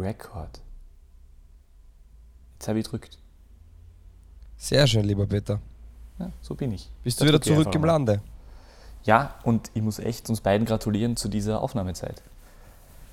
Record. 0.00 0.60
Jetzt 2.54 2.68
habe 2.68 2.78
ich 2.78 2.84
gedrückt. 2.84 3.18
Sehr 4.56 4.86
schön, 4.86 5.04
lieber 5.04 5.26
Peter. 5.26 5.60
Ja, 6.18 6.30
so 6.42 6.54
bin 6.54 6.72
ich. 6.72 6.90
Bist 7.02 7.20
Das 7.20 7.26
du 7.26 7.32
wieder 7.32 7.40
zurück 7.40 7.74
im. 7.74 7.84
Lande? 7.84 8.20
Ja, 9.04 9.36
und 9.44 9.70
ich 9.72 9.82
muss 9.82 9.98
echt 9.98 10.28
uns 10.28 10.40
beiden 10.42 10.66
gratulieren 10.66 11.16
zu 11.16 11.28
dieser 11.28 11.62
Aufnahmezeit. 11.62 12.22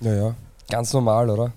Ja, 0.01 0.13
ja. 0.13 0.35
Ganz 0.69 0.91
normal, 0.91 1.29
oder? 1.29 1.53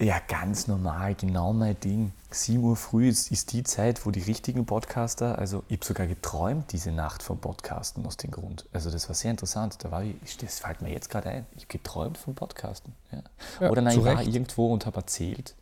Ja, 0.00 0.18
ganz 0.28 0.66
normal, 0.66 1.14
genau 1.14 1.52
mein 1.52 1.78
Ding. 1.78 2.12
7 2.30 2.64
Uhr 2.64 2.76
früh 2.76 3.06
ist, 3.06 3.30
ist 3.30 3.52
die 3.52 3.64
Zeit, 3.64 4.06
wo 4.06 4.10
die 4.10 4.22
richtigen 4.22 4.64
Podcaster, 4.64 5.38
also 5.38 5.62
ich 5.68 5.76
habe 5.76 5.84
sogar 5.84 6.06
geträumt 6.06 6.72
diese 6.72 6.90
Nacht 6.90 7.22
vom 7.22 7.38
Podcasten 7.38 8.06
aus 8.06 8.16
dem 8.16 8.30
Grund. 8.30 8.64
Also 8.72 8.90
das 8.90 9.08
war 9.10 9.14
sehr 9.14 9.30
interessant. 9.30 9.84
Da 9.84 9.90
war 9.90 10.02
ich, 10.02 10.38
das 10.38 10.60
fällt 10.60 10.80
mir 10.80 10.90
jetzt 10.90 11.10
gerade 11.10 11.28
ein. 11.28 11.46
Ich 11.54 11.64
habe 11.64 11.72
geträumt 11.72 12.16
vom 12.16 12.34
Podcasten. 12.34 12.94
Ja. 13.12 13.22
Ja, 13.60 13.70
Oder 13.70 13.82
nein, 13.82 13.98
ich 13.98 14.02
war 14.02 14.22
irgendwo 14.22 14.72
und 14.72 14.86
habe 14.86 14.96
erzählt, 14.96 15.54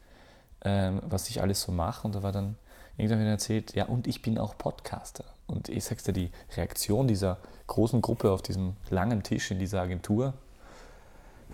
ähm, 0.62 1.02
was 1.08 1.28
ich 1.30 1.42
alles 1.42 1.62
so 1.62 1.72
mache. 1.72 2.06
Und 2.06 2.14
da 2.14 2.22
war 2.22 2.30
dann 2.30 2.54
irgendwann 2.96 3.18
wieder 3.18 3.30
erzählt, 3.30 3.74
ja, 3.74 3.86
und 3.86 4.06
ich 4.06 4.22
bin 4.22 4.38
auch 4.38 4.56
Podcaster. 4.56 5.24
Und 5.48 5.68
ich 5.68 5.82
sag's 5.82 6.04
dir, 6.04 6.12
die 6.12 6.30
Reaktion 6.56 7.08
dieser 7.08 7.38
großen 7.66 8.00
Gruppe 8.02 8.30
auf 8.30 8.42
diesem 8.42 8.76
langen 8.88 9.24
Tisch 9.24 9.50
in 9.50 9.58
dieser 9.58 9.82
Agentur 9.82 10.34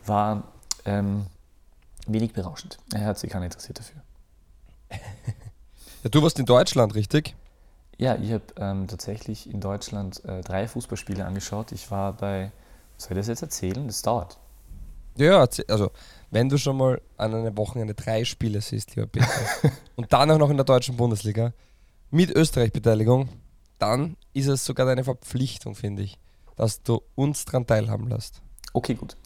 war 0.05 0.43
ähm, 0.85 1.27
wenig 2.07 2.33
berauschend. 2.33 2.79
Er 2.93 3.07
hat 3.07 3.19
sich 3.19 3.31
keiner 3.31 3.47
interessiert 3.47 3.79
dafür. 3.79 4.03
Ja, 6.03 6.11
du 6.11 6.23
warst 6.23 6.39
in 6.39 6.47
Deutschland, 6.47 6.95
richtig? 6.95 7.35
Ja, 7.97 8.17
ich 8.17 8.33
habe 8.33 8.45
ähm, 8.59 8.87
tatsächlich 8.89 9.51
in 9.51 9.61
Deutschland 9.61 10.25
äh, 10.25 10.43
drei 10.43 10.69
Fußballspiele 10.69 11.25
angeschaut. 11.25 11.73
Ich 11.73 11.91
war 11.91 12.13
bei, 12.13 12.51
soll 12.99 13.13
ich 13.13 13.19
das 13.19 13.29
jetzt 13.29 13.43
erzählen? 13.43 13.87
Das 13.87 14.03
dauert. 14.03 14.39
Ja, 15.17 15.47
also 15.69 15.91
wenn 16.31 16.49
du 16.49 16.59
schon 16.59 16.77
mal 16.77 17.01
an 17.17 17.35
einem 17.35 17.57
Wochenende 17.57 17.95
drei 17.95 18.25
Spiele 18.25 18.61
siehst, 18.61 18.97
lieber 18.97 19.07
Peter, 19.07 19.29
und 19.97 20.13
dann 20.13 20.31
auch 20.31 20.39
noch 20.39 20.51
in 20.51 20.57
der 20.57 20.65
deutschen 20.65 20.97
Bundesliga 20.97 21.53
mit 22.11 22.31
Österreich-Beteiligung, 22.31 23.29
dann 23.79 24.17
ist 24.33 24.49
es 24.49 24.65
sogar 24.65 24.87
deine 24.87 25.05
Verpflichtung, 25.05 25.75
finde 25.75 26.03
ich, 26.03 26.19
dass 26.57 26.83
du 26.83 27.03
uns 27.15 27.45
daran 27.45 27.67
teilhaben 27.67 28.09
lässt. 28.09 28.43
Okay, 28.77 28.95
gut. 28.95 29.17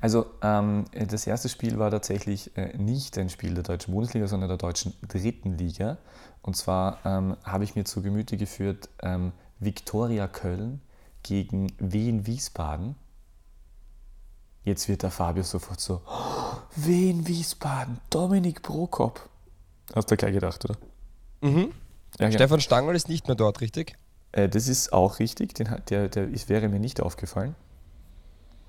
Also 0.00 0.26
ähm, 0.42 0.84
das 0.92 1.28
erste 1.28 1.48
Spiel 1.48 1.78
war 1.78 1.92
tatsächlich 1.92 2.56
äh, 2.56 2.76
nicht 2.76 3.16
ein 3.18 3.30
Spiel 3.30 3.54
der 3.54 3.62
deutschen 3.62 3.94
Bundesliga, 3.94 4.26
sondern 4.26 4.48
der 4.48 4.58
deutschen 4.58 4.94
dritten 5.06 5.56
Liga. 5.56 5.98
Und 6.42 6.56
zwar 6.56 6.98
ähm, 7.04 7.36
habe 7.44 7.62
ich 7.62 7.76
mir 7.76 7.84
zu 7.84 8.02
Gemüte 8.02 8.36
geführt 8.36 8.88
ähm, 9.02 9.30
Viktoria 9.60 10.26
Köln 10.26 10.80
gegen 11.22 11.72
Wien 11.78 12.26
Wiesbaden. 12.26 12.96
Jetzt 14.64 14.88
wird 14.88 15.04
der 15.04 15.12
Fabio 15.12 15.44
sofort 15.44 15.80
so, 15.80 16.02
"Oh, 16.04 16.56
Wien 16.74 17.28
Wiesbaden, 17.28 18.00
Dominik 18.10 18.62
Prokop. 18.62 19.28
Hast 19.94 20.10
du 20.10 20.16
gleich 20.16 20.32
gedacht, 20.32 20.64
oder? 20.64 20.76
Mhm. 21.42 21.70
Ja, 22.18 22.26
ja. 22.26 22.32
Stefan 22.32 22.60
Stangl 22.60 22.96
ist 22.96 23.08
nicht 23.08 23.28
mehr 23.28 23.36
dort, 23.36 23.60
richtig? 23.60 23.96
Äh, 24.32 24.48
das 24.48 24.66
ist 24.66 24.92
auch 24.92 25.20
richtig, 25.20 25.54
Den, 25.54 25.68
der, 25.90 26.08
der 26.08 26.26
ist, 26.28 26.48
wäre 26.48 26.68
mir 26.68 26.80
nicht 26.80 27.00
aufgefallen. 27.00 27.54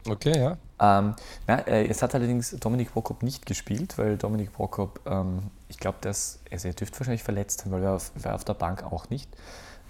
Okay, 0.08 0.38
ja. 0.38 0.58
Ähm, 0.80 1.16
na, 1.48 1.60
äh, 1.68 1.88
es 1.88 2.02
hat 2.02 2.14
allerdings 2.16 2.52
Dominik 2.60 2.94
Prokop 2.94 3.24
nicht 3.24 3.46
gespielt, 3.46 3.98
weil 3.98 4.18
Dominik 4.18 4.54
Prokop, 4.54 5.00
ähm, 5.06 5.44
ich 5.70 5.78
glaube, 5.78 5.98
also 6.04 6.40
er 6.50 6.74
dürfte 6.74 7.00
wahrscheinlich 7.00 7.24
verletzt 7.24 7.62
sein, 7.62 7.72
weil 7.72 7.84
er 7.84 7.94
auf, 7.94 8.12
war 8.16 8.36
auf 8.36 8.46
der 8.46 8.54
Bank 8.54 8.84
auch 8.84 9.10
nicht. 9.10 9.30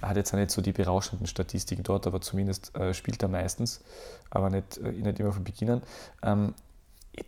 Er 0.01 0.09
hat 0.09 0.17
jetzt 0.17 0.33
auch 0.33 0.37
nicht 0.37 0.51
so 0.51 0.61
die 0.61 0.71
berauschenden 0.71 1.27
Statistiken 1.27 1.83
dort, 1.83 2.07
aber 2.07 2.21
zumindest 2.21 2.75
äh, 2.75 2.93
spielt 2.93 3.21
er 3.21 3.29
meistens, 3.29 3.81
aber 4.29 4.49
nicht, 4.49 4.77
äh, 4.77 4.91
nicht 4.91 5.19
immer 5.19 5.33
von 5.33 5.43
Beginn 5.43 5.69
an. 5.71 5.81
Ähm, 6.23 6.53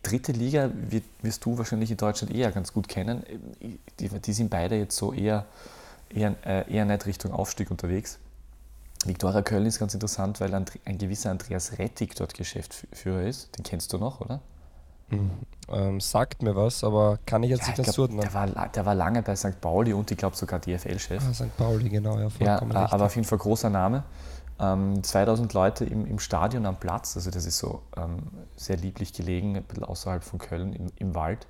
dritte 0.02 0.32
Liga 0.32 0.70
wird, 0.74 1.04
wirst 1.22 1.44
du 1.44 1.58
wahrscheinlich 1.58 1.90
in 1.90 1.96
Deutschland 1.96 2.34
eher 2.34 2.52
ganz 2.52 2.72
gut 2.72 2.88
kennen. 2.88 3.24
Ähm, 3.60 3.78
Die, 3.98 4.08
die 4.08 4.32
sind 4.32 4.50
beide 4.50 4.76
jetzt 4.76 4.96
so 4.96 5.12
eher, 5.12 5.46
eher, 6.08 6.34
äh, 6.46 6.72
eher 6.72 6.84
nicht 6.84 7.06
Richtung 7.06 7.32
Aufstieg 7.32 7.70
unterwegs. 7.70 8.18
Viktoria 9.06 9.42
Köln 9.42 9.66
ist 9.66 9.78
ganz 9.78 9.94
interessant, 9.94 10.40
weil 10.40 10.54
ein 10.54 10.98
gewisser 10.98 11.30
Andreas 11.30 11.78
Rettig 11.78 12.14
dort 12.16 12.34
Geschäftsführer 12.34 13.22
ist. 13.22 13.56
Den 13.56 13.64
kennst 13.64 13.92
du 13.92 13.98
noch, 13.98 14.20
oder? 14.20 14.40
Ähm, 15.68 16.00
sagt 16.00 16.42
mir 16.42 16.54
was, 16.54 16.84
aber 16.84 17.18
kann 17.26 17.42
ich 17.42 17.50
jetzt 17.50 17.66
Ja, 17.66 17.74
nicht 17.76 17.92
zuordnen. 17.92 18.20
der, 18.20 18.34
war, 18.34 18.46
der 18.68 18.86
war 18.86 18.94
lange 18.94 19.22
bei 19.22 19.34
St. 19.34 19.60
Pauli 19.60 19.92
und 19.92 20.10
ich 20.10 20.16
glaube 20.18 20.36
sogar 20.36 20.60
DFL-Chef. 20.60 21.22
Ah, 21.28 21.34
St. 21.34 21.56
Pauli, 21.56 21.88
genau, 21.88 22.16
ja, 22.16 22.22
ja, 22.22 22.28
vollkommen 22.30 22.70
äh, 22.72 22.78
richtig. 22.78 22.92
aber 22.92 23.06
auf 23.06 23.14
jeden 23.16 23.26
Fall 23.26 23.38
großer 23.38 23.70
Name. 23.70 24.04
Ähm, 24.60 25.02
2000 25.02 25.52
Leute 25.54 25.84
im, 25.84 26.06
im 26.06 26.18
Stadion 26.18 26.66
am 26.66 26.76
Platz, 26.76 27.16
also 27.16 27.30
das 27.30 27.46
ist 27.46 27.58
so 27.58 27.82
ähm, 27.96 28.18
sehr 28.56 28.76
lieblich 28.76 29.12
gelegen, 29.12 29.56
ein 29.56 29.64
bisschen 29.64 29.84
außerhalb 29.84 30.22
von 30.22 30.38
Köln 30.38 30.72
im, 30.74 30.92
im 30.96 31.14
Wald. 31.14 31.46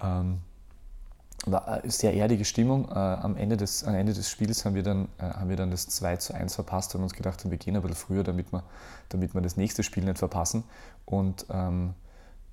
Ähm, 0.00 0.40
war 1.46 1.66
eine 1.66 1.90
sehr 1.90 2.14
erdige 2.14 2.44
Stimmung. 2.44 2.88
Äh, 2.90 2.94
am, 2.94 3.36
Ende 3.36 3.56
des, 3.56 3.84
am 3.84 3.94
Ende 3.94 4.12
des 4.12 4.30
Spiels 4.30 4.64
haben 4.64 4.74
wir, 4.74 4.82
dann, 4.82 5.08
äh, 5.18 5.22
haben 5.22 5.48
wir 5.48 5.56
dann 5.56 5.70
das 5.70 5.88
2 5.88 6.16
zu 6.16 6.34
1 6.34 6.54
verpasst 6.54 6.94
und 6.94 7.02
uns 7.02 7.14
gedacht, 7.14 7.48
wir 7.50 7.58
gehen 7.58 7.74
ein 7.76 7.82
bisschen 7.82 7.96
früher, 7.96 8.22
damit 8.22 8.52
wir, 8.52 8.62
damit 9.08 9.34
wir 9.34 9.40
das 9.40 9.56
nächste 9.56 9.82
Spiel 9.82 10.04
nicht 10.04 10.18
verpassen. 10.18 10.64
Und 11.04 11.46
ähm, 11.50 11.94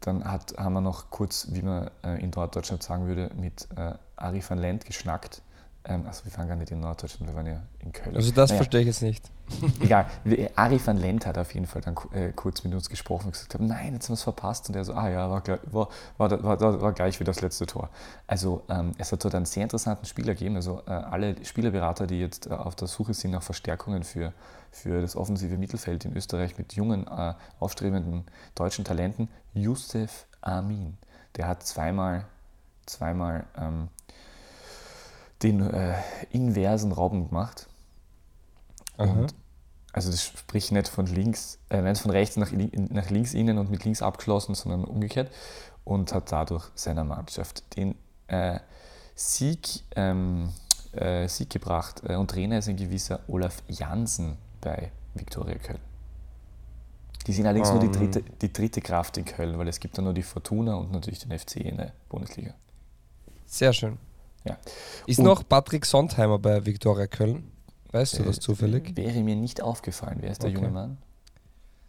dann 0.01 0.23
hat, 0.23 0.55
haben 0.57 0.73
wir 0.73 0.81
noch 0.81 1.09
kurz, 1.09 1.47
wie 1.51 1.61
man 1.61 1.91
äh, 2.03 2.22
in 2.22 2.31
Norddeutschland 2.31 2.81
sagen 2.81 3.07
würde, 3.07 3.31
mit 3.35 3.67
äh, 3.75 3.94
Ari 4.16 4.44
van 4.47 4.57
Lent 4.57 4.85
geschnackt. 4.85 5.41
Ähm, 5.89 6.05
also 6.05 6.23
wir 6.25 6.38
waren 6.38 6.47
gar 6.47 6.55
nicht 6.55 6.72
in 6.72 6.79
Norddeutschland, 6.79 7.31
wir 7.31 7.35
waren 7.35 7.47
ja 7.47 7.61
in 7.79 7.91
Köln. 7.91 8.16
also 8.16 8.31
das 8.31 8.50
Naja. 8.50 8.57
verstehe 8.57 8.81
ich 8.81 8.88
jetzt 8.88 9.01
nicht. 9.01 9.29
Egal. 9.81 10.05
Ari 10.55 10.79
van 10.85 10.97
Lent 10.97 11.25
hat 11.25 11.38
auf 11.39 11.53
jeden 11.55 11.66
Fall 11.66 11.81
dann 11.81 11.95
äh, 12.13 12.31
kurz 12.33 12.63
mit 12.63 12.73
uns 12.73 12.88
gesprochen 12.88 13.25
und 13.27 13.31
gesagt, 13.31 13.59
nein, 13.59 13.94
jetzt 13.94 14.05
haben 14.05 14.11
wir 14.11 14.13
es 14.13 14.23
verpasst. 14.23 14.69
Und 14.69 14.75
er 14.75 14.85
so, 14.85 14.94
ah 14.94 15.09
ja, 15.09 15.29
war, 15.29 15.44
war, 16.17 16.44
war, 16.44 16.81
war 16.81 16.94
gleich 16.94 17.19
wie 17.19 17.23
das 17.23 17.41
letzte 17.41 17.66
Tor. 17.66 17.89
Also 18.27 18.61
ähm, 18.69 18.91
es 19.00 19.11
hat 19.11 19.23
dort 19.23 19.33
einen 19.33 19.45
sehr 19.45 19.63
interessanten 19.63 20.05
Spieler 20.05 20.33
gegeben. 20.35 20.55
Also 20.55 20.83
äh, 20.85 20.91
alle 20.91 21.44
Spielerberater, 21.44 22.06
die 22.06 22.19
jetzt 22.19 22.45
äh, 22.47 22.51
auf 22.51 22.75
der 22.75 22.88
Suche 22.88 23.16
sind 23.16 23.31
nach 23.31 23.44
Verstärkungen 23.44 24.03
für, 24.03 24.33
für 24.71 25.01
das 25.01 25.16
offensive 25.16 25.57
Mittelfeld 25.57 26.06
in 26.06 26.16
Österreich 26.16 26.57
mit 26.59 26.73
jungen, 26.73 27.07
äh, 27.07 27.33
aufstrebenden 27.59 28.25
deutschen 28.53 28.85
Talenten, 28.85 29.29
Youssef 29.53 30.27
Amin. 30.41 30.97
Der 31.35 31.47
hat 31.47 31.63
zweimal, 31.63 32.25
zweimal 32.85 33.45
ähm, 33.57 33.89
den 35.41 35.61
äh, 35.61 35.95
inversen 36.31 36.91
Rauben 36.91 37.29
gemacht. 37.29 37.67
Also 39.94 40.11
das 40.11 40.23
spricht 40.23 40.72
nicht 40.72 40.88
von 40.88 41.07
links, 41.07 41.59
äh, 41.69 41.81
nicht 41.81 42.01
von 42.01 42.11
rechts 42.11 42.38
nach, 42.38 42.51
nach 42.51 43.09
links 43.09 43.33
innen 43.33 43.57
und 43.57 43.72
mit 43.72 43.83
links 43.85 44.01
abgeschlossen, 44.01 44.53
sondern 44.53 44.83
umgekehrt 44.83 45.31
und 45.83 46.13
hat 46.13 46.31
dadurch 46.31 46.69
seiner 46.75 47.03
Mannschaft 47.03 47.75
den 47.75 47.95
äh, 48.27 48.59
Sieg, 49.16 49.83
ähm, 49.95 50.50
äh, 50.91 51.27
Sieg 51.27 51.50
gebracht. 51.50 52.01
Äh, 52.07 52.16
und 52.16 52.29
Trainer 52.29 52.59
ist 52.59 52.69
ein 52.69 52.77
gewisser 52.77 53.21
Olaf 53.27 53.63
Jansen 53.67 54.38
bei 54.61 54.91
Viktoria 55.16 55.57
Köln. 55.57 55.79
Die 57.27 57.33
sind 57.33 57.45
allerdings 57.45 57.69
nur 57.71 57.79
die 57.79 57.88
Ähm. 57.88 57.94
dritte, 57.94 58.23
die 58.41 58.53
dritte 58.53 58.81
Kraft 58.81 59.17
in 59.17 59.25
Köln, 59.25 59.57
weil 59.57 59.67
es 59.67 59.79
gibt 59.79 59.97
dann 59.97 60.06
nur 60.06 60.13
die 60.13 60.23
Fortuna 60.23 60.75
und 60.75 60.91
natürlich 60.91 61.19
den 61.19 61.38
FC 61.38 61.57
in 61.57 61.77
der 61.77 61.94
Bundesliga. 62.07 62.53
Sehr 63.45 63.73
schön. 63.73 63.97
Ja. 64.49 64.57
Ist 65.07 65.19
Und- 65.19 65.25
noch 65.25 65.47
Patrick 65.47 65.85
Sondheimer 65.85 66.39
bei 66.39 66.65
Viktoria 66.65 67.07
Köln? 67.07 67.51
Weißt 67.91 68.19
du 68.19 68.23
das 68.23 68.37
Äh, 68.37 68.41
zufällig? 68.41 68.95
Wäre 68.95 69.19
mir 69.21 69.35
nicht 69.35 69.61
aufgefallen. 69.61 70.17
Wer 70.21 70.31
ist 70.31 70.43
der 70.43 70.49
Okay. 70.49 70.59
junge 70.59 70.71
Mann? 70.71 70.97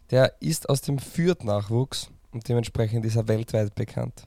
Der 0.09 0.33
ist 0.41 0.67
aus 0.69 0.81
dem 0.81 0.97
Fürth-Nachwuchs 0.99 2.09
und 2.31 2.47
dementsprechend 2.49 3.05
ist 3.05 3.15
er 3.15 3.27
weltweit 3.27 3.75
bekannt. 3.75 4.23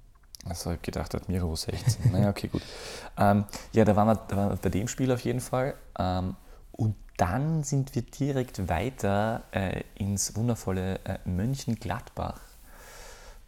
Achso, 0.47 0.71
ich 0.71 0.77
hab 0.77 0.83
gedacht, 0.83 1.15
er 1.15 1.21
hat 1.21 1.28
Miro 1.28 1.55
16. 1.56 2.12
naja, 2.12 2.28
okay, 2.31 2.49
gut. 2.49 2.62
Ähm, 3.19 3.44
ja, 3.73 3.84
da 3.84 3.94
waren, 3.97 4.09
wir, 4.09 4.17
da 4.28 4.37
waren 4.37 4.50
wir 4.50 4.56
bei 4.56 4.69
dem 4.71 4.89
Spiel 4.89 5.11
auf 5.12 5.21
jeden 5.21 5.41
Fall. 5.41 5.75
Ähm, 5.99 6.37
und 6.73 6.97
dann 7.17 7.62
sind 7.62 7.94
wir 7.94 8.03
direkt 8.03 8.69
weiter 8.69 9.44
äh, 9.53 9.83
ins 9.94 10.34
wundervolle 10.37 10.99
äh, 11.05 11.19
Mönchengladbach. 11.25 12.41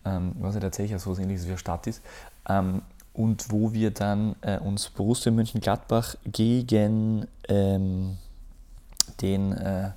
Ähm, 0.05 0.37
was 0.39 0.55
ja 0.55 0.61
tatsächlich 0.61 1.01
so 1.03 1.11
was 1.11 1.19
ähnliches 1.19 1.45
wie 1.47 1.51
eine 1.51 1.59
Stadt 1.59 1.87
ist. 1.89 2.01
Ähm, 2.49 2.83
und 3.17 3.51
wo 3.51 3.73
wir 3.73 3.91
dann 3.93 4.37
äh, 4.43 4.59
uns 4.59 4.91
Borussia 4.91 5.33
Mönchengladbach 5.33 6.17
gegen 6.27 7.27
ähm, 7.49 8.19
den 9.23 9.53
äh, 9.53 9.91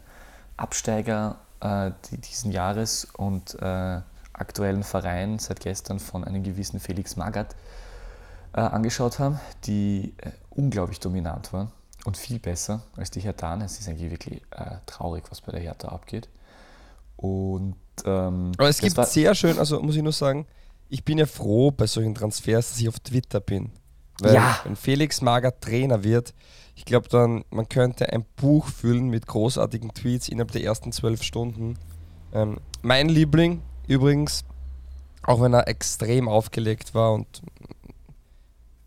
Absteiger 0.56 1.38
äh, 1.60 1.92
die- 2.10 2.18
diesen 2.18 2.52
Jahres 2.52 3.08
und 3.18 3.56
äh, 3.62 4.00
aktuellen 4.34 4.84
Verein 4.84 5.38
seit 5.38 5.60
gestern 5.60 6.00
von 6.00 6.24
einem 6.24 6.44
gewissen 6.44 6.80
Felix 6.80 7.18
Magath 7.18 7.56
äh, 8.54 8.62
angeschaut 8.62 9.20
haben, 9.20 9.40
die 9.66 10.14
äh, 10.18 10.32
unglaublich 10.52 11.02
dominant 11.02 11.52
waren 11.52 11.72
und 12.06 12.16
viel 12.16 12.40
besser 12.40 12.84
als 12.96 13.12
die 13.12 13.20
Hertha. 13.20 13.58
Es 13.64 13.80
ist 13.82 13.90
eigentlich 13.90 14.12
wirklich 14.12 14.42
traurig, 14.86 15.26
was 15.30 15.42
bei 15.42 15.52
der 15.52 15.60
Hertha 15.62 15.90
abgeht. 15.90 16.30
Und 17.18 17.76
ähm, 18.06 18.54
Aber 18.58 18.70
es 18.70 18.80
gibt 18.80 18.96
war- 18.96 19.06
sehr 19.06 19.36
schön, 19.36 19.60
also 19.60 19.82
muss 19.82 19.98
ich 19.98 20.02
nur 20.04 20.14
sagen, 20.14 20.46
ich 20.90 21.04
bin 21.04 21.18
ja 21.18 21.26
froh 21.26 21.72
bei 21.72 21.88
solchen 21.88 22.16
Transfers, 22.16 22.70
dass 22.70 22.80
ich 22.80 22.90
auf 22.90 23.00
Twitter 23.00 23.40
bin. 23.40 23.72
Weil 24.20 24.36
Ja. 24.36 24.60
wenn 24.64 24.76
Felix 24.76 25.22
Magath 25.22 25.62
Trainer 25.62 26.04
wird, 26.04 26.34
ich 26.76 26.86
glaube 26.86 27.08
dann, 27.10 27.44
man 27.50 27.68
könnte 27.70 28.12
ein 28.12 28.26
Buch 28.36 28.68
füllen 28.68 29.10
mit 29.10 29.28
großartigen 29.28 29.94
Tweets 29.94 30.28
innerhalb 30.30 30.52
der 30.52 30.64
ersten 30.64 30.92
zwölf 30.92 31.24
Stunden. 31.24 31.78
Ähm, 32.34 32.60
mein 32.82 33.10
Liebling 33.10 33.62
übrigens, 33.88 34.44
auch 35.24 35.42
wenn 35.42 35.54
er 35.54 35.68
extrem 35.68 36.28
aufgelegt 36.28 36.94
war 36.94 37.14
und 37.14 37.42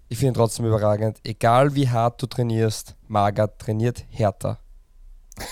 ich 0.08 0.18
finde 0.18 0.32
ihn 0.32 0.34
trotzdem 0.34 0.66
überragend. 0.66 1.18
Egal 1.24 1.74
wie 1.74 1.88
hart 1.88 2.20
du 2.22 2.26
trainierst, 2.26 2.96
Magath 3.08 3.58
trainiert 3.58 4.04
härter. 4.10 4.58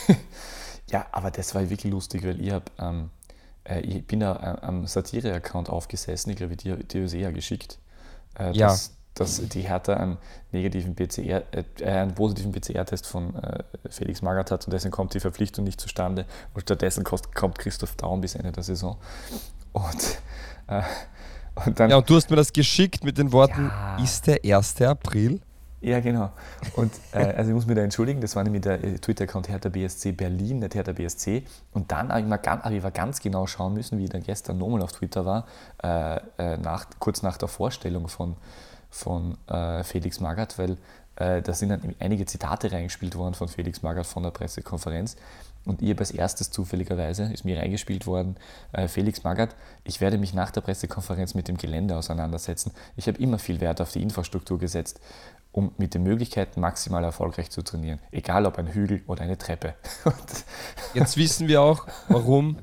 ja, 0.91 1.07
aber 1.13 1.31
das 1.31 1.55
war 1.55 1.69
wirklich 1.71 1.91
lustig, 1.91 2.25
weil 2.25 2.41
ich 2.41 2.51
habe, 2.51 2.65
ähm, 2.79 3.11
äh, 3.71 3.81
ich 3.81 4.07
bin 4.07 4.21
da 4.21 4.59
äh, 4.63 4.67
am 4.67 4.87
Satire-Account 4.87 5.69
aufgesessen, 5.71 6.31
ich 6.31 6.37
glaube, 6.37 6.57
die, 6.57 6.75
die 6.85 6.99
ist 6.99 7.15
eher 7.15 7.33
geschickt, 7.33 7.79
äh, 8.39 8.51
Ja. 8.53 8.69
dass, 8.69 8.97
dass 9.15 9.49
die 9.49 9.63
Hertha 9.63 9.95
einen 9.95 10.19
negativen 10.53 10.95
PCR, 10.95 11.43
äh, 11.53 11.85
einen 11.85 12.15
positiven 12.15 12.53
PCR-Test 12.53 13.07
von 13.07 13.35
äh, 13.37 13.63
Felix 13.91 14.23
Magath 14.23 14.51
hat 14.51 14.67
und 14.67 14.73
deswegen 14.73 14.93
kommt 14.93 15.15
die 15.15 15.21
Verpflichtung 15.21 15.65
nicht 15.65 15.81
zustande 15.81 16.27
und 16.55 16.63
stattdessen 16.63 17.05
kommt 17.05 17.59
Christoph 17.59 17.97
Daum 17.97 18.21
bis 18.21 18.35
Ende 18.35 18.53
der 18.53 18.63
Saison. 18.63 18.97
Und, 19.73 20.19
äh, 20.69 20.83
und 21.67 21.79
dann 21.79 21.91
Ja, 21.91 21.97
und 21.97 22.09
du 22.09 22.17
hast 22.17 22.31
mir 22.31 22.37
das 22.37 22.53
geschickt 22.53 23.05
mit 23.05 23.19
den 23.19 23.33
Worten, 23.33 23.67
Ja. 23.67 24.03
ist 24.03 24.27
der 24.27 24.45
1. 24.45 24.81
April? 24.83 25.41
Ja, 25.83 26.01
genau. 26.01 26.31
Und 26.77 26.93
äh, 27.13 27.19
also 27.19 27.51
ich 27.51 27.55
muss 27.55 27.67
mich 27.67 27.75
da 27.75 27.83
entschuldigen, 27.83 28.21
das 28.21 28.37
war 28.37 28.45
nämlich 28.45 28.63
der 28.63 28.85
äh, 28.85 28.99
Twitter-Account 28.99 29.49
Hertha 29.49 29.71
BSC 29.71 30.13
Berlin, 30.13 30.61
nicht 30.61 30.75
Hertha 30.75 30.93
BSC. 30.93 31.45
Und 31.73 31.91
dann 31.91 32.11
habe 32.11 32.21
ich, 32.21 32.27
mal 32.27 32.37
ganz, 32.37 32.65
habe 32.65 32.75
ich 32.75 32.83
aber 32.83 32.91
ganz 32.91 33.21
genau 33.21 33.47
schauen 33.47 33.73
müssen, 33.73 33.99
wie 33.99 34.05
ich 34.05 34.11
dann 34.11 34.23
gestern 34.23 34.59
nochmal 34.59 34.83
auf 34.83 34.93
Twitter 34.93 35.25
war, 35.25 35.47
äh, 35.83 36.17
äh, 36.39 36.57
nach, 36.59 36.87
kurz 36.99 37.23
nach 37.23 37.39
der 37.39 37.49
Vorstellung 37.49 38.09
von, 38.09 38.37
von 38.91 39.39
äh, 39.49 39.83
Felix 39.83 40.21
Magath, 40.21 40.59
weil 40.59 40.77
äh, 41.17 41.41
da 41.41 41.55
sind 41.55 41.71
dann 41.71 41.95
einige 41.99 42.27
Zitate 42.27 42.71
reingespielt 42.73 43.17
worden 43.17 43.35
von 43.35 43.49
Felix 43.49 43.83
Magath 43.83 44.07
von 44.07 44.23
der 44.23 44.31
Pressekonferenz. 44.31 45.17
Und 45.67 45.83
habe 45.83 45.99
als 45.99 46.11
erstes 46.11 46.51
zufälligerweise, 46.51 47.25
ist 47.25 47.45
mir 47.45 47.59
reingespielt 47.59 48.07
worden, 48.07 48.37
äh, 48.73 48.89
Felix 48.89 49.25
Magath, 49.25 49.55
ich 49.85 50.01
werde 50.01 50.17
mich 50.17 50.33
nach 50.33 50.51
der 50.51 50.63
Pressekonferenz 50.63 51.35
mit 51.35 51.49
dem 51.49 51.59
Gelände 51.59 51.97
auseinandersetzen. 51.97 52.73
Ich 52.97 53.07
habe 53.09 53.19
immer 53.19 53.39
viel 53.39 53.61
Wert 53.61 53.81
auf 53.83 53.93
die 53.93 54.03
Infrastruktur 54.03 54.59
gesetzt, 54.59 55.01
um 55.53 55.73
mit 55.79 55.95
den 55.95 56.03
Möglichkeiten 56.05 56.61
maximal 56.61 57.03
erfolgreich 57.05 57.51
zu 57.51 57.63
trainieren. 57.63 58.01
Egal 58.13 58.47
ob 58.47 58.59
ein 58.59 58.69
Hügel 58.69 59.03
oder 59.07 59.23
eine 59.23 59.37
Treppe. 59.39 59.75
Jetzt 60.95 61.17
wissen 61.17 61.49
wir 61.49 61.61
auch, 61.63 61.87
warum 62.09 62.59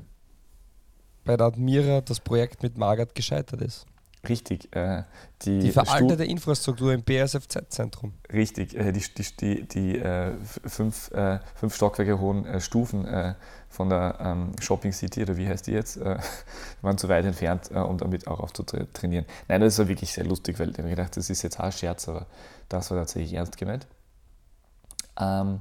bei 1.24 1.36
der 1.36 1.46
Admira 1.48 2.00
das 2.00 2.20
Projekt 2.20 2.62
mit 2.62 2.78
Magath 2.78 3.14
gescheitert 3.14 3.60
ist. 3.60 3.84
richtig, 4.28 4.74
äh, 4.74 5.04
die, 5.42 5.58
Die 5.60 5.70
Stu- 5.70 5.84
veraltete 5.84 6.24
Infrastruktur 6.24 6.92
im 6.92 7.02
BSFZ-Zentrum. 7.02 8.14
Richtig, 8.32 8.74
äh, 8.74 8.92
die, 8.92 9.00
die, 9.16 9.36
die, 9.36 9.68
die 9.68 9.98
äh, 9.98 10.32
fünf, 10.66 11.10
äh, 11.12 11.38
fünf 11.54 11.74
Stockwerke 11.74 12.18
hohen 12.18 12.44
äh, 12.46 12.60
Stufen 12.60 13.04
äh, 13.06 13.34
von 13.68 13.90
der 13.90 14.16
ähm, 14.20 14.52
Shopping 14.60 14.92
City, 14.92 15.22
oder 15.22 15.36
wie 15.36 15.46
heißt 15.46 15.66
die 15.66 15.72
jetzt, 15.72 16.00
waren 16.82 16.96
zu 16.98 17.08
weit 17.10 17.26
entfernt, 17.26 17.70
um 17.70 17.98
damit 17.98 18.26
auch 18.26 18.40
aufzutrainieren. 18.40 19.26
Nein, 19.46 19.60
das 19.60 19.78
war 19.78 19.88
wirklich 19.88 20.12
sehr 20.12 20.24
lustig, 20.24 20.58
weil 20.58 20.70
ich 20.70 20.78
habe 20.78 20.88
gedacht, 20.88 21.14
das 21.16 21.28
ist 21.28 21.42
jetzt 21.42 21.60
auch 21.60 21.64
ein 21.64 21.72
Scherz, 21.72 22.08
aber 22.08 22.26
das 22.68 22.90
war 22.90 22.98
tatsächlich 22.98 23.34
ernst 23.34 23.56
gemeint. 23.56 23.86
Ähm, 25.18 25.60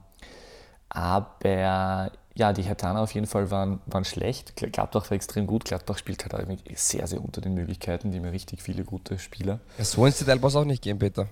aber 0.89 2.12
ja, 2.36 2.54
die 2.54 2.62
Hertaner 2.62 3.01
auf 3.01 3.13
jeden 3.13 3.25
Fall 3.25 3.50
waren, 3.50 3.81
waren 3.88 4.06
schlecht. 4.06 4.54
Gl- 4.57 4.69
Gladbach 4.69 5.09
war 5.09 5.15
extrem 5.15 5.48
gut. 5.48 5.65
Gladbach 5.65 5.98
spielt 5.98 6.24
halt 6.24 6.33
sehr, 6.80 7.07
sehr 7.07 7.24
unter 7.24 7.42
den 7.42 7.56
Möglichkeiten. 7.56 8.12
Die 8.12 8.19
haben 8.19 8.25
richtig 8.25 8.62
viele 8.62 8.83
gute 8.83 9.18
Spieler. 9.18 9.59
Ja, 9.77 9.83
so 9.83 10.06
ins 10.06 10.19
Detail 10.19 10.39
auch 10.56 10.63
nicht 10.65 10.83
gehen, 10.83 11.00
Peter. 11.00 11.27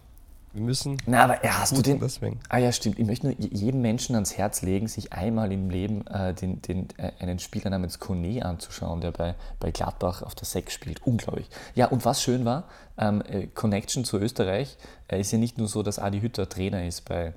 Wir 0.56 0.63
müssen 0.63 0.96
Na, 1.06 1.25
aber 1.25 1.44
ja, 1.44 1.60
hast 1.60 1.75
du 1.75 1.81
den, 1.81 2.00
deswegen. 2.00 2.40
Ah 2.48 2.60
ja, 2.60 2.72
stimmt. 2.72 2.98
Ich 2.98 3.06
möchte 3.06 3.28
nur 3.28 3.36
jedem 3.38 3.81
Menschen 3.81 4.16
ans 4.16 4.38
Herz 4.38 4.62
legen, 4.62 4.88
sich 4.88 5.12
einmal 5.12 5.52
im 5.52 5.69
Leben 5.69 6.07
äh, 6.07 6.34
den, 6.34 6.62
den, 6.62 6.88
äh, 6.96 7.12
einen 7.19 7.40
Spieler 7.40 7.69
namens 7.69 8.00
Kone 8.00 8.46
anzuschauen, 8.46 9.02
der 9.02 9.12
bei, 9.12 9.36
bei 9.60 9.72
Gladbach 9.72 10.22
auf 10.22 10.34
der 10.34 10.46
Sechs 10.46 10.74
spielt. 10.74 11.06
Unglaublich. 11.06 11.50
Ja, 11.74 11.88
und 11.88 12.06
was 12.06 12.22
schön 12.22 12.46
war, 12.46 12.69
ähm, 12.98 13.22
äh, 13.28 13.48
Connection 13.48 14.06
zu 14.06 14.18
Österreich, 14.18 14.78
äh, 15.10 15.19
ist 15.19 15.34
ja 15.34 15.40
nicht 15.40 15.57
nur 15.57 15.68
so, 15.68 15.84
dass 15.84 16.00
Adi 16.00 16.22
Hütter 16.22 16.48
Trainer 16.48 16.86
ist 16.86 17.04
bei, 17.04 17.34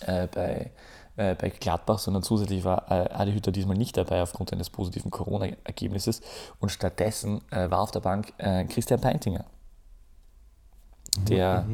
äh, 0.00 0.26
bei, 0.26 0.70
äh, 1.16 1.34
bei 1.34 1.48
Gladbach, 1.48 1.98
sondern 1.98 2.22
zusätzlich 2.22 2.62
war 2.62 2.92
Adi 2.92 3.32
Hütter 3.32 3.52
diesmal 3.52 3.78
nicht 3.78 3.96
dabei 3.96 4.20
aufgrund 4.20 4.52
eines 4.52 4.68
positiven 4.68 5.10
Corona-Ergebnisses 5.10 6.20
und 6.60 6.68
stattdessen 6.68 7.40
war 7.50 7.80
auf 7.80 7.90
der 7.90 8.00
Bank 8.00 8.34
Christian 8.68 9.00
Peintinger, 9.00 9.46
der 11.18 11.64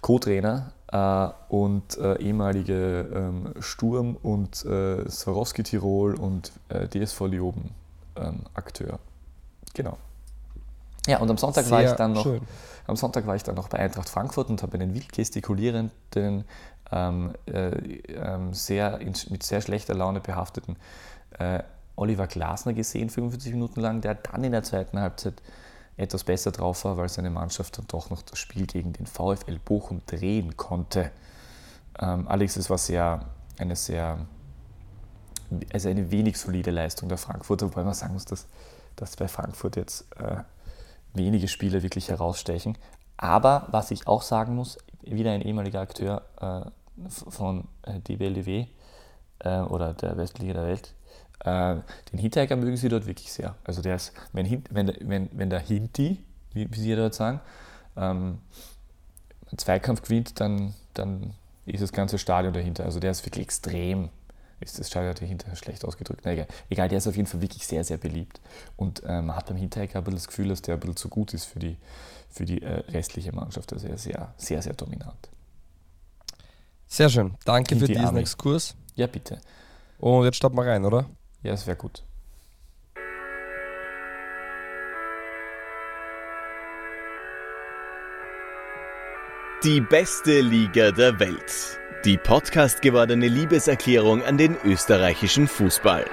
Co-Trainer 0.00 0.72
äh, 0.92 1.54
und 1.54 1.96
äh, 1.98 2.18
ehemalige 2.20 3.08
ähm, 3.14 3.54
Sturm- 3.60 4.16
und 4.22 4.64
äh, 4.64 5.08
Swarovski 5.08 5.62
Tirol 5.62 6.14
und 6.14 6.52
äh, 6.68 6.88
DSV 6.88 7.26
Lioben 7.26 7.70
ähm, 8.16 8.40
Akteur. 8.54 8.98
Genau. 9.74 9.96
Ja, 11.06 11.18
und 11.18 11.30
am 11.30 11.38
Sonntag 11.38 11.70
war 11.70 11.82
ich 11.82 11.88
Sehr 11.88 11.96
dann 11.96 12.12
noch 12.12 12.24
schön. 12.24 12.42
am 12.86 12.96
Sonntag 12.96 13.26
war 13.26 13.34
ich 13.34 13.42
dann 13.42 13.54
noch 13.54 13.68
bei 13.68 13.78
Eintracht 13.78 14.08
Frankfurt 14.08 14.50
und 14.50 14.62
habe 14.62 14.74
einen 14.74 14.94
wild 14.94 15.12
gestikulierenden, 15.12 16.44
ähm, 16.92 17.32
äh, 17.46 17.68
ähm, 17.68 18.52
sehr, 18.52 18.98
mit 19.30 19.42
sehr 19.42 19.60
schlechter 19.60 19.94
Laune 19.94 20.20
behafteten 20.20 20.76
äh, 21.38 21.62
Oliver 21.96 22.26
Glasner 22.26 22.72
gesehen, 22.72 23.10
45 23.10 23.52
Minuten 23.52 23.80
lang, 23.80 24.00
der 24.00 24.14
dann 24.14 24.44
in 24.44 24.52
der 24.52 24.62
zweiten 24.62 25.00
Halbzeit 25.00 25.34
etwas 25.96 26.24
besser 26.24 26.50
drauf 26.50 26.84
war, 26.84 26.96
weil 26.96 27.08
seine 27.08 27.30
Mannschaft 27.30 27.78
dann 27.78 27.86
doch 27.88 28.10
noch 28.10 28.22
das 28.22 28.38
Spiel 28.38 28.66
gegen 28.66 28.92
den 28.92 29.06
VfL 29.06 29.58
Bochum 29.64 30.02
drehen 30.06 30.56
konnte. 30.56 31.10
Ähm, 31.98 32.26
Alex, 32.28 32.56
es 32.56 32.70
war 32.70 32.78
sehr, 32.78 33.26
eine 33.58 33.76
sehr, 33.76 34.26
also 35.72 35.88
eine 35.88 36.10
wenig 36.10 36.38
solide 36.38 36.70
Leistung 36.70 37.08
der 37.08 37.18
Frankfurter, 37.18 37.66
wobei 37.66 37.84
man 37.84 37.94
sagen 37.94 38.14
muss, 38.14 38.24
dass, 38.24 38.46
dass 38.96 39.16
bei 39.16 39.28
Frankfurt 39.28 39.76
jetzt 39.76 40.06
äh, 40.16 40.36
wenige 41.12 41.48
Spieler 41.48 41.82
wirklich 41.82 42.08
herausstechen. 42.08 42.78
Aber 43.16 43.66
was 43.70 43.90
ich 43.90 44.06
auch 44.06 44.22
sagen 44.22 44.54
muss, 44.54 44.78
wieder 45.02 45.32
ein 45.32 45.42
ehemaliger 45.42 45.80
Akteur 45.80 46.22
äh, 46.40 47.08
von 47.08 47.68
äh, 47.82 48.00
DBLDW 48.00 48.66
äh, 49.40 49.60
oder 49.60 49.94
der 49.94 50.16
Westliga 50.16 50.54
der 50.54 50.66
Welt, 50.66 50.94
äh, 51.44 51.76
den 52.12 52.18
Hinteregger 52.18 52.56
mögen 52.56 52.76
sie 52.76 52.88
dort 52.88 53.06
wirklich 53.06 53.32
sehr. 53.32 53.56
Also 53.64 53.82
der 53.82 53.96
ist, 53.96 54.12
wenn, 54.32 54.64
wenn, 54.70 54.86
der- 54.86 54.96
wenn, 55.00 55.28
wenn 55.32 55.50
der 55.50 55.60
Hinti, 55.60 56.22
wie, 56.52 56.70
wie 56.72 56.80
sie 56.80 56.94
dort 56.94 57.14
sagen, 57.14 57.40
ähm, 57.96 58.38
einen 59.50 59.58
Zweikampf 59.58 60.02
gewinnt, 60.02 60.38
dann, 60.40 60.74
dann 60.94 61.34
ist 61.66 61.82
das 61.82 61.92
ganze 61.92 62.18
Stadion 62.18 62.52
dahinter. 62.52 62.84
Also 62.84 63.00
der 63.00 63.10
ist 63.10 63.24
wirklich 63.26 63.44
extrem, 63.44 64.10
ist 64.60 64.78
das 64.78 64.88
Stadion 64.88 65.14
dahinter 65.14 65.54
schlecht 65.56 65.84
ausgedrückt. 65.84 66.22
Na, 66.24 66.32
egal. 66.32 66.46
egal, 66.68 66.88
der 66.88 66.98
ist 66.98 67.06
auf 67.06 67.16
jeden 67.16 67.26
Fall 67.28 67.40
wirklich 67.40 67.66
sehr, 67.66 67.82
sehr 67.84 67.96
beliebt. 67.96 68.40
Und 68.76 69.02
äh, 69.04 69.22
man 69.22 69.34
hat 69.36 69.46
beim 69.46 69.56
Hinteregger 69.56 69.98
ein 69.98 70.04
bisschen 70.04 70.18
das 70.18 70.28
Gefühl, 70.28 70.48
dass 70.48 70.62
der 70.62 70.74
ein 70.74 70.80
bisschen 70.80 70.96
zu 70.96 71.08
gut 71.08 71.34
ist 71.34 71.46
für 71.46 71.58
die, 71.58 71.76
für 72.28 72.44
die 72.44 72.62
äh, 72.62 72.80
restliche 72.90 73.32
Mannschaft. 73.32 73.72
Also 73.72 73.88
er 73.88 73.94
ist 73.94 74.02
sehr, 74.04 74.34
sehr, 74.36 74.62
sehr 74.62 74.74
dominant. 74.74 75.28
Sehr 76.86 77.08
schön. 77.08 77.34
Danke 77.44 77.74
In 77.74 77.80
für 77.80 77.86
die 77.86 77.94
diesen 77.94 78.06
Arme. 78.06 78.20
Exkurs. 78.20 78.74
Ja, 78.94 79.06
bitte. 79.06 79.40
Und 79.98 80.24
jetzt 80.24 80.36
starten 80.36 80.56
wir 80.56 80.66
rein, 80.66 80.84
oder? 80.84 81.08
Ja, 81.42 81.52
das 81.52 81.66
wäre 81.66 81.76
gut. 81.76 82.04
Die 89.64 89.80
beste 89.80 90.40
Liga 90.40 90.90
der 90.90 91.20
Welt. 91.20 91.78
Die 92.06 92.16
Podcast 92.16 92.80
gewordene 92.80 93.28
Liebeserklärung 93.28 94.22
an 94.24 94.38
den 94.38 94.56
österreichischen 94.64 95.46
Fußball. 95.46 96.06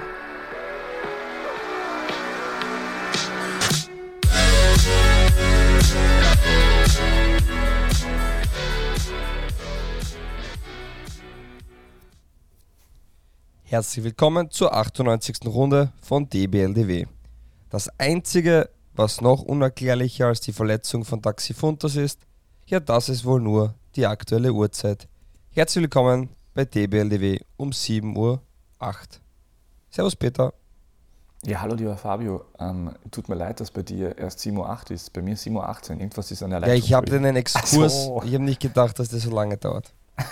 Herzlich 13.69 14.05
willkommen 14.05 14.49
zur 14.49 14.73
98. 14.73 15.39
Runde 15.45 15.91
von 16.01 16.29
DBLDW. 16.29 17.05
Das 17.69 17.89
einzige, 17.99 18.69
was 18.95 19.19
noch 19.19 19.41
unerklärlicher 19.41 20.27
als 20.27 20.39
die 20.39 20.53
Verletzung 20.53 21.03
von 21.03 21.21
Taxi 21.21 21.53
Funtas 21.53 21.97
ist, 21.97 22.21
ja, 22.65 22.79
das 22.79 23.09
ist 23.09 23.25
wohl 23.25 23.41
nur 23.41 23.73
die 23.97 24.05
aktuelle 24.05 24.53
Uhrzeit. 24.53 25.09
Herzlich 25.49 25.81
willkommen 25.81 26.29
bei 26.53 26.63
DBLDW 26.63 27.39
um 27.57 27.71
7.08 27.71 28.15
Uhr. 28.15 28.41
Servus 29.89 30.15
Peter. 30.15 30.53
Ja, 31.45 31.59
hallo 31.59 31.75
lieber 31.75 31.97
Fabio. 31.97 32.45
Ähm, 32.59 32.91
tut 33.11 33.27
mir 33.27 33.35
leid, 33.35 33.59
dass 33.59 33.71
bei 33.71 33.83
dir 33.83 34.17
erst 34.17 34.39
7.08 34.39 34.59
Uhr 34.59 34.91
ist. 34.91 35.11
Bei 35.11 35.21
mir 35.21 35.35
7.18 35.35 35.51
Uhr. 35.91 35.99
Irgendwas 35.99 36.31
ist 36.31 36.41
an 36.41 36.51
der 36.51 36.61
Ja, 36.65 36.73
ich 36.73 36.93
habe 36.93 37.07
Leitung. 37.07 37.19
den 37.23 37.27
einen 37.27 37.37
Exkurs. 37.37 38.05
so. 38.05 38.21
Ich 38.23 38.33
habe 38.33 38.45
nicht 38.45 38.61
gedacht, 38.61 38.97
dass 38.97 39.09
das 39.09 39.23
so 39.23 39.29
lange 39.29 39.57
dauert. 39.57 39.93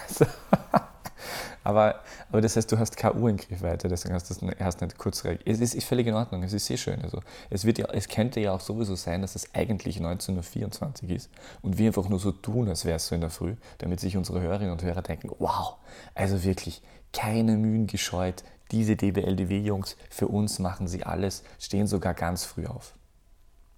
Aber, 1.65 2.01
aber 2.29 2.41
das 2.41 2.55
heißt, 2.55 2.72
du 2.72 2.77
hast 2.77 2.95
keine 2.95 3.15
Uhr 3.15 3.27
in 3.27 3.38
Griffweite, 3.38 3.88
deswegen 3.88 4.13
hast 4.13 4.29
du 4.29 4.36
das, 4.36 4.60
hast 4.60 4.81
nicht 4.81 5.00
kurz 5.00 5.24
reagiert. 5.24 5.48
Es 5.48 5.60
ist, 5.60 5.74
ist 5.74 5.88
völlig 5.88 6.05
in 6.05 6.13
Ordnung, 6.13 6.43
es 6.43 6.53
ist 6.53 6.67
sehr 6.67 6.77
schön. 6.77 7.01
Also, 7.01 7.22
es, 7.50 7.65
wird 7.65 7.79
ja, 7.79 7.88
es 7.88 8.07
könnte 8.07 8.39
ja 8.39 8.53
auch 8.53 8.62
sowieso 8.62 8.95
sein, 8.95 9.22
dass 9.22 9.36
es 9.36 9.53
eigentlich 9.55 9.98
19.24 9.98 11.03
Uhr 11.03 11.10
ist 11.10 11.31
und 11.63 11.79
wir 11.79 11.88
einfach 11.88 12.07
nur 12.07 12.19
so 12.19 12.31
tun, 12.31 12.69
als 12.69 12.86
wäre 12.86 12.98
es 12.98 13.07
so 13.07 13.15
in 13.15 13.22
der 13.22 13.31
Früh, 13.31 13.55
damit 13.79 14.00
sich 14.00 14.15
unsere 14.15 14.41
Hörerinnen 14.41 14.72
und 14.72 14.84
Hörer 14.84 15.01
denken, 15.01 15.31
wow, 15.39 15.77
also 16.13 16.43
wirklich 16.43 16.84
keine 17.12 17.57
Mühen 17.57 17.88
gescheut. 17.88 18.43
Diese 18.72 18.95
DBLDW-Jungs, 18.95 19.98
für 20.12 20.27
uns 20.27 20.60
machen 20.60 20.88
sie 20.88 21.03
alles, 21.03 21.43
stehen 21.60 21.88
sogar 21.88 22.13
ganz 22.13 22.45
früh 22.45 22.67
auf. 22.67 22.93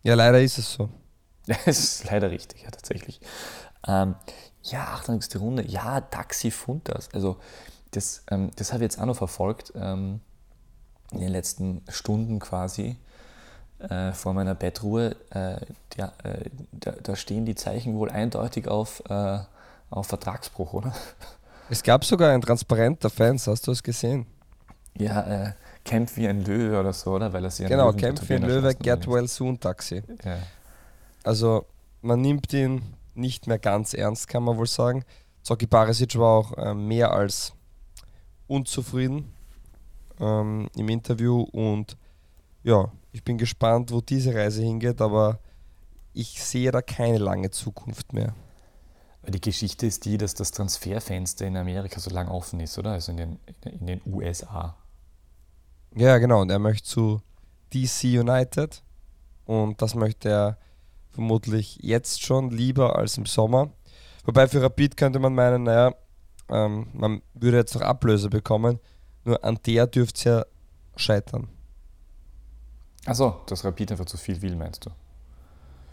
Ja, 0.04 0.16
leider 0.16 0.42
ist 0.42 0.58
es 0.58 0.74
so. 0.74 0.90
Das 1.48 1.68
ist 1.68 2.04
leider 2.04 2.30
richtig, 2.30 2.64
ja, 2.64 2.70
tatsächlich. 2.70 3.22
Ähm, 3.88 4.16
ja, 4.64 4.94
98. 4.94 5.40
Runde, 5.40 5.66
ja, 5.66 6.02
Taxi 6.02 6.52
Funtas. 6.52 7.10
Also 7.14 7.38
das, 7.98 8.24
ähm, 8.30 8.52
das 8.56 8.72
habe 8.72 8.84
ich 8.84 8.92
jetzt 8.92 9.02
auch 9.02 9.06
noch 9.06 9.18
verfolgt 9.18 9.74
ähm, 9.76 10.22
in 11.12 11.20
den 11.20 11.30
letzten 11.30 11.82
Stunden 11.90 12.40
quasi 12.40 12.96
äh, 13.80 14.14
vor 14.14 14.34
meiner 14.34 14.56
Bettruhe. 14.56 15.16
Äh, 15.32 15.58
ja, 15.98 16.14
äh, 16.24 16.50
da, 16.72 16.92
da, 16.92 17.16
stehen 17.16 17.46
die 17.46 17.56
Zeichen 17.56 17.98
wohl 17.98 18.10
eindeutig 18.10 18.68
auf, 18.68 19.04
äh, 19.10 19.40
auf 19.90 20.08
Vertragsbruch, 20.08 20.74
oder? 20.74 20.94
Es 21.70 21.84
gab 21.84 22.06
sogar 22.06 22.32
ein 22.32 22.42
Transparent 22.42 23.04
der 23.04 23.10
Fans, 23.10 23.48
hast 23.48 23.68
du 23.68 23.72
es 23.72 23.84
gesehen? 23.84 24.26
Ja, 24.98 25.48
äh, 25.48 25.54
kämpft 25.84 26.16
wie 26.18 26.28
ein 26.28 26.46
Löwe 26.46 26.80
oder 26.80 26.94
so, 26.94 27.12
oder? 27.12 27.34
Weil 27.34 27.44
er 27.44 27.52
sich 27.52 27.68
genau, 27.68 27.92
kämpft 27.94 28.30
wie 28.30 28.36
ein 28.36 28.44
Löwe, 28.44 28.74
get 28.76 29.08
well 29.08 29.28
soon 29.28 29.60
Taxi. 29.60 30.02
Ja. 30.24 30.38
Also 31.24 31.66
man 32.02 32.22
nimmt 32.22 32.54
ihn 32.54 32.84
nicht 33.16 33.48
mehr 33.48 33.60
ganz 33.60 33.94
ernst, 33.94 34.28
kann 34.28 34.44
man 34.44 34.58
wohl 34.58 34.68
sagen. 34.68 35.04
Zoki 35.44 35.66
Barisic 35.66 36.18
war 36.18 36.38
auch 36.38 36.58
äh, 36.58 36.74
mehr 36.74 37.12
als 37.12 37.54
unzufrieden 38.48 39.32
ähm, 40.20 40.70
im 40.76 40.90
Interview 40.90 41.42
und 41.42 41.98
ja, 42.64 42.92
ich 43.12 43.24
bin 43.24 43.38
gespannt, 43.38 43.92
wo 43.92 44.02
diese 44.02 44.34
Reise 44.34 44.62
hingeht, 44.62 45.02
aber 45.02 45.40
ich 46.14 46.44
sehe 46.44 46.72
da 46.72 46.82
keine 46.82 47.18
lange 47.18 47.52
Zukunft 47.52 48.14
mehr. 48.14 48.34
Die 49.28 49.42
Geschichte 49.42 49.86
ist 49.86 50.06
die, 50.06 50.18
dass 50.18 50.34
das 50.34 50.52
Transferfenster 50.52 51.46
in 51.46 51.58
Amerika 51.58 52.00
so 52.00 52.10
lang 52.10 52.30
offen 52.30 52.60
ist, 52.60 52.78
oder? 52.78 52.92
Also 52.92 53.12
in 53.12 53.18
den, 53.18 53.40
in 53.66 53.88
den 53.88 54.02
USA. 54.06 54.76
Ja, 55.96 56.18
genau. 56.18 56.42
Und 56.42 56.50
er 56.50 56.60
möchte 56.60 56.88
zu 56.88 57.22
DC 57.74 58.20
United. 58.20 58.84
Und 59.46 59.82
das 59.82 59.96
möchte 59.96 60.30
er 60.30 60.58
vermutlich 61.10 61.80
jetzt 61.82 62.24
schon 62.24 62.52
lieber 62.52 62.96
als 62.96 63.18
im 63.18 63.26
Sommer. 63.26 63.72
Wobei 64.26 64.48
für 64.48 64.62
Rapid 64.62 64.96
könnte 64.98 65.20
man 65.20 65.34
meinen, 65.34 65.64
naja, 65.64 65.94
ähm, 66.50 66.88
man 66.94 67.22
würde 67.34 67.58
jetzt 67.58 67.76
noch 67.76 67.82
Ablöse 67.82 68.30
bekommen. 68.30 68.80
Nur 69.24 69.44
an 69.44 69.60
der 69.66 69.88
dürfte 69.88 70.18
es 70.18 70.24
ja 70.24 70.46
scheitern. 70.96 71.50
Achso, 73.06 73.42
dass 73.48 73.64
Rapid 73.64 73.92
einfach 73.92 74.06
zu 74.06 74.18
viel 74.18 74.42
will, 74.42 74.56
meinst 74.56 74.86
du? 74.86 74.90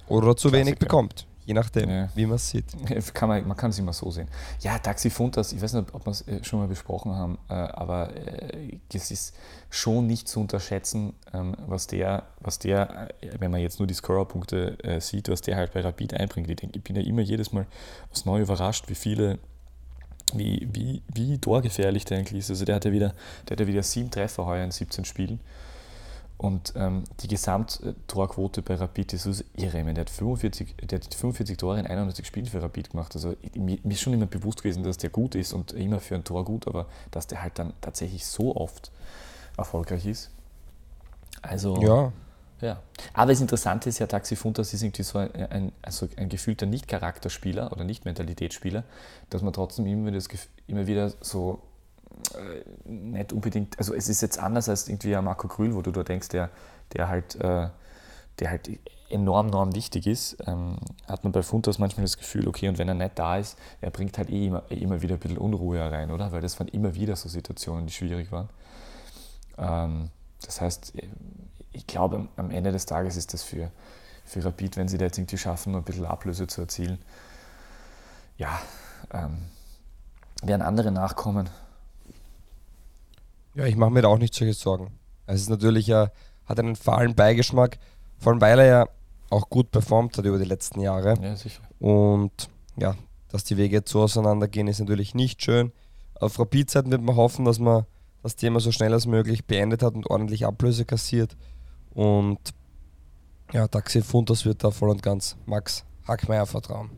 Oder 0.09 0.37
zu 0.37 0.49
Klassiker. 0.49 0.53
wenig 0.53 0.79
bekommt. 0.79 1.27
Je 1.47 1.53
nachdem, 1.53 1.91
ja. 1.91 2.09
wie 2.15 2.25
man 2.25 2.37
es 2.37 2.49
sieht. 2.49 2.65
Kann 3.15 3.29
man, 3.29 3.47
man 3.47 3.57
kann 3.57 3.71
es 3.71 3.79
immer 3.79 3.93
so 3.93 4.11
sehen. 4.11 4.29
Ja, 4.61 4.79
Taxi 4.79 5.11
Funtas, 5.11 5.53
ich 5.53 5.61
weiß 5.61 5.75
nicht, 5.75 5.93
ob 5.93 6.07
wir 6.07 6.11
es 6.11 6.27
äh, 6.27 6.43
schon 6.43 6.59
mal 6.59 6.69
besprochen 6.69 7.13
haben, 7.13 7.39
äh, 7.51 7.53
aber 7.53 8.17
äh, 8.17 8.79
es 8.93 9.11
ist 9.11 9.37
schon 9.69 10.07
nicht 10.07 10.27
zu 10.27 10.41
unterschätzen, 10.41 11.13
ähm, 11.35 11.55
was 11.67 11.87
der, 11.87 12.25
was 12.41 12.59
der, 12.59 13.09
wenn 13.39 13.51
man 13.51 13.61
jetzt 13.61 13.79
nur 13.79 13.87
die 13.87 13.95
Scorerpunkte 13.95 14.79
sieht, 15.01 15.29
was 15.29 15.43
der 15.43 15.57
halt 15.57 15.75
bei 15.75 15.81
Rapid 15.83 16.15
einbringt. 16.15 16.49
Ich 16.49 16.57
denke, 16.57 16.79
ich 16.79 16.85
bin 16.85 16.97
ja 16.97 17.03
immer 17.03 17.23
jedes 17.23 17.53
Mal 17.53 17.67
aufs 18.11 18.25
Neue 18.25 18.43
überrascht, 18.43 18.89
wie 18.89 18.95
viele 18.95 19.39
wie, 20.33 20.69
wie, 20.73 21.03
wie 21.13 21.39
torgefährlich 21.39 22.05
der 22.05 22.19
eigentlich 22.19 22.41
ist. 22.41 22.51
Also 22.51 22.65
der 22.65 22.77
hat 22.77 22.85
ja 22.85 22.93
wieder, 22.93 23.15
der 23.49 23.55
hat 23.55 23.61
ja 23.61 23.67
wieder 23.67 23.83
sieben 23.83 24.11
Treffer 24.11 24.47
heuer 24.47 24.65
in 24.65 24.71
17 24.71 25.05
Spielen. 25.05 25.41
Und 26.37 26.75
ähm, 26.77 27.05
die 27.21 27.29
Gesamttorquote 27.29 28.63
bei 28.63 28.75
Rapid 28.75 29.13
ist 29.13 29.27
also 29.27 29.45
irre. 29.57 29.79
Meine, 29.79 29.95
der, 29.95 30.03
hat 30.03 30.11
45, 30.11 30.75
der 30.83 30.99
hat 30.99 31.15
45 31.15 31.57
Tore 31.57 31.79
in 31.79 31.87
91 31.87 32.27
Spielen 32.27 32.47
für 32.47 32.61
Rapid 32.61 32.91
gemacht. 32.91 33.15
Also 33.15 33.35
mir, 33.55 33.79
mir 33.83 33.93
ist 33.93 34.01
schon 34.01 34.13
immer 34.13 34.27
bewusst 34.27 34.63
gewesen, 34.63 34.83
dass 34.83 34.99
der 34.99 35.11
gut 35.11 35.37
ist 35.37 35.53
und 35.53 35.73
immer 35.73 36.01
für 36.01 36.17
ein 36.17 36.25
Tor 36.25 36.45
gut, 36.45 36.67
aber 36.67 36.87
dass 37.13 37.29
der 37.29 37.43
halt 37.43 37.59
dann 37.59 37.73
tatsächlich 37.81 38.27
so 38.27 38.57
oft 38.57 38.91
erfolgreich 39.57 40.07
ist. 40.07 40.31
Also, 41.41 41.81
ja. 41.81 42.13
Ja. 42.65 42.83
Aber 43.13 43.33
das 43.33 43.41
Interessante 43.41 43.89
ist 43.89 43.99
ja, 43.99 44.07
Taxi 44.07 44.37
Funtas 44.37 44.73
ist 44.73 44.83
irgendwie 44.83 45.03
so 45.03 45.19
ein, 45.19 45.35
ein, 45.35 45.73
also 45.83 46.09
ein 46.17 46.29
gefühlter 46.29 46.67
Nicht-Charakterspieler 46.67 47.73
oder 47.73 47.85
Nicht-Mentalitätsspieler, 47.85 48.85
dass 49.31 49.43
man 49.43 49.53
trotzdem 49.53 49.87
immer, 49.87 50.11
das, 50.11 50.29
immer 50.67 50.87
wieder 50.87 51.13
so 51.21 51.63
äh, 52.35 52.89
nicht 52.89 53.33
unbedingt, 53.33 53.79
also 53.79 53.95
es 53.95 54.09
ist 54.09 54.23
jetzt 54.23 54.39
anders 54.39 54.69
als 54.69 54.89
irgendwie 54.89 55.15
ein 55.15 55.25
Marco 55.25 55.49
Krühl, 55.49 55.75
wo 55.75 55.83
du 55.83 55.91
da 55.91 56.03
denkst, 56.03 56.29
der, 56.29 56.51
der 56.93 57.09
halt, 57.09 57.35
äh, 57.37 57.69
der 58.39 58.51
halt 58.51 58.71
enorm, 59.11 59.49
enorm 59.49 59.75
wichtig 59.75 60.07
ist, 60.07 60.37
ähm, 60.47 60.77
hat 61.07 61.25
man 61.25 61.33
bei 61.33 61.43
Funtas 61.43 61.79
manchmal 61.79 62.05
das 62.05 62.17
Gefühl, 62.17 62.49
okay, 62.49 62.69
und 62.69 62.79
wenn 62.79 62.89
er 62.89 62.95
nicht 62.95 63.19
da 63.19 63.37
ist, 63.37 63.59
er 63.81 63.91
bringt 63.91 64.17
halt 64.19 64.31
eh 64.31 64.47
immer, 64.47 64.63
eh 64.71 64.77
immer 64.77 65.03
wieder 65.03 65.15
ein 65.15 65.21
bisschen 65.21 65.39
Unruhe 65.39 65.81
rein, 65.81 66.11
oder? 66.11 66.33
Weil 66.33 66.41
das 66.41 66.59
waren 66.59 66.69
immer 66.69 66.95
wieder 66.95 67.15
so 67.15 67.29
Situationen, 67.29 67.87
die 67.87 67.93
schwierig 67.93 68.33
waren. 68.33 68.49
Ähm, 69.59 70.11
das 70.45 70.61
heißt, 70.61 70.95
ich 71.75 71.87
glaube, 71.87 72.29
am 72.37 72.51
Ende 72.51 72.73
des 72.73 72.87
Tages 72.87 73.17
ist 73.17 73.35
das 73.35 73.43
für, 73.43 73.71
für 74.25 74.45
Rapid, 74.45 74.77
wenn 74.77 74.89
sie 74.89 74.97
da 74.97 75.07
jetzt 75.07 75.19
irgendwie 75.19 75.39
schaffen, 75.39 75.75
ein 75.75 75.83
bisschen 75.83 76.07
Ablöse 76.07 76.47
zu 76.47 76.63
erzielen, 76.63 76.99
ja, 78.39 78.61
ähm, 79.13 79.39
werden 80.43 80.63
andere 80.63 80.91
nachkommen. 80.91 81.51
Ja, 83.55 83.67
ich 83.67 83.77
mache 83.77 83.91
mir 83.91 84.03
da 84.03 84.09
auch 84.09 84.19
nicht 84.19 84.35
solche 84.35 84.55
Sorgen. 84.55 84.99
Es 85.27 85.41
ist 85.41 85.51
natürlich 85.51 85.87
ja, 85.87 86.11
hat 86.47 86.59
einen 86.59 86.77
fahlen 86.77 87.15
Beigeschmack, 87.15 87.79
vor 88.19 88.33
allem 88.33 88.41
weil 88.41 88.59
er 88.59 88.67
ja 88.67 88.89
auch 89.31 89.49
gut 89.49 89.71
performt 89.71 90.17
hat 90.19 90.25
über 90.25 90.39
die 90.39 90.45
letzten 90.45 90.81
Jahre. 90.81 91.15
Ja, 91.21 91.37
sicher. 91.37 91.63
Und 91.79 92.49
ja, 92.77 92.95
dass 93.29 93.45
die 93.45 93.57
Wege 93.57 93.77
jetzt 93.77 93.91
so 93.91 94.03
auseinandergehen, 94.03 94.69
ist 94.69 94.81
natürlich 94.81 95.15
nicht 95.15 95.43
schön. 95.43 95.73
Auf 96.21 96.39
Rapid-Seiten 96.39 96.91
wird 96.91 97.03
man 97.03 97.17
hoffen, 97.17 97.45
dass 97.45 97.59
man 97.59 97.85
das 98.23 98.37
Thema 98.37 98.61
so 98.61 98.73
schnell 98.73 98.93
als 98.93 99.07
möglich 99.07 99.45
beendet 99.45 99.83
hat 99.83 99.95
und 99.95 100.09
ordentlich 100.09 100.47
Ablöse 100.47 100.85
kassiert. 100.85 101.37
Und 101.95 102.39
ja, 103.53 103.69
Taxi 103.69 104.03
Funtas 104.03 104.45
wird 104.45 104.65
da 104.65 104.71
voll 104.71 104.91
und 104.91 105.03
ganz 105.03 105.37
Max 105.47 105.85
Hackmeier 106.07 106.47
vertrauen. 106.47 106.91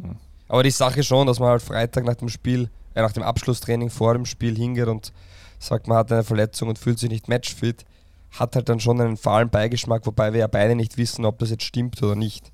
Mhm. 0.00 0.16
Aber 0.48 0.62
die 0.62 0.70
Sache 0.70 1.02
schon, 1.02 1.26
dass 1.26 1.38
man 1.38 1.50
halt 1.50 1.62
Freitag 1.62 2.04
nach 2.04 2.16
dem 2.16 2.28
Spiel, 2.28 2.68
äh, 2.94 3.02
nach 3.02 3.12
dem 3.12 3.22
Abschlusstraining 3.22 3.90
vor 3.90 4.14
dem 4.14 4.26
Spiel 4.26 4.56
hingeht 4.56 4.88
und 4.88 5.12
sagt, 5.58 5.86
man 5.86 5.96
hat 5.96 6.12
eine 6.12 6.24
Verletzung 6.24 6.68
und 6.68 6.78
fühlt 6.78 6.98
sich 6.98 7.08
nicht 7.08 7.28
matchfit, 7.28 7.84
hat 8.32 8.56
halt 8.56 8.68
dann 8.68 8.80
schon 8.80 9.00
einen 9.00 9.16
fahlen 9.16 9.48
Beigeschmack, 9.48 10.06
wobei 10.06 10.32
wir 10.32 10.40
ja 10.40 10.46
beide 10.46 10.74
nicht 10.74 10.96
wissen, 10.98 11.24
ob 11.24 11.38
das 11.38 11.50
jetzt 11.50 11.64
stimmt 11.64 12.02
oder 12.02 12.16
nicht. 12.16 12.50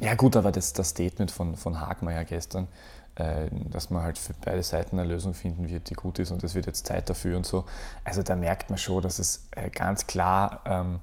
Ja 0.00 0.14
gut, 0.14 0.34
aber 0.36 0.50
das, 0.50 0.72
das 0.72 0.90
Statement 0.90 1.30
von, 1.30 1.56
von 1.56 1.80
Hagmeier 1.80 2.24
gestern, 2.24 2.68
äh, 3.16 3.48
dass 3.70 3.90
man 3.90 4.02
halt 4.02 4.18
für 4.18 4.34
beide 4.44 4.62
Seiten 4.62 4.98
eine 4.98 5.08
Lösung 5.08 5.34
finden 5.34 5.68
wird, 5.68 5.90
die 5.90 5.94
gut 5.94 6.18
ist 6.18 6.30
und 6.30 6.42
es 6.42 6.54
wird 6.54 6.66
jetzt 6.66 6.86
Zeit 6.86 7.08
dafür 7.08 7.36
und 7.36 7.46
so. 7.46 7.64
Also 8.02 8.22
da 8.22 8.34
merkt 8.34 8.70
man 8.70 8.78
schon, 8.78 9.02
dass 9.02 9.18
es 9.18 9.46
äh, 9.52 9.68
ganz 9.70 10.06
klar, 10.06 10.62
ähm, 10.64 11.00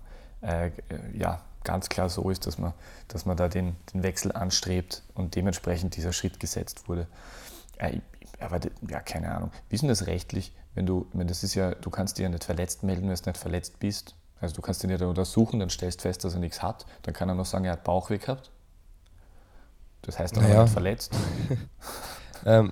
äh, 0.47 0.71
ja, 1.13 1.41
ganz 1.63 1.89
klar 1.89 2.09
so 2.09 2.29
ist, 2.29 2.47
dass 2.47 2.57
man, 2.57 2.73
dass 3.07 3.25
man 3.25 3.37
da 3.37 3.47
den, 3.47 3.75
den 3.93 4.03
Wechsel 4.03 4.31
anstrebt 4.31 5.03
und 5.13 5.35
dementsprechend 5.35 5.95
dieser 5.95 6.13
Schritt 6.13 6.39
gesetzt 6.39 6.87
wurde. 6.87 7.07
Äh, 7.77 7.99
aber 8.39 8.59
ja, 8.87 8.99
keine 8.99 9.33
Ahnung. 9.33 9.51
Wie 9.69 9.75
ist 9.75 9.81
denn 9.81 9.89
das 9.89 10.07
rechtlich? 10.07 10.53
wenn 10.77 10.85
du, 10.85 11.07
wenn 11.11 11.27
das 11.27 11.43
ist 11.43 11.55
ja, 11.55 11.73
du 11.73 11.89
kannst 11.89 12.19
dich 12.19 12.23
ja 12.23 12.29
nicht 12.29 12.43
verletzt 12.43 12.83
melden, 12.83 13.09
wenn 13.09 13.15
du 13.15 13.29
nicht 13.29 13.37
verletzt 13.37 13.79
bist. 13.79 14.13
Also 14.39 14.55
du 14.55 14.61
kannst 14.61 14.83
ihn 14.83 14.91
ja 14.91 15.03
untersuchen, 15.07 15.59
dann 15.59 15.71
stellst 15.71 16.03
fest, 16.03 16.23
dass 16.23 16.35
er 16.35 16.39
nichts 16.39 16.61
hat. 16.61 16.85
Dann 17.01 17.15
kann 17.15 17.27
er 17.27 17.33
noch 17.33 17.47
sagen, 17.47 17.65
er 17.65 17.71
hat 17.71 17.83
Bauchweh 17.83 18.19
gehabt. 18.19 18.51
Das 20.03 20.19
heißt, 20.19 20.37
er 20.37 20.43
naja. 20.43 20.61
nicht 20.61 20.73
verletzt. 20.73 21.11
ähm, 22.45 22.71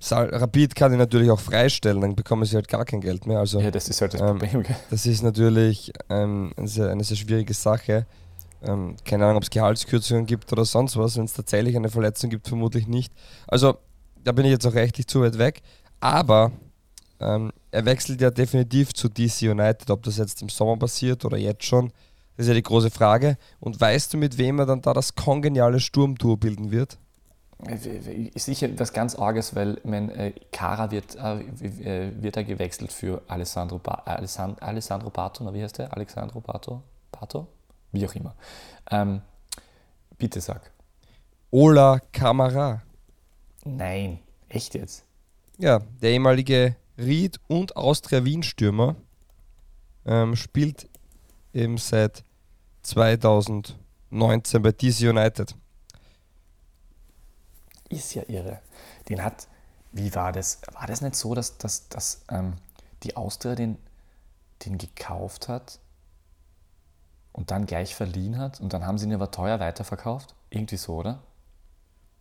Rapid 0.00 0.74
kann 0.76 0.92
ihn 0.92 0.98
natürlich 0.98 1.30
auch 1.30 1.40
freistellen, 1.40 2.00
dann 2.00 2.14
bekommen 2.14 2.44
sie 2.44 2.54
halt 2.54 2.68
gar 2.68 2.84
kein 2.84 3.00
Geld 3.00 3.26
mehr. 3.26 3.40
Also, 3.40 3.60
ja, 3.60 3.70
das 3.70 3.88
ist 3.88 4.00
halt 4.00 4.14
das 4.14 4.20
ähm, 4.20 4.38
Problem. 4.38 4.64
Das 4.90 5.06
ist 5.06 5.22
natürlich 5.22 5.92
ähm, 6.08 6.52
eine, 6.56 6.68
sehr, 6.68 6.90
eine, 6.90 7.02
sehr, 7.02 7.16
schwierige 7.16 7.52
Sache. 7.54 8.06
Ähm, 8.62 8.96
keine 9.04 9.24
Ahnung, 9.24 9.38
ob 9.38 9.42
es 9.42 9.50
Gehaltskürzungen 9.50 10.26
gibt 10.26 10.52
oder 10.52 10.64
sonst 10.64 10.96
was. 10.96 11.16
Wenn 11.16 11.24
es 11.24 11.32
tatsächlich 11.32 11.76
eine 11.76 11.88
Verletzung 11.88 12.30
gibt, 12.30 12.46
vermutlich 12.46 12.86
nicht. 12.86 13.12
Also 13.46 13.78
da 14.22 14.32
bin 14.32 14.44
ich 14.44 14.52
jetzt 14.52 14.66
auch 14.66 14.74
rechtlich 14.74 15.06
zu 15.06 15.20
weit 15.20 15.38
weg. 15.38 15.62
Aber 16.00 16.52
ähm, 17.20 17.52
er 17.70 17.84
wechselt 17.84 18.20
ja 18.20 18.30
definitiv 18.30 18.92
zu 18.94 19.08
DC 19.08 19.42
United, 19.42 19.90
ob 19.90 20.02
das 20.04 20.16
jetzt 20.16 20.42
im 20.42 20.48
Sommer 20.48 20.76
passiert 20.76 21.24
oder 21.24 21.36
jetzt 21.36 21.64
schon. 21.64 21.92
Das 22.36 22.46
ist 22.46 22.48
ja 22.48 22.54
die 22.54 22.62
große 22.62 22.90
Frage. 22.90 23.36
Und 23.58 23.80
weißt 23.80 24.14
du, 24.14 24.16
mit 24.16 24.38
wem 24.38 24.60
er 24.60 24.66
dann 24.66 24.80
da 24.80 24.92
das 24.92 25.16
kongeniale 25.16 25.80
Sturmtour 25.80 26.38
bilden 26.38 26.70
wird? 26.70 26.98
Ist 27.66 28.46
sicher 28.46 28.68
was 28.78 28.92
ganz 28.92 29.16
Arges, 29.16 29.56
weil 29.56 29.80
mein 29.82 30.10
äh, 30.10 30.32
Kara 30.52 30.92
wird, 30.92 31.16
äh, 31.16 31.40
äh, 31.40 32.22
wird 32.22 32.36
er 32.36 32.44
gewechselt 32.44 32.92
für 32.92 33.20
Alessandro, 33.26 33.78
ba 33.78 33.94
Alessand 34.04 34.62
Alessandro 34.62 35.10
Bato, 35.10 35.52
wie 35.52 35.62
heißt 35.62 35.78
der? 35.78 35.92
Alessandro 35.92 36.40
Bato? 36.40 36.82
Bato? 37.10 37.48
Wie 37.90 38.06
auch 38.06 38.14
immer. 38.14 38.34
Ähm, 38.90 39.22
bitte 40.18 40.40
sag. 40.40 40.70
Ola 41.50 42.00
Kamara. 42.12 42.82
Nein, 43.64 44.20
echt 44.48 44.74
jetzt? 44.74 45.04
Ja, 45.58 45.80
der 46.00 46.10
ehemalige 46.10 46.76
Ried 46.96 47.40
und 47.48 47.76
Austria 47.76 48.24
Wien 48.24 48.44
Stürmer. 48.44 48.94
Ähm, 50.06 50.36
spielt 50.36 50.88
eben 51.52 51.76
seit 51.76 52.22
2019 52.82 54.62
bei 54.62 54.70
DC 54.72 55.08
United. 55.08 55.56
Ist 57.88 58.14
ja 58.14 58.22
irre. 58.28 58.60
Den 59.08 59.22
hat, 59.24 59.48
wie 59.92 60.14
war 60.14 60.32
das? 60.32 60.60
War 60.72 60.86
das 60.86 61.00
nicht 61.00 61.14
so, 61.14 61.34
dass, 61.34 61.58
dass, 61.58 61.88
dass 61.88 62.22
ähm, 62.30 62.54
die 63.02 63.16
Austria 63.16 63.54
den, 63.54 63.76
den 64.64 64.78
gekauft 64.78 65.48
hat 65.48 65.78
und 67.32 67.50
dann 67.50 67.66
gleich 67.66 67.94
verliehen 67.94 68.38
hat 68.38 68.60
und 68.60 68.72
dann 68.72 68.84
haben 68.86 68.98
sie 68.98 69.06
ihn 69.06 69.14
aber 69.14 69.30
teuer 69.30 69.60
weiterverkauft? 69.60 70.34
Irgendwie 70.50 70.76
so, 70.76 70.96
oder? 70.96 71.22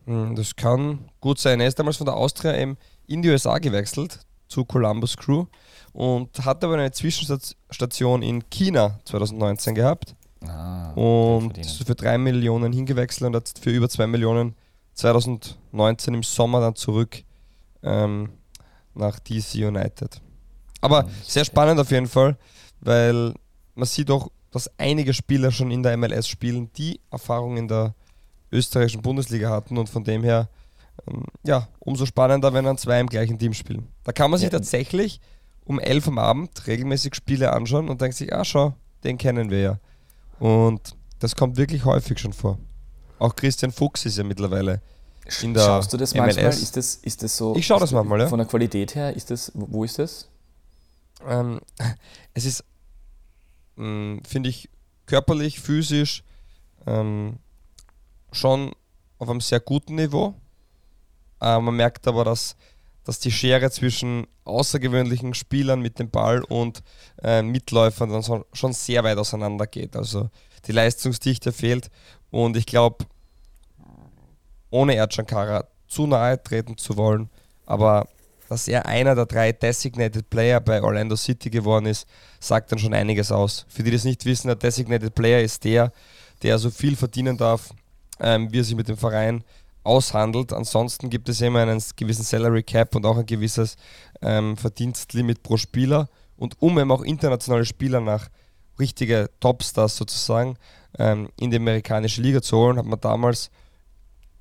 Hm, 0.05 0.35
Das 0.35 0.55
kann 0.55 1.09
gut 1.19 1.39
sein. 1.39 1.59
Er 1.59 1.67
ist 1.67 1.79
damals 1.79 1.97
von 1.97 2.05
der 2.05 2.15
Austria 2.15 2.53
in 2.53 3.21
die 3.21 3.29
USA 3.29 3.57
gewechselt 3.57 4.19
zu 4.47 4.63
Columbus 4.63 5.17
Crew 5.17 5.45
und 5.91 6.45
hat 6.45 6.63
aber 6.63 6.75
eine 6.75 6.91
Zwischenstation 6.91 8.21
in 8.21 8.49
China 8.49 8.99
2019 9.05 9.75
gehabt 9.75 10.15
Ah, 10.45 10.91
und 10.91 11.57
für 11.65 11.95
3 11.95 12.19
Millionen 12.19 12.71
hingewechselt 12.71 13.27
und 13.27 13.35
hat 13.35 13.51
für 13.59 13.71
über 13.71 13.89
2 13.89 14.05
Millionen 14.07 14.55
2019 14.97 16.13
im 16.13 16.23
Sommer 16.23 16.59
dann 16.59 16.75
zurück 16.75 17.23
ähm, 17.83 18.29
nach 18.93 19.19
DC 19.19 19.55
United. 19.55 20.21
Aber 20.81 21.07
sehr 21.23 21.45
spannend 21.45 21.79
auf 21.79 21.91
jeden 21.91 22.07
Fall, 22.07 22.37
weil 22.81 23.33
man 23.75 23.85
sieht 23.87 24.11
auch, 24.11 24.29
dass 24.51 24.69
einige 24.77 25.13
Spieler 25.13 25.51
schon 25.51 25.71
in 25.71 25.83
der 25.83 25.95
MLS 25.97 26.27
spielen, 26.27 26.71
die 26.73 26.99
Erfahrung 27.11 27.57
in 27.57 27.67
der 27.67 27.93
österreichischen 28.51 29.01
Bundesliga 29.01 29.49
hatten 29.49 29.77
und 29.77 29.89
von 29.89 30.03
dem 30.03 30.23
her 30.23 30.49
ähm, 31.07 31.25
ja, 31.43 31.67
umso 31.79 32.05
spannender, 32.05 32.53
wenn 32.53 32.65
dann 32.65 32.77
zwei 32.77 32.99
im 32.99 33.07
gleichen 33.07 33.37
Team 33.37 33.53
spielen. 33.53 33.87
Da 34.03 34.11
kann 34.13 34.31
man 34.31 34.39
sich 34.39 34.45
Ja. 34.51 34.57
tatsächlich 34.57 35.19
um 35.65 35.79
11 35.79 36.07
am 36.07 36.17
Abend 36.17 36.65
regelmäßig 36.65 37.13
Spiele 37.13 37.53
anschauen 37.53 37.89
und 37.89 38.01
denkt 38.01 38.15
sich, 38.15 38.33
ah 38.33 38.45
schau, 38.45 38.73
den 39.03 39.17
kennen 39.17 39.49
wir 39.51 39.59
ja. 39.59 39.79
Und 40.39 40.95
das 41.19 41.35
kommt 41.35 41.57
wirklich 41.57 41.83
häufig 41.85 42.19
schon 42.19 42.33
vor. 42.33 42.57
Auch 43.19 43.35
Christian 43.35 43.71
Fuchs 43.71 44.05
ist 44.05 44.17
ja 44.17 44.23
mittlerweile 44.23 44.81
in 45.41 45.53
der 45.53 45.63
Schaust 45.63 45.91
du 45.91 45.97
das 45.97 46.13
manchmal? 46.13 46.45
MLS. 46.45 46.61
Ist 46.61 46.77
das, 46.77 46.95
ist 46.95 47.23
das 47.23 47.35
so? 47.35 47.55
Ich 47.55 47.65
schaue 47.65 47.79
das 47.79 47.91
manchmal, 47.91 48.21
ja. 48.21 48.27
Von 48.27 48.39
der 48.39 48.47
Qualität 48.47 48.95
her, 48.95 49.15
ist 49.15 49.29
das, 49.29 49.51
wo 49.53 49.83
ist 49.83 49.99
das? 49.99 50.29
Ähm, 51.27 51.59
es 52.33 52.45
ist, 52.45 52.63
mh, 53.75 54.21
finde 54.27 54.49
ich, 54.49 54.69
körperlich, 55.05 55.59
physisch 55.59 56.23
ähm, 56.85 57.39
schon 58.31 58.73
auf 59.17 59.29
einem 59.29 59.41
sehr 59.41 59.59
guten 59.59 59.95
Niveau. 59.95 60.35
Äh, 61.41 61.59
man 61.59 61.75
merkt 61.75 62.07
aber, 62.07 62.23
dass, 62.23 62.55
dass 63.03 63.19
die 63.19 63.31
Schere 63.31 63.71
zwischen 63.71 64.27
außergewöhnlichen 64.43 65.33
Spielern 65.33 65.81
mit 65.81 65.99
dem 65.99 66.09
Ball 66.09 66.43
und 66.43 66.83
äh, 67.21 67.41
Mitläufern 67.41 68.09
dann 68.09 68.21
so, 68.21 68.45
schon 68.53 68.73
sehr 68.73 69.03
weit 69.03 69.17
auseinander 69.17 69.67
geht. 69.67 69.95
Also 69.95 70.29
die 70.65 70.71
Leistungsdichte 70.71 71.51
fehlt 71.51 71.89
und 72.31 72.57
ich 72.57 72.65
glaube, 72.65 73.05
ohne 74.69 74.95
Erdschankara 74.95 75.65
zu 75.87 76.07
nahe 76.07 76.41
treten 76.41 76.77
zu 76.77 76.97
wollen, 76.97 77.29
aber 77.65 78.07
dass 78.49 78.67
er 78.67 78.85
einer 78.85 79.15
der 79.15 79.25
drei 79.25 79.51
Designated 79.51 80.29
Player 80.29 80.59
bei 80.59 80.81
Orlando 80.81 81.15
City 81.15 81.49
geworden 81.49 81.85
ist, 81.85 82.07
sagt 82.39 82.71
dann 82.71 82.79
schon 82.79 82.93
einiges 82.93 83.31
aus. 83.31 83.65
Für 83.67 83.83
die, 83.83 83.91
die 83.91 83.97
das 83.97 84.05
nicht 84.05 84.25
wissen, 84.25 84.47
der 84.47 84.55
Designated 84.55 85.13
Player 85.15 85.41
ist 85.41 85.63
der, 85.63 85.91
der 86.43 86.57
so 86.57 86.69
viel 86.69 86.95
verdienen 86.95 87.37
darf, 87.37 87.73
ähm, 88.19 88.51
wie 88.51 88.59
er 88.59 88.63
sich 88.63 88.75
mit 88.75 88.87
dem 88.87 88.97
Verein 88.97 89.43
aushandelt. 89.83 90.53
Ansonsten 90.53 91.09
gibt 91.09 91.29
es 91.29 91.41
immer 91.41 91.61
einen 91.61 91.81
gewissen 91.95 92.23
Salary 92.23 92.63
Cap 92.63 92.95
und 92.95 93.05
auch 93.05 93.17
ein 93.17 93.25
gewisses 93.25 93.75
ähm, 94.21 94.55
Verdienstlimit 94.55 95.43
pro 95.43 95.57
Spieler. 95.57 96.09
Und 96.37 96.55
um 96.61 96.77
eben 96.79 96.91
auch 96.91 97.01
internationale 97.01 97.65
Spieler 97.65 97.99
nach 97.99 98.29
richtige 98.79 99.29
Topstars 99.39 99.97
sozusagen 99.97 100.57
ähm, 100.97 101.29
in 101.39 101.51
die 101.51 101.57
amerikanische 101.57 102.21
Liga 102.21 102.41
zu 102.41 102.57
holen, 102.57 102.77
hat 102.77 102.85
man 102.85 102.99
damals 102.99 103.49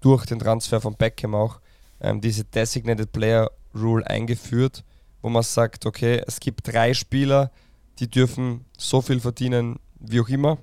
durch 0.00 0.26
den 0.26 0.38
Transfer 0.38 0.80
von 0.80 0.94
Beckham 0.94 1.34
auch 1.34 1.60
ähm, 2.00 2.20
diese 2.20 2.44
Designated 2.44 3.12
Player 3.12 3.50
Rule 3.74 4.06
eingeführt, 4.06 4.84
wo 5.22 5.28
man 5.28 5.42
sagt, 5.42 5.86
okay, 5.86 6.22
es 6.26 6.40
gibt 6.40 6.72
drei 6.72 6.94
Spieler, 6.94 7.50
die 7.98 8.08
dürfen 8.08 8.64
so 8.78 9.00
viel 9.00 9.20
verdienen, 9.20 9.78
wie 9.98 10.20
auch 10.20 10.28
immer. 10.28 10.58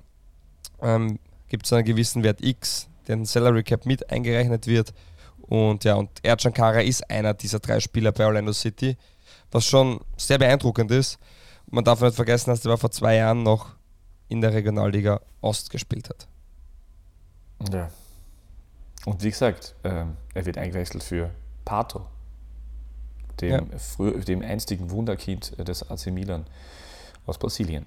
Ähm, 0.80 1.18
gibt 1.48 1.66
es 1.66 1.72
einen 1.72 1.84
gewissen 1.84 2.22
Wert 2.22 2.42
X, 2.42 2.88
den 3.08 3.24
Salary 3.24 3.62
Cap 3.62 3.86
mit 3.86 4.10
eingerechnet 4.10 4.66
wird. 4.66 4.92
Und 5.42 5.84
ja, 5.84 5.94
und 5.94 6.10
Ercan 6.22 6.52
Kara 6.52 6.80
ist 6.80 7.08
einer 7.10 7.34
dieser 7.34 7.58
drei 7.58 7.80
Spieler 7.80 8.12
bei 8.12 8.24
Orlando 8.24 8.52
City, 8.52 8.96
was 9.50 9.66
schon 9.66 10.00
sehr 10.16 10.38
beeindruckend 10.38 10.90
ist. 10.90 11.18
Man 11.74 11.82
darf 11.84 12.00
nicht 12.00 12.14
vergessen, 12.14 12.50
dass 12.50 12.64
er 12.64 12.78
vor 12.78 12.92
zwei 12.92 13.16
Jahren 13.16 13.42
noch 13.42 13.70
in 14.28 14.40
der 14.40 14.52
Regionalliga 14.52 15.20
Ost 15.40 15.70
gespielt 15.70 16.08
hat. 16.08 16.28
Ja. 17.72 17.90
Und 19.06 19.22
wie 19.24 19.30
gesagt, 19.30 19.74
ähm, 19.82 20.16
er 20.34 20.46
wird 20.46 20.56
eingewechselt 20.56 21.02
für 21.02 21.30
Pato, 21.64 22.06
dem, 23.40 23.70
Ja. 23.98 24.10
dem 24.12 24.42
einstigen 24.42 24.90
Wunderkind 24.90 25.58
äh, 25.58 25.64
des 25.64 25.90
AC 25.90 26.06
Milan 26.12 26.46
aus 27.26 27.38
Brasilien. 27.38 27.86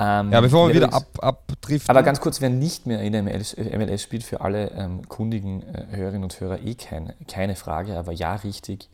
Ähm, 0.00 0.32
Ja, 0.32 0.40
bevor 0.40 0.68
wir 0.68 0.74
wieder 0.76 0.94
ab, 0.94 1.06
abdriften. 1.18 1.90
Aber 1.90 2.02
ganz 2.02 2.20
kurz, 2.20 2.40
wer 2.40 2.48
nicht 2.48 2.86
mehr 2.86 3.02
in 3.02 3.12
der 3.12 3.22
MLS, 3.22 3.52
äh, 3.52 3.76
MLS 3.76 4.02
spielt, 4.02 4.22
für 4.24 4.40
alle 4.40 4.70
ähm, 4.70 5.06
kundigen 5.06 5.62
äh, 5.74 5.86
Hörerinnen 5.90 6.24
und 6.24 6.40
Hörer 6.40 6.60
eh 6.60 6.74
kein, 6.76 7.12
keine 7.26 7.56
Frage, 7.56 7.98
aber 7.98 8.12
ja, 8.12 8.36
richtig. 8.36 8.88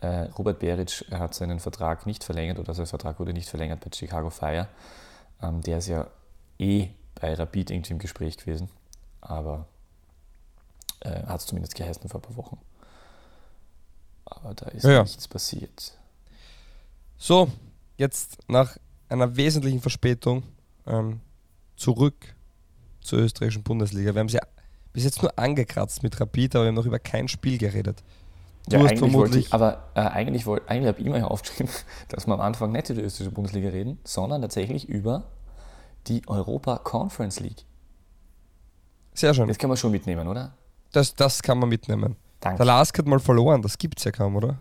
Äh, 0.00 0.28
Robert 0.38 0.58
Beric 0.58 1.04
hat 1.10 1.34
seinen 1.34 1.60
Vertrag 1.60 2.06
nicht 2.06 2.24
verlängert 2.24 2.58
oder 2.58 2.74
sein 2.74 2.86
Vertrag 2.86 3.18
wurde 3.20 3.32
nicht 3.32 3.48
verlängert 3.48 3.80
bei 3.80 3.90
Chicago 3.94 4.30
Fire. 4.30 4.68
Ähm, 5.42 5.60
der 5.60 5.78
ist 5.78 5.88
ja 5.88 6.06
eh 6.58 6.88
bei 7.20 7.34
Rapid 7.34 7.70
irgendwie 7.70 7.92
im 7.92 7.98
Gespräch 7.98 8.38
gewesen, 8.38 8.70
aber 9.20 9.66
äh, 11.00 11.22
hat 11.24 11.40
es 11.40 11.46
zumindest 11.46 11.74
geheißen 11.74 12.08
vor 12.08 12.20
ein 12.20 12.22
paar 12.22 12.36
Wochen. 12.36 12.58
Aber 14.24 14.54
da 14.54 14.66
ist 14.66 14.84
Ja, 14.84 15.02
nichts 15.02 15.28
passiert. 15.28 15.98
So, 17.18 17.50
jetzt 17.98 18.38
nach 18.48 18.78
einer 19.08 19.36
wesentlichen 19.36 19.80
Verspätung 19.80 20.44
ähm, 20.86 21.20
zurück 21.76 22.34
zur 23.02 23.18
österreichischen 23.18 23.62
Bundesliga. 23.62 24.14
Wir 24.14 24.20
haben 24.20 24.28
sie 24.28 24.36
ja 24.36 24.46
bis 24.92 25.04
jetzt 25.04 25.22
nur 25.22 25.38
angekratzt 25.38 26.02
mit 26.02 26.18
Rapid, 26.20 26.56
aber 26.56 26.64
wir 26.64 26.68
haben 26.68 26.74
noch 26.74 26.86
über 26.86 26.98
kein 26.98 27.28
Spiel 27.28 27.58
geredet. 27.58 28.02
Du 28.68 28.76
Ja, 28.76 28.82
hast 28.82 28.90
eigentlich 28.90 29.00
wollte 29.00 29.10
vermutlich. 29.10 29.46
ich, 29.46 29.52
aber 29.54 29.84
äh, 29.94 30.00
eigentlich, 30.00 30.46
wollt- 30.46 30.68
eigentlich 30.68 30.88
habe 30.88 31.00
ich 31.00 31.06
immer 31.06 31.30
aufgeschrieben, 31.30 31.72
dass 32.08 32.26
wir 32.26 32.34
am 32.34 32.40
Anfang 32.40 32.72
nicht 32.72 32.90
über 32.90 33.00
die 33.00 33.06
österreichische 33.06 33.34
Bundesliga 33.34 33.68
reden, 33.70 33.98
sondern 34.04 34.42
tatsächlich 34.42 34.88
über 34.88 35.24
die 36.06 36.22
Europa 36.28 36.78
Conference 36.78 37.40
League. 37.40 37.64
Sehr 39.14 39.34
schön. 39.34 39.48
Das 39.48 39.58
kann 39.58 39.68
man 39.68 39.76
schon 39.76 39.90
mitnehmen, 39.90 40.28
oder? 40.28 40.52
Das, 40.92 41.14
das 41.14 41.42
kann 41.42 41.58
man 41.58 41.68
mitnehmen. 41.68 42.16
Danke. 42.40 42.58
Der 42.58 42.66
Lask 42.66 42.96
hat 42.98 43.06
mal 43.06 43.18
verloren, 43.20 43.60
das 43.62 43.76
gibt's 43.76 44.04
ja 44.04 44.12
kaum, 44.12 44.36
oder? 44.36 44.58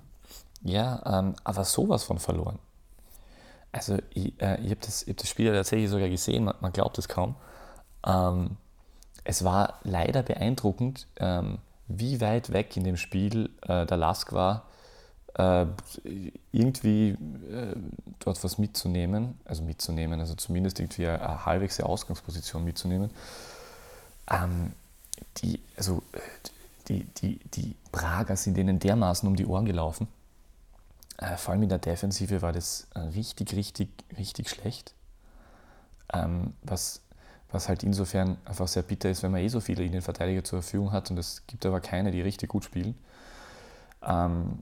Ja, 0.64 1.02
ähm, 1.20 1.36
aber 1.44 1.64
sowas 1.64 2.04
von 2.04 2.20
verloren. 2.20 2.60
Also 3.72 3.98
ich, 4.14 4.34
äh, 4.42 4.60
ich 4.62 4.72
habe 4.72 4.82
das, 4.82 5.04
ich 5.04 5.10
hab 5.10 5.18
das 5.18 5.30
Spiel 5.30 5.46
ja 5.48 5.54
tatsächlich 5.54 5.90
sogar 5.90 6.10
gesehen, 6.10 6.44
man, 6.46 6.56
man 6.60 6.74
glaubt 6.74 6.98
es 6.98 7.08
kaum. 7.08 7.36
Ähm, 8.06 8.58
es 9.24 9.44
war 9.44 9.80
leider 9.84 10.24
beeindruckend, 10.24 11.08
ähm, 11.18 11.60
wie 11.89 12.21
weit 12.21 12.54
weg 12.54 12.78
in 12.78 12.84
dem 12.84 12.97
Spiel 12.97 13.49
äh, 13.63 13.86
der 13.86 13.97
Lask 13.97 14.32
war, 14.32 14.65
äh, 15.34 15.65
irgendwie 16.52 17.10
äh, 17.10 17.75
dort 18.19 18.43
was 18.43 18.58
mitzunehmen, 18.58 19.39
also 19.43 19.63
mitzunehmen, 19.63 20.19
also 20.19 20.36
zumindest 20.36 20.80
irgendwie 20.80 21.08
eine, 21.08 21.21
eine 21.21 21.45
halbwegs 21.45 21.80
Ausgangsposition 21.82 22.63
mitzunehmen. 22.63 23.10
Ähm, 24.30 24.73
die, 25.38 25.60
also 25.75 26.04
die, 26.88 27.04
die, 27.21 27.39
die 27.54 27.75
Prager 27.91 28.36
sind 28.36 28.56
denen 28.56 28.80
dermaßen 28.80 29.28
um 29.28 29.36
die 29.36 29.45
Ohren 29.45 29.65
gelaufen. 29.65 30.08
Äh, 31.17 31.38
vor 31.38 31.54
allem 31.54 31.63
in 31.63 31.69
der 31.69 31.80
Defensive 31.80 32.41
war 32.41 32.54
das 32.54 32.88
richtig, 33.15 33.54
richtig, 33.56 33.89
richtig 34.17 34.49
schlecht. 34.49 34.93
Ähm, 36.13 36.54
was, 36.63 37.02
was 37.52 37.68
halt 37.68 37.84
insofern 37.84 38.38
einfach 38.46 38.68
sehr 38.68 38.84
bitter 38.84 39.10
ist, 39.10 39.24
wenn 39.24 39.32
man 39.32 39.42
eh 39.42 39.48
so 39.48 39.60
viele 39.60 39.84
Innenverteidiger 39.84 40.44
zur 40.44 40.62
Verfügung 40.62 40.92
hat 40.92 41.10
und 41.10 41.18
es 41.18 41.44
gibt 41.48 41.66
aber 41.66 41.82
keine, 41.82 42.12
die 42.12 42.22
richtig 42.22 42.50
gut 42.50 42.64
spielen. 42.64 42.96
Ähm, 44.04 44.60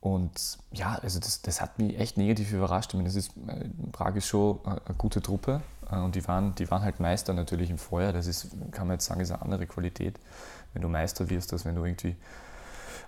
und 0.00 0.58
ja, 0.72 0.98
also 1.02 1.18
das, 1.18 1.42
das 1.42 1.60
hat 1.60 1.78
mich 1.78 1.98
echt 1.98 2.16
negativ 2.16 2.52
überrascht. 2.52 2.90
Ich 2.90 2.94
meine, 2.94 3.08
das 3.08 3.16
ist, 3.16 3.32
äh, 3.48 3.68
Prag 3.90 4.14
ist 4.14 4.26
schon 4.26 4.60
eine, 4.64 4.80
eine 4.86 4.94
gute 4.96 5.20
Truppe 5.20 5.60
äh, 5.90 5.96
und 5.96 6.14
die 6.14 6.26
waren, 6.28 6.54
die 6.54 6.70
waren 6.70 6.82
halt 6.82 7.00
Meister 7.00 7.34
natürlich 7.34 7.70
im 7.70 7.78
Vorjahr. 7.78 8.12
Das 8.12 8.26
ist, 8.26 8.48
kann 8.70 8.86
man 8.86 8.94
jetzt 8.94 9.06
sagen, 9.06 9.20
ist 9.20 9.32
eine 9.32 9.42
andere 9.42 9.66
Qualität, 9.66 10.18
wenn 10.72 10.82
du 10.82 10.88
Meister 10.88 11.28
wirst, 11.28 11.52
als 11.52 11.64
wenn 11.64 11.74
du 11.74 11.84
irgendwie 11.84 12.16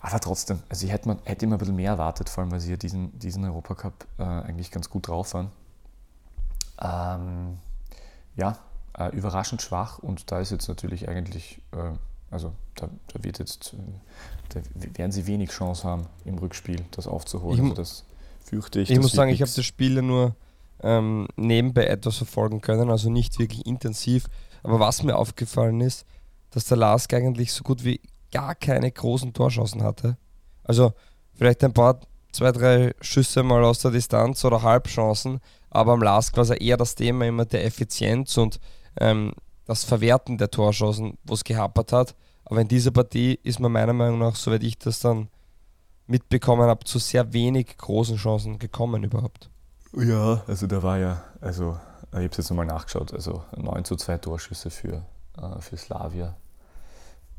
aber 0.03 0.19
trotzdem, 0.19 0.61
also 0.69 0.87
ich 0.87 0.93
hätte, 0.93 1.09
mir, 1.09 1.19
hätte 1.25 1.45
immer 1.45 1.57
ein 1.57 1.59
bisschen 1.59 1.77
mehr 1.77 1.93
erwartet, 1.93 2.29
vor 2.29 2.43
allem 2.43 2.53
weil 2.53 2.61
sie 2.61 2.71
ja 2.71 2.77
diesen, 2.77 3.19
diesen 3.19 3.45
Europacup 3.45 4.07
äh, 4.19 4.23
eigentlich 4.23 4.71
ganz 4.71 4.89
gut 4.89 5.09
drauf 5.09 5.35
waren. 5.35 5.51
Ähm, 6.81 7.59
ja, 8.37 8.57
äh, 8.99 9.15
überraschend 9.17 9.63
schwach 9.63 9.99
und 9.99 10.31
da 10.31 10.41
ist 10.41 10.51
jetzt 10.51 10.69
natürlich 10.69 11.09
eigentlich, 11.09 11.61
äh, 11.73 11.93
also 12.31 12.53
da, 12.75 12.89
da 13.13 13.25
wird 13.25 13.39
jetzt, 13.39 13.75
äh, 13.75 13.77
da 14.51 14.61
werden 14.99 15.13
sie 15.13 15.27
wenig 15.27 15.51
Chance 15.51 15.85
haben 15.85 16.07
im 16.25 16.39
Rückspiel, 16.39 16.85
das 16.91 17.07
aufzuholen. 17.07 17.57
Ich 17.57 17.63
also 17.63 17.75
das 17.75 18.05
fürchte 18.45 18.81
ich. 18.81 18.91
Ich 18.91 19.01
muss 19.01 19.13
sagen, 19.13 19.31
ich 19.31 19.43
habe 19.43 19.51
das 19.55 19.65
Spiel 19.65 19.97
ja 19.97 20.03
nur 20.03 20.35
ähm, 20.83 21.29
nebenbei 21.37 21.87
etwas 21.87 22.17
verfolgen 22.17 22.61
können, 22.61 22.91
also 22.91 23.11
nicht 23.11 23.39
wirklich 23.39 23.67
intensiv. 23.67 24.27
Aber 24.63 24.81
was 24.81 25.03
mir 25.03 25.17
aufgefallen 25.17 25.81
ist, 25.81 26.05
dass 26.51 26.65
der 26.65 26.77
Lask 26.77 27.13
eigentlich 27.15 27.53
so 27.53 27.63
gut 27.63 27.85
wie 27.85 28.01
gar 28.33 28.55
keine 28.55 28.91
großen 28.91 29.33
Torschancen 29.33 29.83
hatte. 29.83 30.17
Also 30.65 30.93
vielleicht 31.35 31.65
ein 31.65 31.73
paar, 31.73 32.01
zwei, 32.33 32.53
drei 32.53 32.95
Schüsse 33.01 33.43
mal 33.43 33.65
aus 33.65 33.81
der 33.81 33.91
Distanz 33.91 34.45
oder 34.45 34.63
Halbchancen, 34.63 35.41
aber 35.71 35.93
am 35.93 36.03
Lask 36.03 36.37
war 36.37 36.45
es 36.45 36.51
eher 36.51 36.77
das 36.77 36.95
Thema 36.95 37.27
immer 37.27 37.45
der 37.45 37.65
Effizienz 37.65 38.37
und 38.37 38.61
ähm, 38.99 39.33
das 39.67 39.85
Verwerten 39.85 40.39
der 40.39 40.51
Torchancen, 40.51 41.19
wo 41.25 41.35
es 41.35 41.45
gehapert 41.45 41.93
hat. 41.93 42.15
Aber 42.45 42.61
in 42.61 42.69
dieser 42.69 42.91
Partie 42.91 43.39
ist 43.45 43.61
man 43.61 43.71
meiner 43.71 43.93
Meinung 43.93 44.19
nach, 44.19 44.35
soweit 44.35 44.65
ich 44.65 44.79
das 44.79 45.01
dann 45.01 45.29
mitbekommen 46.07 46.69
habe, 46.69 46.85
zu 46.85 46.99
sehr 46.99 47.33
wenig 47.33 47.79
großen 47.79 48.17
Chancen 48.17 48.59
gekommen 48.59 49.05
überhaupt. 49.05 49.49
Ja, 49.97 50.43
also 50.47 50.67
da 50.67 50.83
war 50.83 50.99
ja, 50.99 51.23
also 51.41 51.79
ich 52.11 52.17
habe 52.17 52.27
es 52.27 52.37
jetzt 52.39 52.51
nochmal 52.51 52.67
nachgeschaut, 52.67 53.15
also 53.15 53.45
9 53.57 53.85
zu 53.85 53.97
2 53.97 54.19
Torschüsse 54.19 54.71
für, 54.71 55.05
äh, 55.37 55.61
für 55.61 55.77
Slavia. 55.77 56.37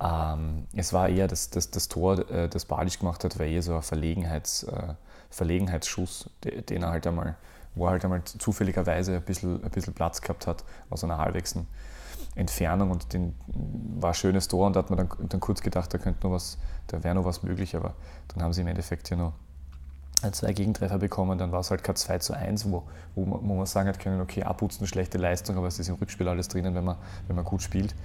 Ähm, 0.01 0.67
es 0.73 0.93
war 0.93 1.09
eher 1.09 1.27
das, 1.27 1.49
das, 1.49 1.69
das 1.69 1.87
Tor, 1.87 2.29
äh, 2.31 2.47
das 2.49 2.65
Badic 2.65 2.99
gemacht 2.99 3.23
hat, 3.23 3.37
war 3.37 3.45
eher 3.45 3.61
so 3.61 3.75
ein 3.75 3.81
Verlegenheits, 3.81 4.63
äh, 4.63 4.93
Verlegenheitsschuss, 5.29 6.29
den 6.43 6.83
er 6.83 6.89
halt 6.89 7.05
einmal, 7.07 7.35
wo 7.75 7.85
er 7.85 7.91
halt 7.91 8.03
einmal 8.03 8.23
zufälligerweise 8.23 9.15
ein 9.15 9.21
bisschen, 9.23 9.63
ein 9.63 9.69
bisschen 9.69 9.93
Platz 9.93 10.21
gehabt 10.21 10.47
hat 10.47 10.63
aus 10.89 11.03
einer 11.03 11.17
halbwegsen 11.17 11.67
Entfernung 12.35 12.91
und 12.91 13.13
den 13.13 13.35
war 13.99 14.11
ein 14.11 14.13
schönes 14.13 14.47
Tor 14.47 14.67
und 14.67 14.75
da 14.75 14.79
hat 14.79 14.89
man 14.89 14.97
dann, 14.97 15.29
dann 15.29 15.39
kurz 15.39 15.61
gedacht, 15.61 15.93
da 15.93 15.97
könnte 15.97 16.25
noch 16.25 16.33
was, 16.33 16.57
da 16.87 17.03
wäre 17.03 17.15
noch 17.15 17.25
was 17.25 17.43
möglich, 17.43 17.75
aber 17.75 17.93
dann 18.29 18.43
haben 18.43 18.53
sie 18.53 18.61
im 18.61 18.67
Endeffekt 18.67 19.09
ja 19.09 19.17
noch 19.17 19.33
zwei 20.31 20.53
Gegentreffer 20.53 20.99
bekommen, 20.99 21.39
dann 21.39 21.51
war 21.51 21.61
es 21.61 21.71
halt 21.71 21.83
kein 21.83 21.95
2 21.95 22.19
zu 22.19 22.33
1, 22.33 22.71
wo, 22.71 22.83
wo, 23.15 23.25
man, 23.25 23.39
wo 23.41 23.55
man 23.55 23.65
sagen 23.65 23.89
hat 23.89 23.99
können, 23.99 24.21
okay, 24.21 24.43
abputzen, 24.43 24.85
schlechte 24.85 25.17
Leistung, 25.17 25.57
aber 25.57 25.67
es 25.67 25.79
ist 25.79 25.89
im 25.89 25.95
Rückspiel 25.95 26.27
alles 26.27 26.47
drinnen, 26.47 26.75
wenn 26.75 26.83
man, 26.83 26.97
wenn 27.27 27.35
man 27.35 27.43
gut 27.43 27.63
spielt. 27.63 27.95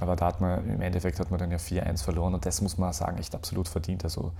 Aber 0.00 0.16
da 0.16 0.26
hat 0.26 0.40
man, 0.40 0.68
im 0.68 0.80
Endeffekt 0.80 1.18
hat 1.20 1.30
man 1.30 1.40
dann 1.40 1.50
ja 1.50 1.56
4-1 1.56 2.04
verloren 2.04 2.34
und 2.34 2.44
das 2.44 2.60
muss 2.60 2.76
man 2.76 2.92
sagen, 2.92 3.18
echt 3.18 3.34
absolut 3.34 3.68
verdient. 3.68 4.04
Also 4.04 4.32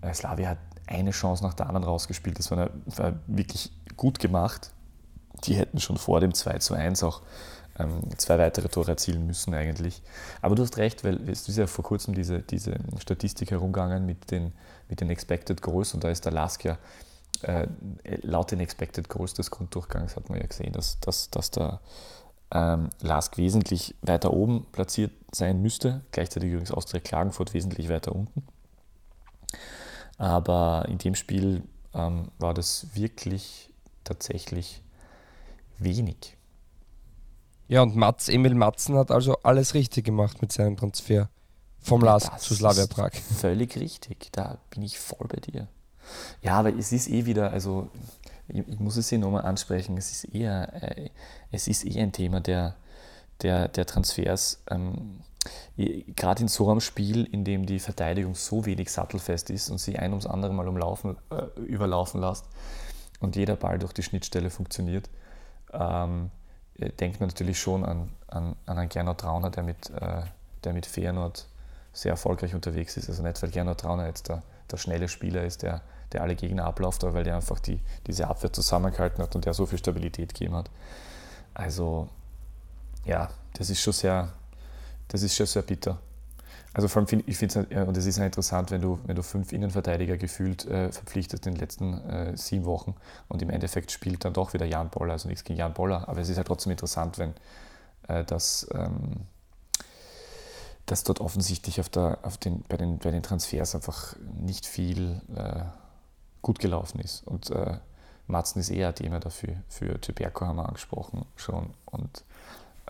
äh, 0.00 0.12
Slavia 0.14 0.50
hat 0.50 0.58
eine 0.86 1.10
Chance 1.10 1.42
nach 1.44 1.54
der 1.54 1.66
anderen 1.66 1.84
rausgespielt, 1.84 2.38
das 2.38 2.50
war, 2.50 2.58
eine, 2.58 2.70
war 2.86 3.14
wirklich 3.26 3.72
gut 3.96 4.18
gemacht. 4.18 4.70
Die 5.44 5.54
hätten 5.54 5.80
schon 5.80 5.96
vor 5.96 6.20
dem 6.20 6.34
2 6.34 6.58
zu 6.58 6.74
1 6.74 7.02
auch 7.02 7.22
ähm, 7.78 8.02
zwei 8.18 8.38
weitere 8.38 8.68
Tore 8.68 8.92
erzielen 8.92 9.26
müssen 9.26 9.54
eigentlich. 9.54 10.02
Aber 10.40 10.54
du 10.54 10.62
hast 10.62 10.76
recht, 10.76 11.04
weil 11.04 11.28
es 11.28 11.48
ist 11.48 11.56
ja 11.56 11.66
vor 11.66 11.84
kurzem 11.84 12.14
diese, 12.14 12.40
diese 12.40 12.76
Statistik 12.98 13.50
herumgegangen 13.50 14.04
mit 14.06 14.30
den, 14.30 14.52
mit 14.88 15.00
den 15.00 15.10
Expected 15.10 15.62
Goals 15.62 15.94
und 15.94 16.04
da 16.04 16.10
ist 16.10 16.24
der 16.24 16.32
Lask 16.32 16.64
ja 16.64 16.78
äh, 17.42 17.66
laut 18.22 18.50
den 18.50 18.60
Expected 18.60 19.08
Goals 19.08 19.34
des 19.34 19.50
Grunddurchgangs 19.50 20.16
hat 20.16 20.28
man 20.28 20.38
ja 20.38 20.46
gesehen, 20.46 20.72
dass, 20.72 21.00
dass, 21.00 21.30
dass 21.30 21.50
der 21.50 21.80
ähm, 22.52 22.90
Lask 23.00 23.36
wesentlich 23.38 23.94
weiter 24.02 24.32
oben 24.32 24.66
platziert 24.72 25.12
sein 25.32 25.62
müsste, 25.62 26.02
gleichzeitig 26.12 26.50
übrigens 26.50 26.70
Austria 26.70 27.00
Klagenfurt 27.00 27.54
wesentlich 27.54 27.88
weiter 27.88 28.14
unten. 28.14 28.44
Aber 30.18 30.86
in 30.88 30.98
dem 30.98 31.14
Spiel 31.14 31.62
ähm, 31.94 32.30
war 32.38 32.54
das 32.54 32.94
wirklich 32.94 33.72
tatsächlich 34.04 34.82
wenig. 35.78 36.36
Ja, 37.68 37.82
und 37.82 37.96
Mats, 37.96 38.28
Emil 38.28 38.54
Matzen 38.54 38.96
hat 38.96 39.10
also 39.10 39.36
alles 39.42 39.72
richtig 39.74 40.04
gemacht 40.04 40.42
mit 40.42 40.52
seinem 40.52 40.76
Transfer 40.76 41.30
vom 41.80 42.02
LASK 42.02 42.38
zu 42.38 42.54
Slavia 42.54 42.86
Prag. 42.86 43.12
Völlig 43.14 43.76
richtig, 43.76 44.28
da 44.32 44.58
bin 44.70 44.82
ich 44.82 44.98
voll 44.98 45.26
bei 45.26 45.40
dir. 45.40 45.68
Ja, 46.42 46.58
aber 46.58 46.76
es 46.76 46.92
ist 46.92 47.08
eh 47.08 47.24
wieder, 47.24 47.50
also 47.50 47.88
ich, 48.52 48.68
ich 48.68 48.78
muss 48.78 48.96
es 48.96 49.08
hier 49.08 49.18
nochmal 49.18 49.44
ansprechen, 49.44 49.96
es 49.96 50.10
ist 50.10 50.34
eher, 50.34 50.82
äh, 50.82 51.10
es 51.50 51.68
ist 51.68 51.84
eher 51.84 52.02
ein 52.02 52.12
Thema 52.12 52.40
der, 52.40 52.76
der, 53.42 53.68
der 53.68 53.86
Transfers. 53.86 54.62
Ähm, 54.70 55.20
Gerade 55.76 56.42
in 56.42 56.48
so 56.48 56.70
einem 56.70 56.80
Spiel, 56.80 57.24
in 57.24 57.44
dem 57.44 57.66
die 57.66 57.80
Verteidigung 57.80 58.36
so 58.36 58.64
wenig 58.64 58.92
sattelfest 58.92 59.50
ist 59.50 59.70
und 59.70 59.78
sie 59.78 59.98
ein 59.98 60.12
ums 60.12 60.26
andere 60.26 60.52
Mal 60.52 60.68
umlaufen, 60.68 61.16
äh, 61.30 61.60
überlaufen 61.60 62.20
lässt 62.20 62.46
und 63.20 63.34
jeder 63.34 63.56
Ball 63.56 63.78
durch 63.78 63.92
die 63.92 64.04
Schnittstelle 64.04 64.50
funktioniert, 64.50 65.10
ähm, 65.72 66.30
äh, 66.78 66.90
denkt 66.90 67.20
man 67.20 67.28
natürlich 67.28 67.58
schon 67.58 67.84
an, 67.84 68.10
an, 68.28 68.54
an 68.66 68.78
einen 68.78 68.88
Gernot 68.88 69.18
Trauner, 69.18 69.50
der 69.50 69.64
mit, 69.64 69.90
äh, 69.90 70.22
der 70.62 70.72
mit 70.72 70.86
Feyenoord 70.86 71.48
sehr 71.92 72.12
erfolgreich 72.12 72.54
unterwegs 72.54 72.96
ist. 72.96 73.08
Also 73.08 73.22
nicht, 73.22 73.42
weil 73.42 73.50
Gernot 73.50 73.80
Trauner 73.80 74.06
jetzt 74.06 74.28
der, 74.28 74.42
der 74.72 74.78
schnelle 74.78 75.08
Spieler 75.08 75.44
ist, 75.44 75.62
der, 75.62 75.82
der 76.12 76.22
alle 76.22 76.34
Gegner 76.34 76.64
abläuft, 76.64 77.02
weil 77.02 77.24
der 77.24 77.36
einfach 77.36 77.60
die, 77.60 77.80
diese 78.06 78.28
Abwehr 78.28 78.52
zusammengehalten 78.52 79.22
hat 79.22 79.34
und 79.34 79.44
der 79.44 79.54
so 79.54 79.66
viel 79.66 79.78
Stabilität 79.78 80.34
gegeben 80.34 80.56
hat. 80.56 80.70
Also 81.54 82.08
ja, 83.04 83.30
das 83.54 83.70
ist 83.70 83.80
schon 83.80 83.92
sehr, 83.92 84.32
das 85.08 85.22
ist 85.22 85.36
schon 85.36 85.46
sehr 85.46 85.62
bitter. 85.62 85.98
Also 86.74 86.88
vor 86.88 87.00
allem 87.00 87.06
find, 87.06 87.28
ich 87.28 87.36
finde 87.36 87.66
es, 87.68 87.86
und 87.86 87.96
es 87.96 88.06
ist 88.06 88.16
ja 88.16 88.24
interessant, 88.24 88.70
wenn 88.70 88.80
du, 88.80 88.98
wenn 89.04 89.14
du 89.14 89.22
fünf 89.22 89.52
Innenverteidiger 89.52 90.16
gefühlt 90.16 90.64
äh, 90.66 90.90
verpflichtest 90.90 91.46
in 91.46 91.54
den 91.54 91.60
letzten 91.60 91.98
äh, 92.08 92.36
sieben 92.36 92.64
Wochen 92.64 92.94
und 93.28 93.42
im 93.42 93.50
Endeffekt 93.50 93.90
spielt 93.90 94.24
dann 94.24 94.32
doch 94.32 94.54
wieder 94.54 94.64
Jan 94.64 94.88
Boller, 94.88 95.12
also 95.12 95.28
nichts 95.28 95.44
gegen 95.44 95.58
Jan 95.58 95.74
Boller, 95.74 96.08
aber 96.08 96.20
es 96.20 96.30
ist 96.30 96.38
ja 96.38 96.44
trotzdem 96.44 96.72
interessant, 96.72 97.18
wenn 97.18 97.34
äh, 98.08 98.24
das, 98.24 98.66
ähm, 98.72 99.26
dass 100.86 101.04
dort 101.04 101.20
offensichtlich 101.20 101.80
auf 101.80 101.88
der, 101.88 102.18
auf 102.22 102.38
den, 102.38 102.62
bei, 102.68 102.76
den, 102.76 102.98
bei 102.98 103.10
den 103.10 103.22
Transfers 103.22 103.74
einfach 103.74 104.16
nicht 104.40 104.66
viel 104.66 105.20
äh, 105.34 105.64
gut 106.42 106.58
gelaufen 106.58 107.00
ist. 107.00 107.26
Und 107.26 107.50
äh, 107.50 107.78
Matzen 108.26 108.60
ist 108.60 108.70
eher 108.70 108.88
ein 108.88 108.94
Thema 108.94 109.20
dafür. 109.20 109.54
Für 109.68 110.00
Tyberko 110.00 110.46
haben 110.46 110.56
wir 110.56 110.66
angesprochen 110.66 111.24
schon. 111.36 111.74
Und 111.86 112.24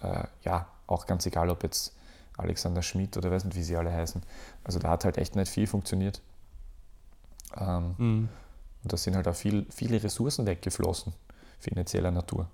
äh, 0.01 0.25
ja, 0.43 0.67
auch 0.87 1.07
ganz 1.07 1.27
egal, 1.27 1.51
ob 1.51 1.63
jetzt 1.63 1.95
Alexander 2.37 2.83
Schmidt 2.83 3.17
oder 3.17 3.31
weiß 3.31 3.45
nicht, 3.45 3.57
wie 3.57 3.63
sie 3.63 3.77
alle 3.77 3.93
heißen. 3.93 4.23
Also 4.65 4.79
da 4.79 4.91
hat 4.91 5.05
halt 5.05 5.19
echt 5.19 5.37
nicht 5.37 5.51
viel 5.51 5.67
funktioniert. 5.67 6.21
Ähm, 7.57 7.95
mhm. 7.99 8.29
Und 8.83 8.93
da 8.93 8.97
sind 8.97 9.15
halt 9.15 9.29
auch 9.29 9.35
viel, 9.35 9.67
viele 9.71 10.03
Ressourcen 10.03 10.47
weggeflossen, 10.47 11.13
finanzieller 11.61 12.11
Natur. 12.11 12.49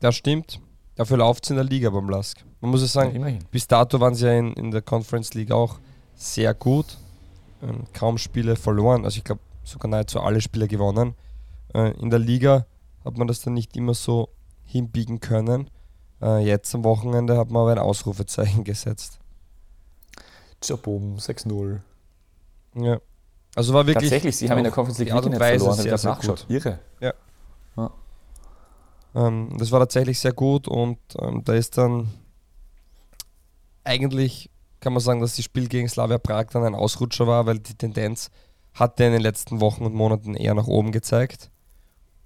Das 0.00 0.16
stimmt. 0.16 0.60
Dafür 0.94 1.16
läuft 1.16 1.44
es 1.44 1.50
in 1.50 1.56
der 1.56 1.64
Liga 1.64 1.90
beim 1.90 2.08
Lask. 2.08 2.44
Man 2.60 2.70
muss 2.70 2.82
es 2.82 2.92
sagen, 2.92 3.18
ja, 3.18 3.38
bis 3.50 3.66
dato 3.66 3.98
waren 4.00 4.14
sie 4.14 4.26
ja 4.26 4.32
in, 4.32 4.52
in 4.54 4.70
der 4.70 4.82
Conference 4.82 5.34
League 5.34 5.50
auch 5.50 5.78
sehr 6.14 6.54
gut. 6.54 6.98
Ähm, 7.62 7.84
kaum 7.92 8.18
Spiele 8.18 8.56
verloren. 8.56 9.04
Also 9.04 9.18
ich 9.18 9.24
glaube 9.24 9.40
sogar 9.64 9.90
nahezu 9.90 10.20
alle 10.20 10.40
Spiele 10.40 10.68
gewonnen. 10.68 11.14
Äh, 11.74 11.92
in 12.00 12.10
der 12.10 12.18
Liga 12.18 12.66
hat 13.04 13.16
man 13.16 13.26
das 13.26 13.40
dann 13.40 13.54
nicht 13.54 13.76
immer 13.76 13.94
so 13.94 14.28
hinbiegen 14.64 15.20
können. 15.20 15.70
Äh, 16.20 16.44
jetzt 16.44 16.74
am 16.74 16.84
Wochenende 16.84 17.36
hat 17.38 17.50
man 17.50 17.62
aber 17.62 17.72
ein 17.72 17.78
Ausrufezeichen 17.78 18.64
gesetzt. 18.64 19.18
Tschabum, 20.60 21.16
6-0. 21.16 21.80
Ja. 22.74 23.00
Also 23.54 23.74
war 23.74 23.86
wirklich. 23.86 24.08
Tatsächlich, 24.10 24.36
sie 24.36 24.48
haben 24.50 24.58
in 24.58 24.64
der 24.64 24.72
Conference 24.72 24.98
League 24.98 25.12
wirklich 25.12 25.32
nicht 25.32 25.38
verloren, 25.38 25.74
sehr, 25.74 25.98
sehr 25.98 26.10
nachgeschaut. 26.10 26.46
Irre. 26.48 26.78
Ja. 27.00 27.12
ja. 27.76 27.90
Ähm, 29.14 29.56
das 29.58 29.70
war 29.70 29.80
tatsächlich 29.80 30.18
sehr 30.18 30.32
gut 30.32 30.68
und 30.68 30.98
ähm, 31.20 31.42
da 31.44 31.54
ist 31.54 31.78
dann 31.78 32.08
eigentlich 33.84 34.50
kann 34.82 34.92
man 34.92 35.00
sagen, 35.00 35.20
dass 35.20 35.36
das 35.36 35.44
Spiel 35.44 35.68
gegen 35.68 35.88
Slavia 35.88 36.18
Prag 36.18 36.46
dann 36.52 36.64
ein 36.64 36.74
Ausrutscher 36.74 37.26
war, 37.26 37.46
weil 37.46 37.60
die 37.60 37.74
Tendenz 37.74 38.30
hat 38.74 38.98
er 39.00 39.06
in 39.06 39.12
den 39.12 39.22
letzten 39.22 39.60
Wochen 39.60 39.86
und 39.86 39.94
Monaten 39.94 40.34
eher 40.34 40.54
nach 40.54 40.66
oben 40.66 40.92
gezeigt. 40.92 41.50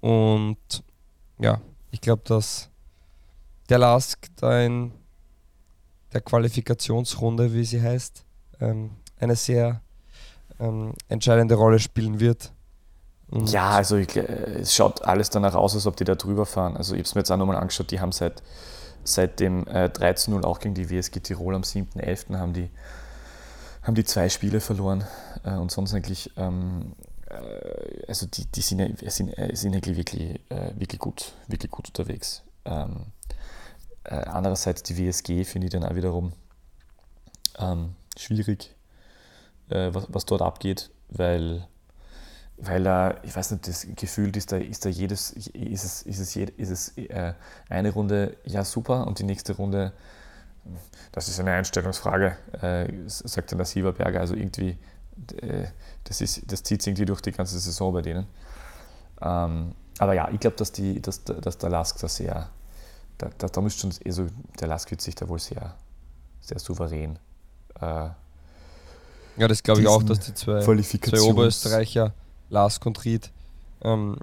Und 0.01 0.83
ja, 1.39 1.61
ich 1.91 2.01
glaube, 2.01 2.23
dass 2.25 2.69
der 3.69 3.77
Lask 3.77 4.27
da 4.37 4.61
in 4.61 4.91
der 6.13 6.21
Qualifikationsrunde, 6.21 7.53
wie 7.53 7.63
sie 7.63 7.81
heißt, 7.81 8.25
ähm, 8.59 8.91
eine 9.19 9.35
sehr 9.35 9.81
ähm, 10.59 10.93
entscheidende 11.09 11.55
Rolle 11.55 11.79
spielen 11.79 12.19
wird. 12.19 12.53
Und 13.29 13.51
ja, 13.51 13.71
also 13.71 13.97
ich, 13.97 14.15
es 14.15 14.73
schaut 14.73 15.03
alles 15.03 15.29
danach 15.29 15.53
aus, 15.53 15.75
als 15.75 15.85
ob 15.85 15.97
die 15.97 16.05
da 16.05 16.15
drüber 16.15 16.45
fahren. 16.45 16.77
Also 16.77 16.93
ich 16.93 16.99
habe 16.99 17.07
es 17.07 17.15
mir 17.15 17.21
jetzt 17.21 17.31
auch 17.31 17.37
nochmal 17.37 17.57
angeschaut, 17.57 17.91
die 17.91 17.99
haben 17.99 18.13
seit, 18.13 18.41
seit 19.03 19.39
dem 19.39 19.67
äh, 19.67 19.85
13-0 19.85 20.43
auch 20.45 20.59
gegen 20.59 20.75
die 20.75 20.89
WSG 20.89 21.19
Tirol 21.19 21.55
am 21.55 21.63
7.11. 21.63 22.37
haben 22.37 22.53
die, 22.53 22.69
haben 23.83 23.95
die 23.95 24.05
zwei 24.05 24.29
Spiele 24.29 24.61
verloren 24.61 25.03
äh, 25.43 25.55
und 25.55 25.71
sonst 25.71 25.93
eigentlich, 25.93 26.31
ähm, 26.37 26.93
äh, 27.29 28.05
also 28.07 28.27
die, 28.27 28.45
die 28.45 28.61
sind, 28.61 28.99
sind, 29.11 29.37
äh, 29.37 29.53
sind 29.53 29.75
eigentlich 29.75 29.97
wirklich, 29.97 30.39
äh, 30.49 30.71
wirklich, 30.75 30.99
gut, 30.99 31.33
wirklich 31.47 31.71
gut 31.71 31.87
unterwegs. 31.87 32.43
Ähm, 32.63 33.07
äh, 34.05 34.15
andererseits 34.15 34.83
die 34.83 34.97
WSG 34.97 35.43
finde 35.43 35.67
ich 35.67 35.73
dann 35.73 35.83
auch 35.83 35.95
wiederum 35.95 36.31
ähm, 37.59 37.95
schwierig, 38.17 38.73
äh, 39.69 39.89
was, 39.93 40.05
was 40.07 40.25
dort 40.25 40.41
abgeht, 40.41 40.91
weil, 41.09 41.67
weil 42.57 42.85
äh, 42.85 43.15
ich 43.23 43.35
weiß 43.35 43.51
nicht, 43.51 43.67
das 43.67 43.87
Gefühl 43.95 44.35
ist 44.35 44.51
da, 44.51 44.57
ist 44.57 44.85
da 44.85 44.89
jedes, 44.89 45.31
ist 45.31 45.49
es, 45.53 46.01
ist 46.03 46.19
es, 46.19 46.35
ist 46.35 46.69
es 46.69 46.97
äh, 46.97 47.33
eine 47.69 47.91
Runde 47.91 48.37
ja 48.45 48.63
super 48.63 49.05
und 49.07 49.19
die 49.19 49.23
nächste 49.23 49.55
Runde, 49.55 49.93
das 51.11 51.27
ist 51.27 51.39
eine 51.39 51.51
Einstellungsfrage, 51.51 52.37
äh, 52.61 52.87
sagt 53.07 53.51
dann 53.51 53.59
der 53.59 53.65
Sieberberger, 53.65 54.19
also 54.19 54.35
irgendwie, 54.35 54.77
äh, 55.41 55.67
das, 56.03 56.21
ist, 56.21 56.51
das 56.51 56.63
zieht 56.63 56.81
sich 56.81 56.91
irgendwie 56.91 57.05
durch 57.05 57.21
die 57.21 57.31
ganze 57.31 57.59
Saison 57.59 57.93
bei 57.93 58.01
denen. 58.01 58.25
Ähm, 59.21 59.73
aber 59.99 60.13
ja, 60.13 60.29
ich 60.31 60.39
glaube, 60.39 60.57
dass, 60.57 60.71
dass, 60.73 61.23
dass 61.23 61.57
der 61.57 61.69
Lask 61.69 61.99
da 61.99 62.07
sehr 62.07 62.49
da, 63.17 63.29
da, 63.37 63.47
da 63.47 63.61
müsste 63.61 63.81
schon, 63.81 63.93
also 64.05 64.27
der 64.59 64.67
Laskit 64.67 65.01
sich 65.01 65.15
da 65.15 65.27
wohl 65.27 65.39
sehr, 65.39 65.75
sehr 66.41 66.59
souverän. 66.59 67.17
Äh, 67.79 68.09
ja, 69.37 69.47
das 69.47 69.61
glaube 69.61 69.81
ich 69.81 69.87
auch, 69.87 70.03
dass 70.03 70.19
die 70.19 70.33
zwei, 70.33 70.61
zwei 70.61 71.21
Oberösterreicher, 71.21 72.13
Lask 72.49 72.85
und 72.85 72.99
ähm, 73.83 74.17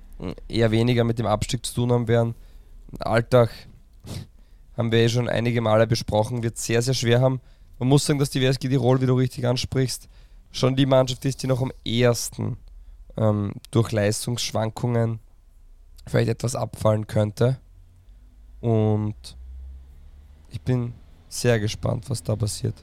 eher 0.49 0.71
weniger 0.71 1.05
mit 1.05 1.19
dem 1.19 1.27
Abstieg 1.27 1.65
zu 1.65 1.75
tun 1.75 1.93
haben 1.93 2.09
werden. 2.09 2.35
Alltag 2.99 3.51
haben 4.77 4.93
wir 4.93 5.01
eh 5.01 5.09
schon 5.09 5.29
einige 5.29 5.61
Male 5.61 5.87
besprochen, 5.87 6.43
wird 6.43 6.59
sehr, 6.59 6.83
sehr 6.83 6.95
schwer 6.95 7.21
haben. 7.21 7.41
man 7.79 7.89
muss 7.89 8.05
sagen, 8.05 8.19
dass 8.19 8.31
die 8.31 8.41
WSG 8.41 8.69
Tirol, 8.69 9.01
wie 9.01 9.07
du 9.07 9.15
richtig 9.15 9.47
ansprichst, 9.47 10.09
schon 10.51 10.77
die 10.77 10.87
Mannschaft 10.87 11.25
ist, 11.25 11.43
die 11.43 11.47
noch 11.47 11.63
am 11.63 11.73
ehesten 11.85 12.57
ähm, 13.17 13.53
durch 13.71 13.93
Leistungsschwankungen 13.93 15.21
vielleicht 16.07 16.29
etwas 16.29 16.55
abfallen 16.55 17.07
könnte. 17.07 17.59
Und 18.61 19.37
ich 20.51 20.61
bin 20.61 20.95
sehr 21.29 21.59
gespannt, 21.59 22.09
was 22.09 22.23
da 22.23 22.37
passiert. 22.37 22.75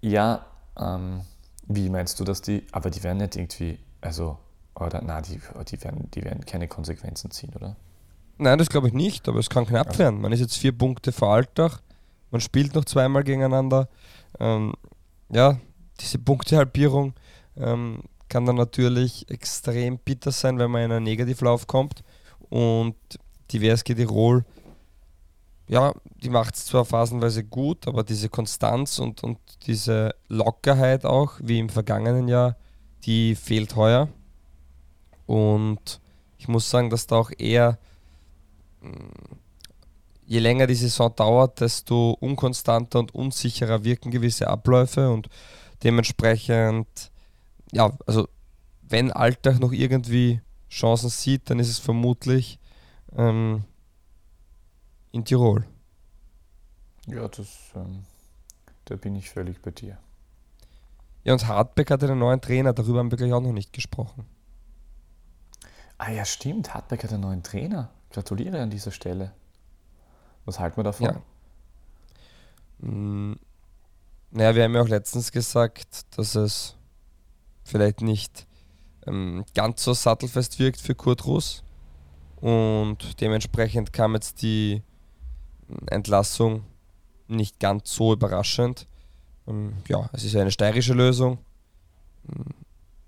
Ja, 0.00 0.44
ähm, 0.76 1.22
wie 1.74 1.88
meinst 1.90 2.18
du, 2.20 2.24
dass 2.24 2.42
die, 2.42 2.64
aber 2.72 2.90
die 2.90 3.02
werden 3.02 3.18
nicht 3.18 3.36
irgendwie, 3.36 3.78
also, 4.00 4.38
oder, 4.74 5.02
na, 5.04 5.20
die, 5.20 5.40
die, 5.70 5.84
werden, 5.84 6.10
die 6.12 6.24
werden 6.24 6.44
keine 6.46 6.68
Konsequenzen 6.68 7.30
ziehen, 7.30 7.52
oder? 7.54 7.76
Nein, 8.38 8.58
das 8.58 8.68
glaube 8.68 8.88
ich 8.88 8.94
nicht, 8.94 9.28
aber 9.28 9.38
es 9.38 9.50
kann 9.50 9.66
knapp 9.66 9.88
also. 9.88 9.98
werden. 9.98 10.20
Man 10.20 10.32
ist 10.32 10.40
jetzt 10.40 10.56
vier 10.56 10.76
Punkte 10.76 11.12
vor 11.12 11.34
Alltag, 11.34 11.80
man 12.30 12.40
spielt 12.40 12.74
noch 12.74 12.84
zweimal 12.84 13.24
gegeneinander. 13.24 13.88
Ähm, 14.40 14.72
ja, 15.28 15.58
diese 16.00 16.18
Punktehalbierung 16.18 17.14
ähm, 17.56 18.02
kann 18.28 18.46
dann 18.46 18.56
natürlich 18.56 19.28
extrem 19.30 19.98
bitter 19.98 20.32
sein, 20.32 20.58
wenn 20.58 20.70
man 20.70 20.82
in 20.82 20.92
einen 20.92 21.04
Negativlauf 21.04 21.66
kommt. 21.66 22.02
Und 22.48 22.96
die 23.50 23.60
WSG 23.60 23.94
Tirol, 23.94 24.44
ja, 25.72 25.94
die 26.22 26.28
macht 26.28 26.54
es 26.54 26.66
zwar 26.66 26.84
phasenweise 26.84 27.44
gut, 27.44 27.88
aber 27.88 28.04
diese 28.04 28.28
Konstanz 28.28 28.98
und, 28.98 29.24
und 29.24 29.38
diese 29.66 30.14
Lockerheit 30.28 31.06
auch, 31.06 31.32
wie 31.42 31.58
im 31.58 31.70
vergangenen 31.70 32.28
Jahr, 32.28 32.56
die 33.04 33.34
fehlt 33.34 33.74
heuer. 33.74 34.08
Und 35.24 35.98
ich 36.36 36.46
muss 36.46 36.68
sagen, 36.68 36.90
dass 36.90 37.06
da 37.06 37.16
auch 37.16 37.30
eher, 37.38 37.78
mm, 38.82 39.36
je 40.26 40.40
länger 40.40 40.66
die 40.66 40.74
Saison 40.74 41.10
dauert, 41.16 41.62
desto 41.62 42.18
unkonstanter 42.20 42.98
und 42.98 43.14
unsicherer 43.14 43.82
wirken 43.82 44.10
gewisse 44.10 44.48
Abläufe 44.48 45.10
und 45.10 45.30
dementsprechend 45.82 47.10
ja, 47.72 47.90
also 48.06 48.28
wenn 48.82 49.10
Alltag 49.10 49.58
noch 49.58 49.72
irgendwie 49.72 50.42
Chancen 50.68 51.08
sieht, 51.08 51.48
dann 51.48 51.58
ist 51.58 51.70
es 51.70 51.78
vermutlich 51.78 52.58
ähm, 53.16 53.64
in 55.12 55.24
Tirol. 55.24 55.64
Ja, 57.06 57.28
das, 57.28 57.70
ähm, 57.74 58.04
da 58.86 58.96
bin 58.96 59.14
ich 59.14 59.30
völlig 59.30 59.60
bei 59.62 59.70
dir. 59.70 59.98
Ja, 61.24 61.34
und 61.34 61.46
Hartbeck 61.46 61.90
hat 61.90 62.02
einen 62.02 62.18
neuen 62.18 62.40
Trainer, 62.40 62.72
darüber 62.72 62.98
haben 62.98 63.10
wir 63.10 63.18
gleich 63.18 63.32
auch 63.32 63.40
noch 63.40 63.52
nicht 63.52 63.72
gesprochen. 63.72 64.26
Ah 65.98 66.10
ja, 66.10 66.24
stimmt, 66.24 66.74
Hartbeck 66.74 67.04
hat 67.04 67.12
einen 67.12 67.22
neuen 67.22 67.42
Trainer. 67.42 67.90
Gratuliere 68.10 68.60
an 68.60 68.70
dieser 68.70 68.90
Stelle. 68.90 69.32
Was 70.44 70.58
halten 70.58 70.78
wir 70.78 70.84
davon? 70.84 71.06
Ja. 71.06 71.22
Hm, 72.80 73.36
naja, 74.32 74.54
wir 74.54 74.64
haben 74.64 74.74
ja 74.74 74.82
auch 74.82 74.88
letztens 74.88 75.30
gesagt, 75.30 76.16
dass 76.16 76.34
es 76.34 76.76
vielleicht 77.64 78.00
nicht 78.00 78.46
ähm, 79.06 79.44
ganz 79.54 79.84
so 79.84 79.92
sattelfest 79.92 80.58
wirkt 80.58 80.80
für 80.80 80.94
Kurt 80.94 81.24
Russ. 81.26 81.62
Und 82.36 83.20
dementsprechend 83.20 83.92
kam 83.92 84.14
jetzt 84.14 84.42
die 84.42 84.82
Entlassung 85.86 86.64
nicht 87.28 87.60
ganz 87.60 87.92
so 87.94 88.12
überraschend. 88.12 88.86
Ähm, 89.46 89.74
ja, 89.88 90.08
es 90.12 90.24
ist 90.24 90.36
eine 90.36 90.50
steirische 90.50 90.94
Lösung. 90.94 91.38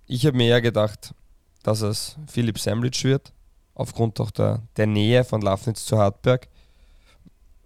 Ich 0.07 0.27
habe 0.27 0.37
mir 0.37 0.48
eher 0.48 0.61
gedacht, 0.61 1.14
dass 1.62 1.81
es 1.81 2.16
Philipp 2.27 2.59
Semlitsch 2.59 3.05
wird, 3.05 3.33
aufgrund 3.74 4.20
auch 4.20 4.31
der, 4.31 4.62
der 4.77 4.87
Nähe 4.87 5.24
von 5.24 5.40
Lafnitz 5.40 5.85
zu 5.85 5.98
Hartberg. 5.98 6.48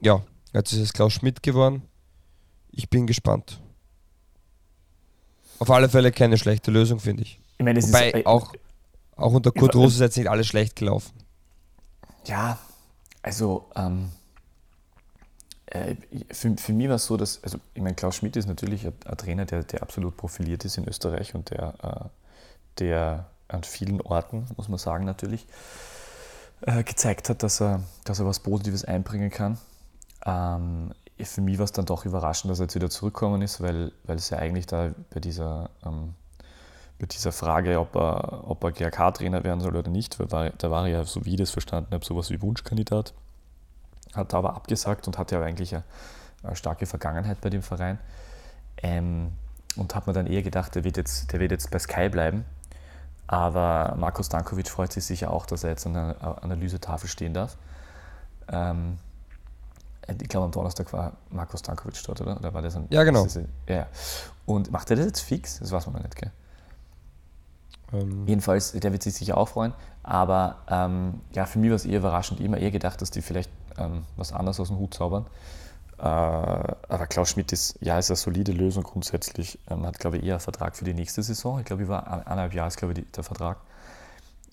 Ja, 0.01 0.23
jetzt 0.53 0.73
ist 0.73 0.81
es 0.81 0.93
Klaus 0.93 1.15
Schmidt 1.15 1.43
geworden. 1.43 1.83
Ich 2.71 2.89
bin 2.89 3.07
gespannt. 3.07 3.61
Auf 5.59 5.71
alle 5.71 5.89
Fälle 5.89 6.13
keine 6.13 6.39
schlechte 6.39 6.71
Lösung, 6.71 7.01
finde 7.01 7.23
ich. 7.23 7.41
Ich 7.59 7.65
meine, 7.65 7.81
es 7.81 7.89
Wobei 7.89 8.11
ist, 8.13 8.27
auch, 8.27 8.53
auch 9.17 9.33
unter 9.33 9.51
Kurt 9.51 9.75
Rose 9.75 9.95
ist 9.95 10.01
jetzt 10.01 10.17
nicht 10.17 10.31
alles 10.31 10.47
schlecht 10.47 10.77
gelaufen. 10.77 11.13
Ja, 12.27 12.59
also 13.23 13.69
ähm, 13.75 14.05
äh, 14.05 14.18
für, 16.33 16.57
für 16.57 16.73
mich 16.73 16.89
war 16.89 16.97
es 16.97 17.07
so, 17.07 17.17
dass, 17.17 17.43
also 17.43 17.59
ich 17.75 17.83
meine, 17.83 17.95
Klaus 17.95 18.17
Schmidt 18.17 18.37
ist 18.37 18.47
natürlich 18.47 18.87
ein, 18.87 18.95
ein 19.05 19.17
Trainer, 19.17 19.45
der, 19.45 19.63
der 19.65 19.83
absolut 19.83 20.17
profiliert 20.17 20.65
ist 20.65 20.79
in 20.79 20.89
Österreich 20.89 21.35
und 21.35 21.51
der, 21.51 21.75
äh, 21.83 22.09
der 22.79 23.27
an 23.49 23.65
vielen 23.65 24.01
Orten, 24.01 24.47
muss 24.57 24.69
man 24.69 24.79
sagen, 24.79 25.05
natürlich, 25.05 25.47
äh, 26.63 26.83
gezeigt 26.83 27.29
hat, 27.29 27.43
dass 27.43 27.61
er, 27.61 27.83
dass 28.05 28.19
er 28.19 28.27
was 28.27 28.41
Positives 28.41 28.85
einbringen 28.85 29.31
kann. 29.31 29.59
Ähm, 30.25 30.93
für 31.21 31.41
mich 31.41 31.59
war 31.59 31.65
es 31.65 31.73
dann 31.73 31.87
doch 31.87 32.05
überraschend, 32.05 32.51
dass 32.51 32.61
er 32.61 32.65
jetzt 32.65 32.75
wieder 32.75 32.91
zurückgekommen 32.91 33.43
ist, 33.43 33.61
weil, 33.61 33.93
weil 34.05 34.17
es 34.17 34.31
ja 34.31 34.39
eigentlich 34.39 34.67
da 34.67 34.93
bei 35.11 35.21
dieser, 35.21 35.71
ähm, 35.85 36.15
bei 36.99 37.07
dieser 37.07 37.33
Frage, 37.33 37.79
ob 37.79 37.95
er, 37.97 38.49
ob 38.49 38.63
er 38.65 38.73
GRK-Trainer 38.73 39.45
werden 39.45 39.61
soll 39.61 39.77
oder 39.77 39.91
nicht, 39.91 40.19
weil 40.19 40.53
da 40.57 40.71
war 40.71 40.87
er 40.87 40.99
ja, 40.99 41.05
so 41.05 41.25
wie 41.25 41.33
ich 41.33 41.37
das 41.37 41.51
verstanden 41.51 41.93
habe, 41.93 42.05
sowas 42.05 42.31
wie 42.31 42.41
Wunschkandidat. 42.41 43.15
Hat 44.19 44.35
aber 44.35 44.55
abgesagt 44.55 45.07
und 45.07 45.17
hatte 45.17 45.37
ja 45.37 45.43
eigentlich 45.43 45.75
eine, 45.75 45.85
eine 46.43 46.57
starke 46.57 46.87
Vergangenheit 46.87 47.41
bei 47.41 47.51
dem 47.51 47.63
Verein. 47.63 47.99
Ähm, 48.83 49.33
und 49.77 49.95
hat 49.95 50.07
mir 50.07 50.13
dann 50.13 50.27
eher 50.27 50.43
gedacht, 50.43 50.75
der 50.75 50.85
wird, 50.85 50.97
jetzt, 50.97 51.33
der 51.33 51.41
wird 51.41 51.53
jetzt 51.53 51.71
bei 51.71 51.79
Sky 51.79 52.09
bleiben. 52.09 52.45
Aber 53.27 53.95
Markus 53.97 54.27
Stankovic 54.27 54.69
freut 54.69 54.93
sich 54.93 55.05
sicher 55.05 55.31
auch, 55.31 55.47
dass 55.47 55.63
er 55.63 55.71
jetzt 55.71 55.87
an 55.87 55.95
der 55.95 56.43
Analysetafel 56.43 57.09
stehen 57.09 57.35
darf. 57.35 57.57
Ähm, 58.49 58.99
äh, 60.07 60.15
ich 60.21 60.29
glaube 60.29 60.47
am 60.47 60.51
Donnerstag 60.51 60.93
war 60.93 61.13
Markus 61.31 61.61
Stankovic 61.61 62.03
dort, 62.05 62.21
oder? 62.23 62.39
oder 62.39 62.55
war 62.55 62.63
das 62.63 62.77
ein, 62.77 62.87
ja, 62.91 63.05
genau. 63.05 63.25
Das, 63.25 63.39
ja. 63.69 63.87
Und 64.47 64.73
macht 64.73 64.91
er 64.91 64.97
das 64.97 65.07
jetzt 65.07 65.21
fix? 65.21 65.59
Das 65.59 65.71
weiß 65.71 65.87
man 65.87 65.97
noch 65.97 66.03
nicht, 66.03 66.17
gell? 66.17 66.33
Ähm. 67.93 68.27
Jedenfalls, 68.27 68.73
der 68.73 68.93
wird 68.93 69.03
sich 69.03 69.15
sicher 69.15 69.37
auch 69.37 69.49
freuen. 69.49 69.75
Aber 70.03 70.57
ähm, 70.69 71.21
ja, 71.35 71.45
für 71.45 71.59
mich 71.59 71.69
war 71.69 71.77
es 71.77 71.85
eher 71.85 71.99
überraschend. 71.99 72.41
Ich 72.41 72.47
immer 72.47 72.59
eher 72.59 72.71
gedacht, 72.71 73.01
dass 73.03 73.11
die 73.11 73.23
vielleicht 73.23 73.51
ähm, 73.79 74.05
was 74.17 74.33
anderes 74.33 74.61
aus 74.61 74.69
dem 74.69 74.79
Hut 74.79 74.95
zaubern. 74.95 75.27
Äh, 75.99 76.03
aber 76.03 77.07
Klaus 77.09 77.31
Schmidt 77.31 77.53
ist, 77.53 77.77
ja, 77.81 77.99
ist 77.99 78.11
eine 78.11 78.17
solide 78.17 78.53
Lösung 78.53 78.85
grundsätzlich. 78.85 79.59
Ähm, 79.69 79.85
hat, 79.85 79.99
glaube 79.99 80.19
ich, 80.19 80.25
eher 80.25 80.35
einen 80.35 80.41
Vertrag 80.41 80.77
für 80.77 80.85
die 80.85 80.95
nächste 80.95 81.23
Saison. 81.23 81.59
Ich 81.59 81.65
glaube, 81.65 81.83
über 81.83 82.07
eineinhalb 82.07 82.55
Jahre 82.55 82.69
ist, 82.69 82.77
glaube 82.77 82.95
ich, 82.95 83.11
der 83.11 83.25
Vertrag. 83.25 83.59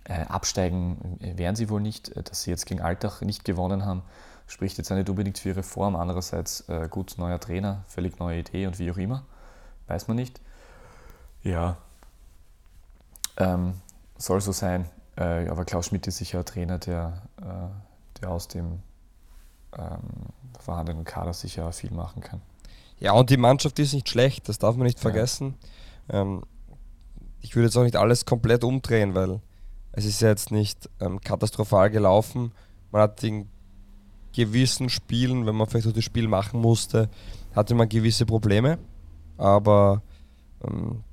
Äh, 0.05 0.21
absteigen 0.21 1.17
werden 1.19 1.55
sie 1.55 1.69
wohl 1.69 1.81
nicht. 1.81 2.09
Äh, 2.09 2.23
dass 2.23 2.43
sie 2.43 2.51
jetzt 2.51 2.65
gegen 2.65 2.81
Alltag 2.81 3.21
nicht 3.21 3.45
gewonnen 3.45 3.85
haben, 3.85 4.01
spricht 4.47 4.77
jetzt 4.77 4.89
nicht 4.89 5.09
unbedingt 5.09 5.37
für 5.37 5.49
ihre 5.49 5.63
Form. 5.63 5.95
Andererseits 5.95 6.67
äh, 6.69 6.87
gut, 6.89 7.15
neuer 7.17 7.39
Trainer, 7.39 7.83
völlig 7.87 8.19
neue 8.19 8.39
Idee 8.39 8.67
und 8.67 8.79
wie 8.79 8.91
auch 8.91 8.97
immer. 8.97 9.23
Weiß 9.87 10.07
man 10.07 10.17
nicht. 10.17 10.41
Ja, 11.43 11.77
ähm, 13.37 13.75
soll 14.17 14.41
so 14.41 14.51
sein. 14.51 14.89
Äh, 15.15 15.47
aber 15.47 15.65
Klaus 15.65 15.87
Schmidt 15.87 16.07
ist 16.07 16.17
sicher 16.17 16.39
ein 16.39 16.45
Trainer, 16.45 16.79
der, 16.79 17.21
äh, 17.41 18.19
der 18.21 18.29
aus 18.29 18.47
dem 18.47 18.81
ähm, 19.77 19.99
vorhandenen 20.59 21.03
Kader 21.03 21.33
sicher 21.33 21.71
viel 21.71 21.91
machen 21.91 22.21
kann. 22.21 22.41
Ja, 22.99 23.11
und 23.13 23.29
die 23.29 23.37
Mannschaft 23.37 23.77
ist 23.79 23.93
nicht 23.93 24.09
schlecht, 24.09 24.47
das 24.49 24.57
darf 24.57 24.75
man 24.75 24.85
nicht 24.87 24.99
vergessen. 24.99 25.55
Ja. 26.11 26.21
Ähm, 26.21 26.43
ich 27.41 27.55
würde 27.55 27.67
jetzt 27.67 27.77
auch 27.77 27.83
nicht 27.83 27.95
alles 27.95 28.25
komplett 28.25 28.63
umdrehen, 28.63 29.13
weil 29.13 29.41
es 29.91 30.05
ist 30.05 30.21
ja 30.21 30.29
jetzt 30.29 30.51
nicht 30.51 30.89
ähm, 30.99 31.21
katastrophal 31.21 31.89
gelaufen. 31.89 32.51
Man 32.91 33.01
hat 33.03 33.21
den 33.21 33.49
gewissen 34.33 34.89
Spielen, 34.89 35.45
wenn 35.45 35.55
man 35.55 35.67
vielleicht 35.67 35.87
auch 35.87 35.93
das 35.93 36.03
Spiel 36.03 36.27
machen 36.27 36.59
musste, 36.59 37.09
hatte 37.55 37.75
man 37.75 37.87
gewisse 37.87 38.25
Probleme. 38.25 38.77
Aber 39.37 40.01
ähm, 40.63 41.03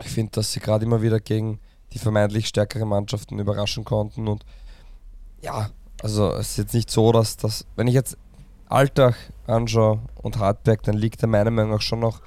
ich 0.00 0.08
finde, 0.08 0.32
dass 0.32 0.52
sie 0.52 0.60
gerade 0.60 0.84
immer 0.84 1.02
wieder 1.02 1.20
gegen 1.20 1.58
die 1.92 1.98
vermeintlich 1.98 2.48
stärkeren 2.48 2.88
Mannschaften 2.88 3.38
überraschen 3.38 3.84
konnten. 3.84 4.28
Und 4.28 4.44
ja, 5.42 5.70
also 6.02 6.32
es 6.32 6.50
ist 6.50 6.56
jetzt 6.58 6.74
nicht 6.74 6.90
so, 6.90 7.12
dass 7.12 7.36
das, 7.36 7.66
wenn 7.76 7.86
ich 7.86 7.94
jetzt 7.94 8.16
Alltag 8.68 9.14
anschaue 9.46 10.00
und 10.22 10.38
Hartberg, 10.38 10.82
dann 10.82 10.96
liegt 10.96 11.22
da 11.22 11.26
meiner 11.26 11.50
Meinung 11.50 11.72
nach 11.72 11.80
schon 11.80 12.00
noch 12.00 12.20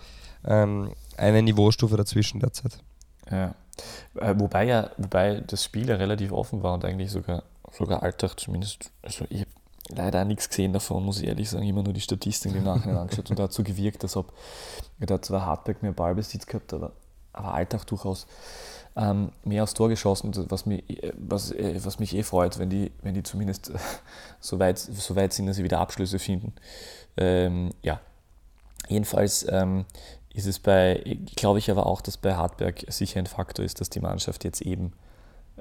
ähm, 0.46 0.92
eine 1.18 1.42
Niveaustufe 1.42 1.98
dazwischen 1.98 2.40
derzeit. 2.40 2.80
Ja. 3.30 3.54
Äh, 4.20 4.36
wobei 4.38 4.66
ja, 4.66 4.90
wobei 4.98 5.42
das 5.46 5.64
Spiel 5.64 5.90
ja 5.90 5.96
relativ 5.96 6.32
offen 6.32 6.64
war 6.64 6.74
und 6.74 6.86
eigentlich 6.86 7.12
sogar, 7.12 7.44
sogar 7.72 8.04
Alltag 8.04 8.40
zumindest, 8.40 8.92
also 9.02 9.26
ich 9.30 9.46
leider 9.90 10.24
nichts 10.26 10.50
gesehen 10.50 10.74
davon, 10.74 11.04
muss 11.04 11.20
ich 11.20 11.28
ehrlich 11.28 11.50
sagen. 11.50 11.66
Immer 11.66 11.84
nur 11.84 11.94
die 11.94 12.02
Statistiken 12.02 12.58
im 12.58 12.64
Nachhinein 12.64 12.98
angeschaut 13.00 13.30
und 13.30 13.40
dazu 13.40 13.64
gewirkt, 13.64 14.04
als 14.04 14.16
ob 14.16 14.34
da 15.00 15.22
zwar 15.22 15.46
Hardback 15.46 15.82
mehr 15.82 15.92
Ballbesitz 15.92 16.46
gehabt, 16.46 16.74
aber, 16.74 16.92
aber 17.34 17.54
Alltag 17.54 17.86
durchaus 17.88 18.28
ähm, 19.00 19.32
mehr 19.46 19.64
aufs 19.64 19.74
Tor 19.74 19.88
geschossen, 19.88 20.34
was 20.50 20.66
mich, 20.66 20.84
was, 21.18 21.52
äh, 21.52 21.80
was 21.84 22.00
mich 22.00 22.16
eh 22.16 22.24
freut, 22.24 22.60
wenn 22.60 22.70
die, 22.70 22.92
wenn 23.02 23.14
die 23.14 23.24
zumindest 23.24 23.70
äh, 23.70 23.78
so, 24.40 24.60
weit, 24.60 24.78
so 24.78 25.16
weit 25.16 25.32
sind, 25.32 25.46
dass 25.46 25.56
sie 25.56 25.64
wieder 25.64 25.80
Abschlüsse 25.80 26.20
finden. 26.20 26.54
Ähm, 27.16 27.72
ja, 27.82 28.02
jedenfalls 28.90 29.46
ähm, 29.50 29.86
ist 30.34 30.48
es 30.48 30.60
bei, 30.60 31.18
glaube 31.36 31.60
ich 31.60 31.72
aber 31.72 31.86
auch, 31.86 32.02
dass 32.02 32.18
bei 32.18 32.36
Hartberg 32.36 32.84
sicher 32.90 33.20
ein 33.20 33.26
Faktor 33.26 33.64
ist, 33.64 33.80
dass 33.80 33.90
die 33.90 34.02
Mannschaft 34.02 34.44
jetzt 34.44 34.62
eben 34.62 34.94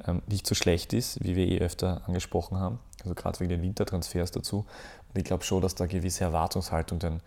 ähm, 0.06 0.22
nicht 0.26 0.46
so 0.46 0.54
schlecht 0.54 0.92
ist, 0.92 1.22
wie 1.22 1.36
wir 1.36 1.46
eh 1.46 1.60
öfter 1.60 2.02
angesprochen 2.06 2.58
haben. 2.58 2.80
Also 3.02 3.14
gerade 3.14 3.38
wegen 3.38 3.50
den 3.50 3.62
Wintertransfers 3.62 4.32
dazu. 4.32 4.66
Und 5.08 5.18
ich 5.18 5.24
glaube 5.24 5.44
schon, 5.44 5.62
dass 5.62 5.76
da 5.76 5.86
gewisse 5.86 6.24
Erwartungshaltung 6.24 6.98
dann 6.98 7.20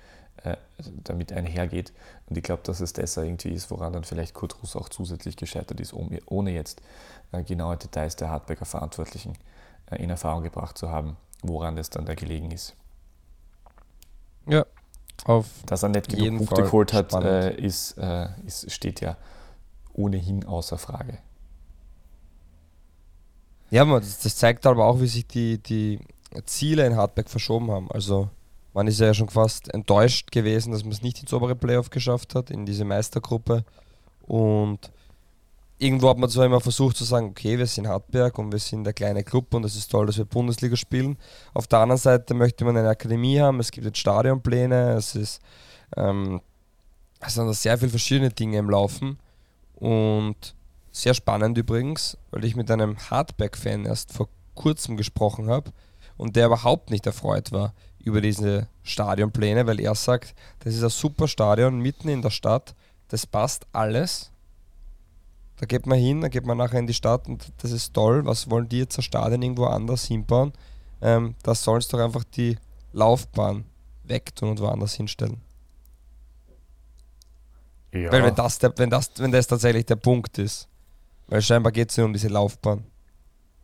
äh, 0.44 0.58
damit 1.04 1.32
einhergeht. 1.32 1.94
Und 2.28 2.38
ich 2.38 2.44
glaube, 2.44 2.64
dass 2.64 2.80
es 2.80 2.94
das 2.94 3.18
irgendwie 3.18 3.50
ist, 3.50 3.70
woran 3.72 3.94
dann 3.94 4.04
vielleicht 4.04 4.34
Kurt 4.34 4.62
Russ 4.62 4.76
auch 4.76 4.90
zusätzlich 4.90 5.36
gescheitert 5.36 5.80
ist, 5.80 5.94
ohne 5.94 6.52
jetzt 6.52 6.82
äh, 7.32 7.44
genaue 7.44 7.78
Details 7.78 8.16
der 8.16 8.30
Hardbacker 8.30 8.66
Verantwortlichen 8.66 9.38
äh, 9.90 10.02
in 10.02 10.10
Erfahrung 10.10 10.44
gebracht 10.44 10.78
zu 10.78 10.90
haben, 10.90 11.18
woran 11.44 11.76
das 11.76 11.90
dann 11.90 12.06
da 12.06 12.16
gelegen 12.16 12.52
ist. 12.52 12.76
Ja, 14.48 14.66
auf 15.26 15.46
Dass 15.68 15.84
er 15.84 15.90
nicht 15.90 16.10
genug 16.10 16.38
Punkte 16.40 16.56
Fall 16.56 16.64
geholt 16.66 16.94
hat, 16.94 17.14
äh, 17.14 17.56
ist, 17.56 17.98
äh, 17.98 18.28
ist, 18.46 18.72
steht 18.72 19.02
ja 19.02 19.18
ohnehin 19.94 20.46
außer 20.46 20.78
Frage. 20.78 21.20
Ja, 23.70 23.86
man, 23.86 24.02
das, 24.02 24.20
das, 24.20 24.36
zeigt 24.36 24.66
aber 24.66 24.86
auch, 24.86 25.00
wie 25.00 25.08
sich 25.08 25.28
die, 25.28 25.60
die 25.60 26.00
Ziele 26.46 26.86
in 26.86 26.96
Hardback 26.96 27.30
verschoben 27.30 27.72
haben. 27.72 27.92
Also 27.92 28.30
man 28.74 28.88
ist 28.88 29.00
ja 29.00 29.14
schon 29.14 29.30
fast 29.30 29.74
enttäuscht 29.74 30.32
gewesen, 30.32 30.72
dass 30.72 30.84
man 30.84 30.92
es 30.92 31.02
nicht 31.02 31.22
ins 31.22 31.34
obere 31.34 31.56
Playoff 31.56 31.90
geschafft 31.90 32.36
hat, 32.36 32.50
in 32.50 32.66
diese 32.66 32.86
Meistergruppe. 32.86 33.66
Und 34.22 34.92
irgendwo 35.78 36.10
hat 36.10 36.18
man 36.18 36.30
zwar 36.30 36.46
immer 36.46 36.62
versucht 36.62 36.96
zu 36.96 37.04
sagen, 37.04 37.30
okay, 37.30 37.58
wir 37.58 37.66
sind 37.66 37.88
Hartberg 37.88 38.38
und 38.38 38.52
wir 38.52 38.60
sind 38.60 38.84
der 38.84 38.94
kleine 38.94 39.24
Club 39.24 39.54
und 39.54 39.66
es 39.66 39.76
ist 39.76 39.92
toll, 39.92 40.06
dass 40.06 40.18
wir 40.18 40.26
Bundesliga 40.26 40.76
spielen. 40.76 41.18
Auf 41.54 41.68
der 41.68 41.80
anderen 41.80 42.00
Seite 42.00 42.34
möchte 42.34 42.64
man 42.64 42.78
eine 42.78 42.90
Akademie 42.90 43.40
haben, 43.40 43.60
es 43.60 43.72
gibt 43.72 43.86
jetzt 43.86 43.98
Stadionpläne, 43.98 44.94
es 44.94 45.16
ist 45.16 45.42
ähm, 45.98 46.42
es 47.20 47.36
sind 47.36 47.48
da 47.48 47.54
sehr 47.54 47.78
viele 47.78 47.92
verschiedene 47.92 48.32
Dinge 48.32 48.58
im 48.58 48.70
Laufen 48.70 49.20
und 49.76 50.56
sehr 50.92 51.14
spannend 51.14 51.58
übrigens, 51.58 52.18
weil 52.32 52.44
ich 52.44 52.56
mit 52.56 52.70
einem 52.70 52.98
Hardback-Fan 52.98 53.86
erst 53.86 54.12
vor 54.12 54.28
kurzem 54.56 54.98
gesprochen 54.98 55.48
habe 55.48 55.72
und 56.18 56.36
der 56.36 56.48
überhaupt 56.48 56.90
nicht 56.90 57.06
erfreut 57.06 57.52
war 57.52 57.74
über 58.04 58.22
diese 58.22 58.68
Stadionpläne, 58.84 59.68
weil 59.68 59.80
er 59.80 59.96
sagt, 59.96 60.36
das 60.60 60.76
ist 60.76 60.84
ein 60.84 60.90
super 60.90 61.28
Stadion 61.28 61.80
mitten 61.80 62.10
in 62.10 62.22
der 62.22 62.30
Stadt, 62.30 62.76
das 63.10 63.26
passt 63.26 63.66
alles 63.72 64.32
da 65.62 65.68
geht 65.68 65.86
man 65.86 66.00
hin, 66.00 66.22
da 66.22 66.28
geht 66.28 66.44
man 66.44 66.58
nachher 66.58 66.80
in 66.80 66.88
die 66.88 66.94
Stadt 66.96 67.28
und 67.28 67.54
das 67.62 67.72
ist 67.72 67.94
toll. 67.94 68.26
Was 68.26 68.50
wollen 68.50 68.68
die 68.68 68.80
jetzt 68.80 68.98
ein 68.98 69.04
Stadion 69.04 69.44
irgendwo 69.44 69.66
anders 69.66 70.06
hinbauen? 70.06 70.54
Ähm, 71.04 71.36
da 71.44 71.54
sollen 71.54 71.82
sie 71.82 71.90
doch 71.90 72.00
einfach 72.00 72.24
die 72.24 72.58
Laufbahn 72.94 73.66
wegtun 74.04 74.50
und 74.50 74.60
woanders 74.60 74.96
hinstellen. 74.96 75.40
Ja. 77.94 78.12
Weil 78.12 78.24
wenn 78.24 78.34
das, 78.34 78.58
der, 78.58 78.76
wenn, 78.76 78.90
das, 78.90 79.12
wenn 79.18 79.32
das 79.32 79.46
tatsächlich 79.46 79.86
der 79.86 79.98
Punkt 79.98 80.40
ist. 80.40 80.68
Weil 81.28 81.44
scheinbar 81.44 81.72
geht 81.72 81.92
es 81.92 81.98
nur 81.98 82.08
um 82.08 82.14
diese 82.14 82.30
Laufbahn. 82.30 82.84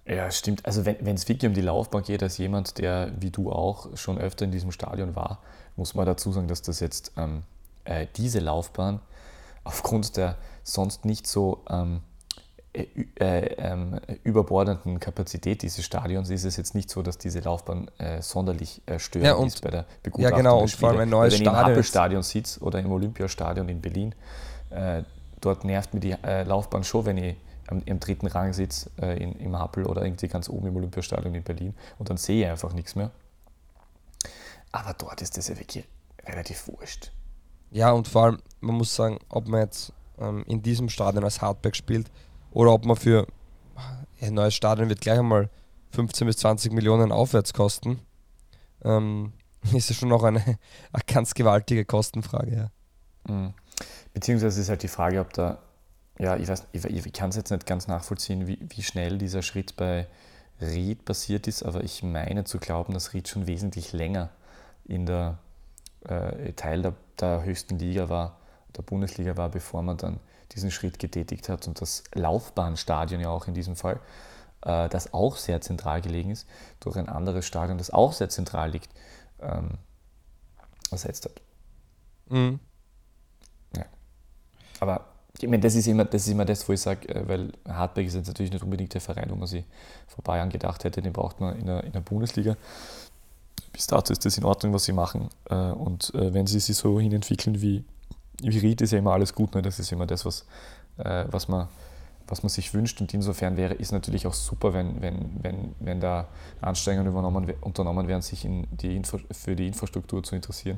Ja, 0.07 0.31
stimmt. 0.31 0.65
Also 0.65 0.85
wenn 0.85 1.15
es 1.15 1.27
wirklich 1.27 1.49
um 1.49 1.53
die 1.53 1.61
Laufbahn 1.61 2.03
geht, 2.03 2.23
als 2.23 2.37
jemand, 2.37 2.77
der 2.77 3.11
wie 3.19 3.29
du 3.29 3.51
auch 3.51 3.95
schon 3.97 4.17
öfter 4.17 4.45
in 4.45 4.51
diesem 4.51 4.71
Stadion 4.71 5.15
war, 5.15 5.39
muss 5.75 5.95
man 5.95 6.05
dazu 6.05 6.31
sagen, 6.31 6.47
dass 6.47 6.61
das 6.61 6.79
jetzt 6.79 7.11
ähm, 7.17 7.43
äh, 7.83 8.07
diese 8.15 8.39
Laufbahn 8.39 9.01
aufgrund 9.63 10.15
der 10.15 10.37
sonst 10.63 11.03
nicht 11.03 11.27
so 11.27 11.63
ähm, 11.69 12.01
äh, 12.73 12.85
äh, 13.19 13.55
ähm, 13.57 13.99
überbordenden 14.23 14.99
Kapazität 14.99 15.61
dieses 15.61 15.83
Stadions 15.83 16.29
ist 16.29 16.45
es 16.45 16.55
jetzt 16.55 16.73
nicht 16.73 16.89
so, 16.89 17.01
dass 17.01 17.17
diese 17.17 17.39
Laufbahn 17.39 17.89
äh, 17.97 18.21
sonderlich 18.21 18.81
äh, 18.85 18.99
störend 18.99 19.39
ja, 19.39 19.45
ist 19.45 19.61
bei 19.61 19.71
der 19.71 19.85
Begutachtung 20.03 20.31
Ja 20.31 20.37
genau, 20.37 20.61
und 20.61 20.71
vor 20.71 20.89
allem 20.89 20.99
ein 21.01 21.09
neues 21.09 21.33
Wenn 21.33 21.41
Stadion. 21.41 21.65
Wenn 21.65 21.71
ich 21.71 21.77
im 21.77 21.83
Stadion 21.83 22.23
sitze 22.23 22.59
oder 22.61 22.79
im 22.79 22.91
Olympiastadion 22.91 23.67
in 23.67 23.81
Berlin, 23.81 24.15
äh, 24.69 25.03
dort 25.41 25.65
nervt 25.65 25.93
mir 25.93 25.99
die 25.99 26.15
Laufbahn 26.45 26.83
schon, 26.83 27.05
wenn 27.05 27.17
ich 27.17 27.35
am, 27.67 27.81
im 27.85 27.99
dritten 27.99 28.27
Rang 28.27 28.53
sitze 28.53 28.89
im 28.99 29.57
Happel 29.57 29.85
oder 29.85 30.03
irgendwie 30.03 30.27
ganz 30.27 30.49
oben 30.49 30.67
im 30.67 30.75
Olympiastadion 30.75 31.35
in 31.35 31.43
Berlin 31.43 31.73
und 31.97 32.09
dann 32.09 32.17
sehe 32.17 32.45
ich 32.45 32.51
einfach 32.51 32.73
nichts 32.73 32.95
mehr. 32.95 33.11
Aber 34.71 34.93
dort 34.93 35.21
ist 35.21 35.37
das 35.37 35.47
ja 35.47 35.57
wirklich 35.57 35.85
relativ 36.25 36.67
wurscht. 36.67 37.11
Ja, 37.71 37.91
und 37.91 38.07
vor 38.07 38.23
allem, 38.23 38.41
man 38.61 38.75
muss 38.75 38.95
sagen, 38.95 39.19
ob 39.29 39.47
man 39.47 39.61
jetzt 39.61 39.93
ähm, 40.19 40.43
in 40.47 40.61
diesem 40.61 40.89
Stadion 40.89 41.23
als 41.23 41.41
Hardback 41.41 41.75
spielt 41.75 42.11
oder 42.51 42.71
ob 42.71 42.85
man 42.85 42.95
für 42.95 43.27
ein 44.21 44.33
neues 44.33 44.55
Stadion 44.55 44.89
wird 44.89 45.01
gleich 45.01 45.19
einmal 45.19 45.49
15 45.91 46.27
bis 46.27 46.37
20 46.37 46.73
Millionen 46.73 47.11
aufwärts 47.11 47.53
kosten, 47.53 47.99
ähm, 48.83 49.33
ist 49.73 49.89
ja 49.89 49.95
schon 49.95 50.09
noch 50.09 50.23
eine, 50.23 50.39
eine 50.91 51.03
ganz 51.05 51.33
gewaltige 51.33 51.85
Kostenfrage. 51.85 52.55
Ja. 53.27 53.33
Mhm. 53.33 53.53
Beziehungsweise 54.13 54.61
ist 54.61 54.69
halt 54.69 54.83
die 54.83 54.87
Frage, 54.87 55.19
ob 55.19 55.33
da, 55.33 55.59
ja, 56.19 56.35
ich 56.35 56.47
weiß, 56.47 56.67
ich, 56.71 56.85
ich 56.85 57.13
kann 57.13 57.29
es 57.29 57.35
jetzt 57.35 57.51
nicht 57.51 57.65
ganz 57.65 57.87
nachvollziehen, 57.87 58.47
wie, 58.47 58.59
wie 58.61 58.83
schnell 58.83 59.17
dieser 59.17 59.41
Schritt 59.41 59.75
bei 59.75 60.07
Ried 60.59 61.05
passiert 61.05 61.47
ist, 61.47 61.63
aber 61.63 61.83
ich 61.83 62.01
meine 62.03 62.43
zu 62.43 62.57
glauben, 62.57 62.93
dass 62.93 63.13
Ried 63.13 63.27
schon 63.27 63.47
wesentlich 63.47 63.93
länger 63.93 64.29
in 64.85 65.05
der 65.05 65.37
äh, 66.07 66.53
Teil 66.53 66.81
der, 66.81 66.93
der 67.19 67.43
höchsten 67.43 67.77
Liga 67.77 68.09
war 68.09 68.37
der 68.77 68.83
Bundesliga 68.83 69.35
war, 69.35 69.49
bevor 69.49 69.81
man 69.81 69.97
dann 69.97 70.19
diesen 70.53 70.71
Schritt 70.71 70.99
getätigt 70.99 71.49
hat. 71.49 71.67
Und 71.67 71.81
das 71.81 72.03
Laufbahnstadion 72.13 73.19
ja 73.19 73.29
auch 73.29 73.47
in 73.47 73.53
diesem 73.53 73.75
Fall, 73.75 73.99
äh, 74.61 74.87
das 74.89 75.13
auch 75.13 75.35
sehr 75.35 75.61
zentral 75.61 76.01
gelegen 76.01 76.31
ist, 76.31 76.47
durch 76.79 76.95
ein 76.95 77.09
anderes 77.09 77.45
Stadion, 77.45 77.77
das 77.77 77.89
auch 77.89 78.13
sehr 78.13 78.29
zentral 78.29 78.71
liegt, 78.71 78.89
ähm, 79.41 79.77
ersetzt 80.91 81.25
hat. 81.25 81.41
Mhm. 82.29 82.59
Ja. 83.75 83.85
Aber 84.79 85.05
ich 85.39 85.47
meine, 85.47 85.61
das 85.61 85.75
ist, 85.75 85.87
immer, 85.87 86.05
das 86.05 86.23
ist 86.23 86.29
immer 86.29 86.45
das, 86.45 86.67
wo 86.67 86.73
ich 86.73 86.81
sage, 86.81 87.07
äh, 87.09 87.27
weil 87.27 87.51
Hartberg 87.67 88.07
ist 88.07 88.15
jetzt 88.15 88.27
natürlich 88.27 88.51
nicht 88.51 88.63
unbedingt 88.63 88.93
der 88.93 89.01
Verein, 89.01 89.29
wo 89.29 89.35
man 89.35 89.47
sich 89.47 89.63
vor 90.07 90.23
Bayern 90.23 90.49
gedacht 90.49 90.83
hätte, 90.83 91.01
den 91.01 91.13
braucht 91.13 91.39
man 91.39 91.57
in 91.59 91.65
der, 91.65 91.83
in 91.83 91.91
der 91.91 92.01
Bundesliga. 92.01 92.57
Bis 93.71 93.85
dato 93.85 94.11
ist 94.11 94.25
das 94.25 94.37
in 94.37 94.43
Ordnung, 94.43 94.73
was 94.73 94.85
sie 94.85 94.93
machen. 94.93 95.29
Äh, 95.49 95.55
und 95.55 96.13
äh, 96.15 96.33
wenn 96.33 96.47
sie 96.47 96.59
sich 96.59 96.75
so 96.75 96.99
hinentwickeln 96.99 97.61
wie 97.61 97.83
wie 98.43 98.59
Ried 98.59 98.81
ist 98.81 98.91
ja 98.91 98.99
immer 98.99 99.13
alles 99.13 99.33
gut, 99.33 99.55
ne? 99.55 99.63
das 99.63 99.79
ist 99.79 99.91
immer 99.91 100.05
das, 100.05 100.23
was, 100.23 100.45
was, 100.97 101.47
man, 101.47 101.67
was 102.27 102.43
man 102.43 102.51
sich 102.51 102.71
wünscht. 102.71 103.01
Und 103.01 103.11
insofern 103.11 103.57
wäre 103.57 103.75
es 103.79 103.91
natürlich 103.91 104.27
auch 104.27 104.33
super, 104.35 104.75
wenn, 104.75 105.01
wenn, 105.01 105.31
wenn, 105.41 105.73
wenn 105.79 105.99
da 105.99 106.27
Anstrengungen 106.61 107.11
unternommen 107.61 108.07
werden, 108.07 108.21
sich 108.21 108.45
in 108.45 108.67
die 108.69 108.95
Infra 108.95 109.17
für 109.31 109.55
die 109.55 109.65
Infrastruktur 109.65 110.21
zu 110.21 110.35
interessieren. 110.35 110.77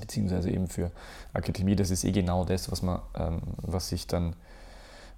Beziehungsweise 0.00 0.50
eben 0.50 0.68
für 0.68 0.90
Akademie. 1.32 1.76
Das 1.76 1.90
ist 1.90 2.04
eh 2.04 2.12
genau 2.12 2.44
das, 2.44 2.70
was 2.70 2.82
man, 2.82 3.00
ähm, 3.14 3.42
was 3.62 3.88
sich 3.88 4.06
dann 4.06 4.34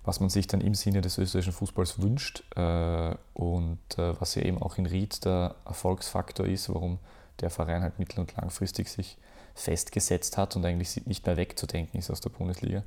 was 0.05 0.21
man 0.21 0.29
sich 0.29 0.47
dann 0.47 0.61
im 0.61 0.75
Sinne 0.75 1.01
des 1.01 1.17
österreichischen 1.17 1.55
Fußballs 1.55 2.01
wünscht 2.01 2.45
äh, 2.57 3.15
und 3.33 3.79
äh, 3.97 4.21
was 4.21 4.35
ja 4.35 4.43
eben 4.43 4.61
auch 4.61 4.77
in 4.77 4.87
Ried 4.87 5.25
der 5.25 5.55
Erfolgsfaktor 5.65 6.47
ist, 6.47 6.69
warum 6.69 6.99
der 7.41 7.51
Verein 7.51 7.83
halt 7.83 7.99
mittel- 7.99 8.21
und 8.21 8.37
langfristig 8.37 8.89
sich 8.91 9.17
festgesetzt 9.55 10.37
hat 10.37 10.57
und 10.57 10.65
eigentlich 10.65 11.07
nicht 11.07 11.27
mehr 11.27 11.37
wegzudenken 11.37 11.99
ist 11.99 12.11
aus 12.11 12.21
der 12.21 12.31
Bundesliga. 12.31 12.83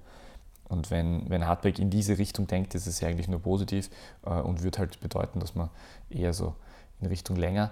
Und 0.70 0.92
wenn, 0.92 1.30
wenn 1.30 1.48
Hartberg 1.48 1.80
in 1.80 1.90
diese 1.90 2.18
Richtung 2.18 2.46
denkt, 2.46 2.76
ist 2.76 2.88
es 2.88 3.00
ja 3.00 3.08
eigentlich 3.08 3.30
nur 3.30 3.42
positiv 3.42 3.90
äh, 4.26 4.30
und 4.30 4.62
würde 4.64 4.80
halt 4.80 5.00
bedeuten, 5.00 5.40
dass 5.40 5.56
man 5.56 5.70
eher 6.10 6.34
so 6.34 6.56
in 7.02 7.08
Richtung 7.08 7.36
länger. 7.36 7.72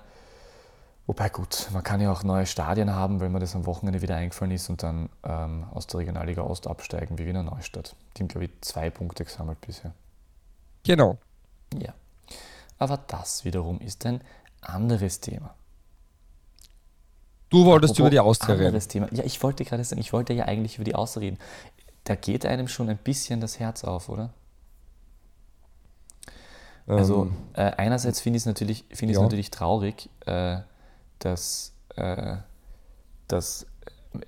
Wobei 1.07 1.29
gut, 1.29 1.69
man 1.71 1.83
kann 1.83 2.01
ja 2.01 2.11
auch 2.11 2.23
neue 2.23 2.47
Stadien 2.47 2.91
haben, 2.93 3.19
weil 3.19 3.29
man 3.29 3.39
das 3.39 3.55
am 3.55 3.67
Wochenende 3.67 4.01
wieder 4.01 4.15
eingefallen 4.15 4.51
ist 4.51 4.69
und 4.69 4.81
dann 4.81 5.09
ähm, 5.23 5.65
aus 5.71 5.85
der 5.85 5.99
Regionalliga 5.99 6.41
Ost 6.41 6.65
absteigen 6.65 7.19
wie 7.19 7.27
Wiener 7.27 7.43
Neustadt. 7.43 7.95
Die 8.17 8.23
haben, 8.23 8.27
glaube 8.27 8.45
ich, 8.45 8.51
zwei 8.61 8.89
Punkte 8.89 9.23
gesammelt 9.23 9.61
bisher. 9.61 9.93
Genau. 10.83 11.17
Ja. 11.77 11.93
Aber 12.79 12.97
das 12.97 13.45
wiederum 13.45 13.79
ist 13.81 14.05
ein 14.05 14.21
anderes 14.61 15.19
Thema. 15.19 15.53
Du 17.49 17.65
wolltest 17.65 17.91
Apropos 17.91 17.99
über 17.99 18.09
die 18.09 18.19
Austria 18.19 18.55
reden. 18.55 18.79
Thema. 18.79 19.07
Ja, 19.13 19.23
ich 19.23 19.41
wollte 19.43 19.63
gerade 19.63 19.83
sagen, 19.83 20.01
ich 20.01 20.11
wollte 20.11 20.33
ja 20.33 20.45
eigentlich 20.45 20.75
über 20.75 20.83
die 20.83 20.95
Austria 20.95 21.21
reden. 21.21 21.37
Da 22.03 22.15
geht 22.15 22.45
einem 22.45 22.67
schon 22.67 22.89
ein 22.89 22.97
bisschen 22.97 23.39
das 23.41 23.59
Herz 23.59 23.83
auf, 23.83 24.09
oder? 24.09 24.33
Also 26.87 27.23
ähm, 27.23 27.35
äh, 27.53 27.71
einerseits 27.77 28.21
finde 28.21 28.37
ich 28.37 28.41
es 28.41 28.45
natürlich, 28.45 28.85
find 28.91 29.11
ja. 29.11 29.21
natürlich 29.21 29.51
traurig, 29.51 30.09
äh, 30.25 30.57
dass, 31.19 31.73
äh, 31.95 32.37
dass 33.27 33.65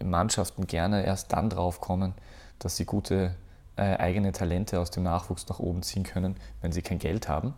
Mannschaften 0.03 0.67
gerne 0.67 1.05
erst 1.05 1.33
dann 1.33 1.49
drauf 1.49 1.81
kommen, 1.81 2.13
dass 2.59 2.75
sie 2.77 2.85
gute 2.85 3.35
äh, 3.75 3.95
eigene 3.97 4.31
Talente 4.31 4.79
aus 4.79 4.91
dem 4.91 5.03
Nachwuchs 5.03 5.47
nach 5.47 5.59
oben 5.59 5.83
ziehen 5.83 6.03
können, 6.03 6.35
wenn 6.61 6.71
sie 6.71 6.81
kein 6.81 6.99
Geld 6.99 7.29
haben. 7.29 7.53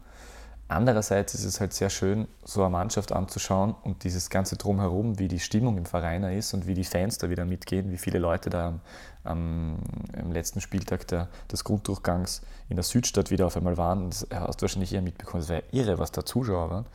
Andererseits 0.71 1.33
ist 1.33 1.45
es 1.45 1.59
halt 1.59 1.73
sehr 1.73 1.89
schön, 1.89 2.27
so 2.43 2.61
eine 2.61 2.69
Mannschaft 2.69 3.11
anzuschauen 3.11 3.73
und 3.81 4.03
dieses 4.03 4.29
ganze 4.29 4.55
Drumherum, 4.55 5.17
wie 5.17 5.27
die 5.27 5.39
Stimmung 5.39 5.79
im 5.79 5.87
Verein 5.87 6.23
ist 6.23 6.53
und 6.53 6.67
wie 6.67 6.75
die 6.75 6.83
Fans 6.83 7.17
da 7.17 7.31
wieder 7.31 7.43
mitgehen, 7.43 7.89
wie 7.89 7.97
viele 7.97 8.19
Leute 8.19 8.51
da 8.51 8.67
am, 8.67 8.81
am, 9.23 9.77
am 10.15 10.31
letzten 10.31 10.61
Spieltag 10.61 11.07
der, 11.07 11.27
des 11.51 11.63
Grunddurchgangs 11.63 12.43
in 12.69 12.75
der 12.75 12.83
Südstadt 12.83 13.31
wieder 13.31 13.47
auf 13.47 13.57
einmal 13.57 13.77
waren. 13.77 14.11
Das 14.11 14.27
hast 14.31 14.61
du 14.61 14.63
wahrscheinlich 14.63 14.93
eher 14.93 15.01
mitbekommen. 15.01 15.41
Es 15.41 15.49
wäre 15.49 15.63
irre, 15.71 15.97
was 15.97 16.11
da 16.11 16.23
Zuschauer 16.23 16.69
waren. 16.69 16.85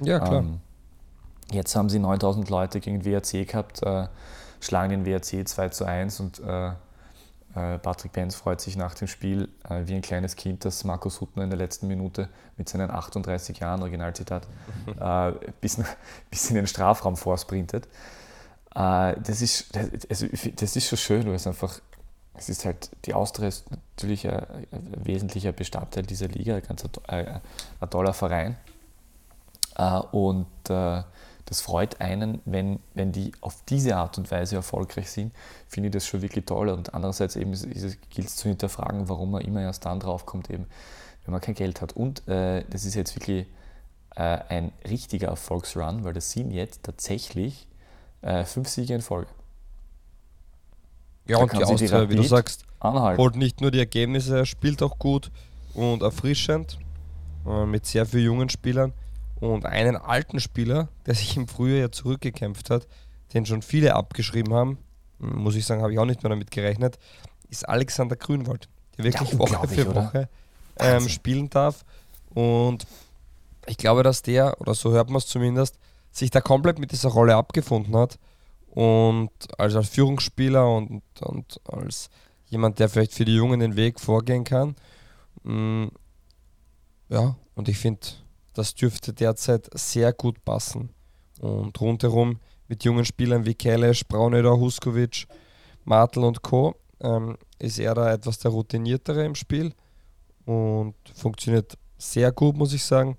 Ja, 0.00 0.20
klar. 0.20 0.40
Ähm, 0.40 0.60
jetzt 1.52 1.74
haben 1.76 1.88
sie 1.88 1.98
9000 1.98 2.48
Leute 2.50 2.80
gegen 2.80 3.04
WRC 3.04 3.46
gehabt, 3.46 3.82
äh, 3.82 4.08
schlagen 4.60 4.90
den 4.90 5.06
WRC 5.06 5.46
2 5.46 5.68
zu 5.70 5.84
1 5.84 6.20
und 6.20 6.40
äh, 6.40 6.72
Äh, 7.54 7.78
Patrick 7.78 8.12
Benz 8.12 8.34
freut 8.34 8.60
sich 8.60 8.76
nach 8.76 8.94
dem 8.94 9.06
Spiel 9.06 9.48
äh, 9.68 9.82
wie 9.86 9.94
ein 9.94 10.02
kleines 10.02 10.34
Kind, 10.34 10.64
dass 10.64 10.82
Markus 10.82 11.20
Huttner 11.20 11.44
in 11.44 11.50
der 11.50 11.58
letzten 11.58 11.86
Minute 11.86 12.28
mit 12.56 12.68
seinen 12.68 12.90
38 12.90 13.60
Jahren, 13.60 13.80
Originalzitat, 13.80 14.46
äh, 15.00 15.32
bis, 15.60 15.78
bis 16.30 16.50
in 16.50 16.56
den 16.56 16.66
Strafraum 16.66 17.16
vorsprintet. 17.16 17.88
Das, 18.76 19.40
ist, 19.40 19.76
das, 19.76 19.88
also, 20.10 20.26
das 20.56 20.74
ist 20.74 20.88
schon 20.88 20.98
schön, 20.98 21.26
weil 21.26 21.36
es 21.36 21.46
einfach, 21.46 21.78
es 22.36 22.48
ist 22.48 22.64
halt, 22.64 22.90
die 23.04 23.14
Austria 23.14 23.46
ist 23.46 23.70
natürlich 23.70 24.28
ein, 24.28 24.66
ein 24.72 24.96
wesentlicher 25.04 25.52
Bestandteil 25.52 26.02
dieser 26.02 26.26
Liga, 26.26 26.56
ein 26.56 26.62
ganz 26.62 26.84
ein, 27.06 27.40
ein 27.78 27.90
toller 27.90 28.12
Verein. 28.12 28.56
Und 30.10 30.48
äh, 30.68 31.04
das 31.46 31.60
freut 31.60 32.00
einen, 32.00 32.40
wenn, 32.44 32.80
wenn 32.94 33.12
die 33.12 33.32
auf 33.40 33.62
diese 33.68 33.96
Art 33.96 34.16
und 34.16 34.30
Weise 34.30 34.56
erfolgreich 34.56 35.10
sind, 35.10 35.32
finde 35.68 35.88
ich 35.88 35.92
das 35.92 36.06
schon 36.06 36.22
wirklich 36.22 36.46
toll. 36.46 36.68
Und 36.70 36.94
andererseits 36.94 37.36
eben 37.36 37.52
gilt 37.52 38.28
es 38.28 38.36
zu 38.36 38.48
hinterfragen, 38.48 39.08
warum 39.08 39.30
man 39.30 39.42
immer 39.42 39.60
erst 39.60 39.84
dann 39.84 40.00
draufkommt, 40.00 40.50
eben, 40.50 40.66
wenn 41.24 41.32
man 41.32 41.40
kein 41.40 41.54
Geld 41.54 41.80
hat. 41.82 41.92
Und 41.92 42.26
äh, 42.28 42.64
das 42.70 42.84
ist 42.84 42.94
jetzt 42.94 43.14
wirklich 43.14 43.46
äh, 44.16 44.38
ein 44.48 44.72
richtiger 44.88 45.28
Erfolgsrun, 45.28 46.04
weil 46.04 46.14
das 46.14 46.30
sind 46.30 46.50
jetzt 46.50 46.82
tatsächlich 46.82 47.68
äh, 48.22 48.44
fünf 48.44 48.68
Siege 48.68 48.94
in 48.94 49.02
Folge. 49.02 49.28
Ja, 51.26 51.38
da 51.38 51.42
und 51.42 51.52
die 51.52 51.64
Austria, 51.64 52.08
wie 52.08 52.16
du 52.16 52.22
sagst, 52.22 52.64
anhalten. 52.80 53.20
holt 53.20 53.36
nicht 53.36 53.60
nur 53.60 53.70
die 53.70 53.78
Ergebnisse, 53.78 54.46
spielt 54.46 54.82
auch 54.82 54.98
gut 54.98 55.30
und 55.74 56.02
erfrischend 56.02 56.78
äh, 57.46 57.66
mit 57.66 57.86
sehr 57.86 58.06
vielen 58.06 58.24
jungen 58.24 58.48
Spielern 58.48 58.92
und 59.40 59.66
einen 59.66 59.96
alten 59.96 60.40
Spieler, 60.40 60.88
der 61.06 61.14
sich 61.14 61.36
im 61.36 61.48
Frühjahr 61.48 61.80
ja 61.80 61.90
zurückgekämpft 61.90 62.70
hat, 62.70 62.86
den 63.32 63.46
schon 63.46 63.62
viele 63.62 63.94
abgeschrieben 63.94 64.54
haben, 64.54 64.78
muss 65.18 65.56
ich 65.56 65.66
sagen, 65.66 65.82
habe 65.82 65.92
ich 65.92 65.98
auch 65.98 66.04
nicht 66.04 66.22
mehr 66.22 66.30
damit 66.30 66.50
gerechnet, 66.50 66.98
ist 67.48 67.68
Alexander 67.68 68.16
Grünwald, 68.16 68.68
der 68.96 69.04
wirklich 69.04 69.32
ja, 69.32 69.38
Woche 69.38 69.68
für 69.68 69.88
oder? 69.88 70.06
Woche 70.06 70.28
ähm, 70.78 71.08
spielen 71.08 71.50
darf. 71.50 71.84
Und 72.30 72.86
ich 73.66 73.76
glaube, 73.76 74.02
dass 74.02 74.22
der, 74.22 74.60
oder 74.60 74.74
so 74.74 74.92
hört 74.92 75.08
man 75.08 75.18
es 75.18 75.26
zumindest, 75.26 75.78
sich 76.10 76.30
da 76.30 76.40
komplett 76.40 76.78
mit 76.78 76.92
dieser 76.92 77.10
Rolle 77.10 77.36
abgefunden 77.36 77.96
hat. 77.96 78.18
Und 78.70 79.30
als, 79.56 79.76
als 79.76 79.88
Führungsspieler 79.88 80.68
und, 80.68 81.02
und 81.20 81.60
als 81.68 82.10
jemand, 82.46 82.78
der 82.78 82.88
vielleicht 82.88 83.12
für 83.12 83.24
die 83.24 83.36
Jungen 83.36 83.60
den 83.60 83.76
Weg 83.76 84.00
vorgehen 84.00 84.44
kann. 84.44 84.74
Mm, 85.44 85.86
ja, 87.08 87.36
und 87.54 87.68
ich 87.68 87.78
finde, 87.78 88.00
das 88.54 88.74
dürfte 88.74 89.12
derzeit 89.12 89.68
sehr 89.74 90.12
gut 90.12 90.44
passen. 90.44 90.90
Und 91.40 91.80
rundherum 91.80 92.38
mit 92.68 92.84
jungen 92.84 93.04
Spielern 93.04 93.44
wie 93.44 93.54
Kelesch, 93.54 94.06
Braunöder, 94.06 94.58
Huskovic, 94.58 95.26
Martel 95.84 96.24
und 96.24 96.42
Co. 96.42 96.76
Ähm, 97.00 97.36
ist 97.58 97.78
er 97.78 97.94
da 97.94 98.12
etwas 98.12 98.38
der 98.38 98.50
routiniertere 98.50 99.24
im 99.24 99.34
Spiel 99.34 99.74
und 100.46 100.94
funktioniert 101.14 101.76
sehr 101.98 102.32
gut, 102.32 102.56
muss 102.56 102.72
ich 102.72 102.84
sagen. 102.84 103.16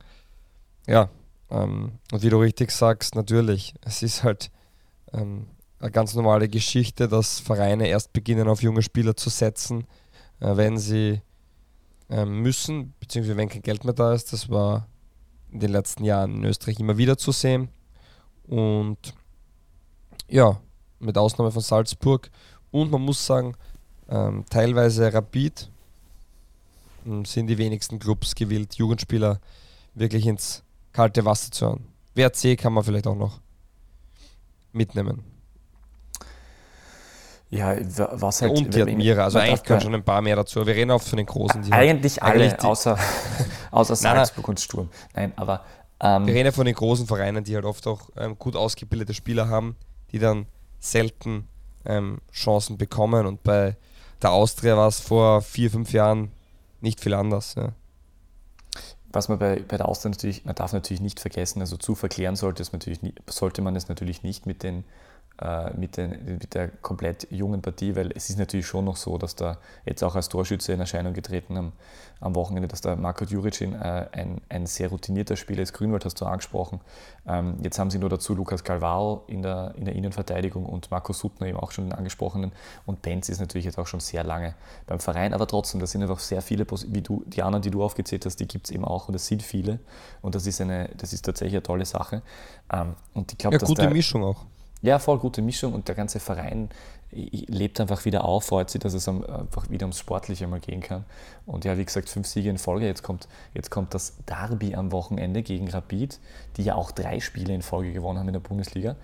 Ja, 0.88 1.10
ähm, 1.50 1.94
und 2.12 2.24
wie 2.24 2.30
du 2.30 2.40
richtig 2.40 2.72
sagst, 2.72 3.16
natürlich, 3.16 3.74
es 3.82 4.02
ist 4.02 4.24
halt 4.24 4.52
ähm, 5.14 5.48
eine 5.80 5.92
ganz 5.92 6.16
normale 6.16 6.48
Geschichte, 6.48 7.08
dass 7.08 7.40
Vereine 7.40 7.88
erst 7.88 8.14
beginnen, 8.14 8.48
auf 8.48 8.62
junge 8.62 8.82
Spieler 8.82 9.16
zu 9.16 9.30
setzen, 9.30 9.86
äh, 10.40 10.56
wenn 10.56 10.78
sie 10.78 11.22
ähm, 12.10 12.42
müssen, 12.42 12.94
beziehungsweise 13.00 13.38
wenn 13.38 13.50
kein 13.50 13.62
Geld 13.62 13.84
mehr 13.84 13.94
da 13.94 14.14
ist. 14.14 14.32
Das 14.34 14.50
war 14.50 14.88
in 15.56 15.62
den 15.62 15.72
letzten 15.72 16.04
Jahren 16.04 16.36
in 16.36 16.44
Österreich 16.44 16.80
immer 16.82 16.98
wieder 16.98 17.18
zu 17.18 17.32
sehen. 17.32 17.70
Und 18.48 19.14
ja, 20.28 20.60
mit 21.00 21.18
Ausnahme 21.18 21.50
von 21.52 21.62
Salzburg. 21.62 22.30
Und 22.72 22.92
man 22.92 23.02
muss 23.02 23.26
sagen, 23.26 23.56
ähm, 24.10 24.44
teilweise 24.50 25.14
Rapid 25.14 25.70
ähm, 27.06 27.24
sind 27.24 27.48
die 27.48 27.58
wenigsten 27.58 28.00
Clubs 28.00 28.36
gewillt, 28.36 28.76
Jugendspieler 28.76 29.40
wirklich 29.94 30.26
ins 30.28 30.62
kalte 30.92 31.24
Wasser 31.24 31.52
zu 31.52 31.68
hauen. 31.68 31.86
WRC 32.16 32.58
kann 32.58 32.74
man 32.74 32.84
vielleicht 32.84 33.08
auch 33.08 33.16
noch 33.16 33.40
mitnehmen. 34.74 35.24
Ja, 37.56 37.76
was 38.12 38.42
halt. 38.42 38.58
Und 38.58 38.74
die 38.74 38.82
Admira, 38.82 39.24
also 39.24 39.40
eigentlich 39.40 39.64
können 39.64 39.82
schon 39.82 39.96
ein 39.96 40.04
paar 40.04 40.22
mehr 40.22 40.36
dazu. 40.36 40.66
Wir 40.66 40.76
reden 40.76 40.92
auch 40.92 41.02
von 41.02 41.18
den 41.18 41.26
Großen. 41.26 41.62
Die 41.62 41.72
eigentlich 41.72 42.22
halt, 42.22 42.34
alle, 42.34 42.44
eigentlich 42.44 42.64
außer, 42.64 42.98
außer 43.72 43.96
Salzburg 43.96 44.48
und 44.48 44.60
Sturm. 44.60 44.90
Nein, 45.14 45.32
aber. 45.36 45.64
Ähm, 46.02 46.28
wir 46.28 46.34
reden 46.34 46.52
von 46.52 46.66
den 46.66 46.76
großen 46.76 47.08
Vereinen, 47.08 47.44
die 47.46 47.56
halt 47.56 47.64
oft 47.64 47.88
auch 47.88 48.10
ähm, 48.18 48.38
gut 48.38 48.58
ausgebildete 48.58 49.14
Spieler 49.14 49.48
haben, 49.48 49.78
die 50.12 50.20
dann 50.20 50.48
selten 50.80 51.48
ähm, 51.86 52.20
Chancen 52.34 52.78
bekommen. 52.78 53.26
Und 53.26 53.44
bei 53.44 53.78
der 54.22 54.32
Austria 54.32 54.76
war 54.76 54.90
es 54.90 55.00
vor 55.00 55.42
vier, 55.42 55.72
fünf 55.72 55.94
Jahren 55.94 56.32
nicht 56.82 57.00
viel 57.00 57.14
anders. 57.14 57.56
Ja. 57.56 57.72
Was 59.14 59.30
man 59.30 59.40
bei, 59.40 59.64
bei 59.66 59.78
der 59.78 59.88
Austria 59.88 60.10
natürlich, 60.10 60.44
man 60.44 60.56
darf 60.56 60.74
natürlich 60.74 61.00
nicht 61.00 61.22
vergessen, 61.22 61.62
also 61.62 61.78
zu 61.78 61.96
verklären 61.96 62.36
sollte, 62.36 62.62
es 62.62 62.74
natürlich, 62.74 63.00
sollte 63.28 63.62
man 63.62 63.78
es 63.78 63.88
natürlich 63.88 64.24
nicht 64.24 64.46
mit 64.46 64.64
den 64.64 64.84
mit, 65.76 65.98
den, 65.98 66.38
mit, 66.40 66.54
der 66.54 66.70
komplett 66.70 67.28
jungen 67.30 67.62
Partie, 67.62 67.96
weil 67.96 68.12
es 68.16 68.30
ist 68.30 68.40
natürlich 68.40 68.66
schon 68.66 68.86
noch 68.86 68.96
so, 68.96 69.18
dass 69.18 69.36
da 69.36 69.58
jetzt 69.86 70.04
auch 70.04 70.16
als 70.16 70.30
Torschütze 70.30 70.72
in 70.72 70.80
Erscheinung 70.80 71.14
getreten 71.14 71.58
am, 71.58 71.74
am 72.22 72.36
Wochenende, 72.36 72.68
dass 72.68 72.82
der 72.82 72.96
Marco 72.96 73.26
Juricin 73.26 73.74
äh, 73.74 74.08
ein, 74.12 74.42
ein 74.50 74.66
sehr 74.66 74.90
routinierter 74.90 75.36
Spieler 75.36 75.62
ist. 75.62 75.74
Grünwald 75.74 76.06
hast 76.06 76.22
du 76.22 76.26
angesprochen. 76.26 76.80
Ähm, 77.28 77.58
jetzt 77.62 77.78
haben 77.80 77.92
sie 77.92 78.00
nur 78.00 78.10
dazu 78.10 78.34
Lukas 78.34 78.64
Galvao 78.64 79.24
in 79.28 79.42
der, 79.42 79.74
in 79.76 79.86
der 79.86 79.96
Innenverteidigung 79.96 80.66
und 80.66 80.90
Marco 80.92 81.14
Suttner 81.14 81.48
eben 81.48 81.60
auch 81.60 81.72
schon 81.72 81.86
den 81.86 81.94
angesprochenen. 81.94 82.52
Und 82.86 83.02
Benz 83.02 83.30
ist 83.30 83.40
natürlich 83.40 83.66
jetzt 83.66 83.78
auch 83.78 83.88
schon 83.88 84.00
sehr 84.00 84.24
lange 84.24 84.56
beim 84.88 85.00
Verein, 85.00 85.34
aber 85.34 85.48
trotzdem, 85.48 85.82
das 85.82 85.92
sind 85.92 86.02
einfach 86.02 86.20
sehr 86.20 86.42
viele, 86.42 86.66
wie 86.88 87.02
du, 87.02 87.24
die 87.28 87.44
anderen, 87.44 87.62
die 87.62 87.72
du 87.72 87.84
aufgezählt 87.84 88.26
hast, 88.26 88.40
die 88.40 88.48
gibt 88.48 88.68
es 88.68 88.72
eben 88.72 88.86
auch 88.86 89.08
und 89.08 89.14
das 89.14 89.28
sind 89.28 89.44
viele. 89.44 89.80
Und 90.22 90.36
das 90.36 90.48
ist, 90.48 90.62
eine, 90.62 90.90
das 90.98 91.14
ist 91.14 91.26
tatsächlich 91.26 91.56
eine 91.56 91.64
tolle 91.64 91.86
Sache. 91.86 92.22
Ähm, 92.72 92.96
und 93.14 93.32
ich 93.32 93.38
glaube, 93.38 93.58
ja, 93.58 93.66
gute 93.66 93.90
Mischung 93.90 94.24
auch. 94.24 94.46
Ja, 94.86 95.00
voll 95.00 95.18
gute 95.18 95.42
Mischung 95.42 95.74
und 95.74 95.88
der 95.88 95.96
ganze 95.96 96.20
Verein 96.20 96.70
lebt 97.12 97.82
einfach 97.82 98.06
wieder 98.06 98.24
auf, 98.24 98.46
freut 98.46 98.70
sich, 98.70 98.80
dass 98.80 98.94
es 98.94 99.08
einfach 99.08 99.68
wieder 99.72 99.86
ums 99.86 99.98
Sportliche 99.98 100.46
mal 100.46 100.60
gehen 100.60 100.80
kann. 100.80 101.06
Und 101.48 101.66
ja, 101.66 101.76
wie 101.80 101.86
gesagt, 101.86 102.08
fünf 102.08 102.28
Siege 102.28 102.52
in 102.52 102.60
Folge. 102.60 102.86
Jetzt 102.86 103.02
kommt, 103.02 103.28
jetzt 103.56 103.72
kommt 103.72 103.96
das 103.96 104.14
Derby 104.28 104.76
am 104.76 104.92
Wochenende 104.92 105.42
gegen 105.42 105.68
Rapid, 105.68 106.20
die 106.58 106.64
ja 106.64 106.76
auch 106.76 106.92
drei 106.92 107.20
Spiele 107.20 107.56
in 107.56 107.64
Folge 107.64 107.94
gewonnen 107.94 108.20
haben 108.20 108.28
in 108.28 108.34
der 108.34 108.42
Bundesliga. 108.42 108.96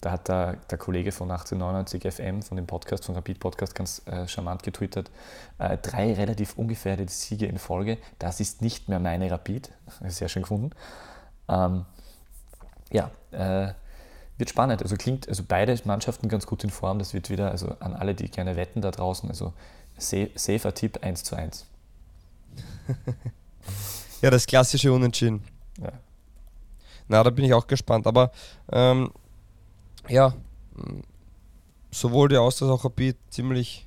Da 0.00 0.12
hat 0.12 0.28
der, 0.28 0.58
der 0.70 0.78
Kollege 0.78 1.10
von 1.10 1.28
1899 1.28 2.12
FM, 2.12 2.42
von 2.42 2.56
dem 2.56 2.68
Podcast, 2.68 3.04
von 3.04 3.16
Rapid 3.16 3.40
Podcast, 3.40 3.74
ganz 3.74 4.02
äh, 4.06 4.28
charmant 4.28 4.62
getwittert, 4.62 5.10
äh, 5.58 5.76
drei 5.76 6.14
relativ 6.14 6.56
ungefährdete 6.56 7.12
Siege 7.12 7.46
in 7.46 7.58
Folge. 7.58 7.98
Das 8.20 8.38
ist 8.38 8.62
nicht 8.62 8.88
mehr 8.88 9.00
meine 9.00 9.28
Rapid. 9.28 9.72
Sehr 10.06 10.28
schön 10.28 10.42
gefunden. 10.42 10.70
Ähm, 11.48 11.84
ja, 12.92 13.10
äh, 13.32 13.72
wird 14.38 14.50
spannend. 14.50 14.82
Also 14.82 14.96
klingt, 14.96 15.28
also 15.28 15.42
beide 15.46 15.78
Mannschaften 15.84 16.28
ganz 16.28 16.46
gut 16.46 16.64
in 16.64 16.70
Form. 16.70 16.98
Das 16.98 17.14
wird 17.14 17.30
wieder, 17.30 17.50
also 17.50 17.76
an 17.80 17.94
alle, 17.94 18.14
die 18.14 18.30
gerne 18.30 18.56
wetten 18.56 18.80
da 18.80 18.90
draußen, 18.90 19.28
also 19.28 19.52
safer 19.98 20.74
Tipp 20.74 20.98
1 21.02 21.24
zu 21.24 21.36
1. 21.36 21.66
ja, 24.22 24.30
das 24.30 24.46
klassische 24.46 24.92
Unentschieden. 24.92 25.42
Ja. 25.80 25.92
Na, 27.08 27.22
da 27.22 27.30
bin 27.30 27.44
ich 27.44 27.54
auch 27.54 27.66
gespannt. 27.66 28.06
Aber 28.06 28.30
ähm, 28.70 29.10
ja, 30.08 30.34
sowohl 31.90 32.28
die 32.28 32.36
Austria 32.36 32.70
als 32.70 32.80
auch 32.80 32.84
Rapid 32.84 33.16
ziemlich 33.30 33.86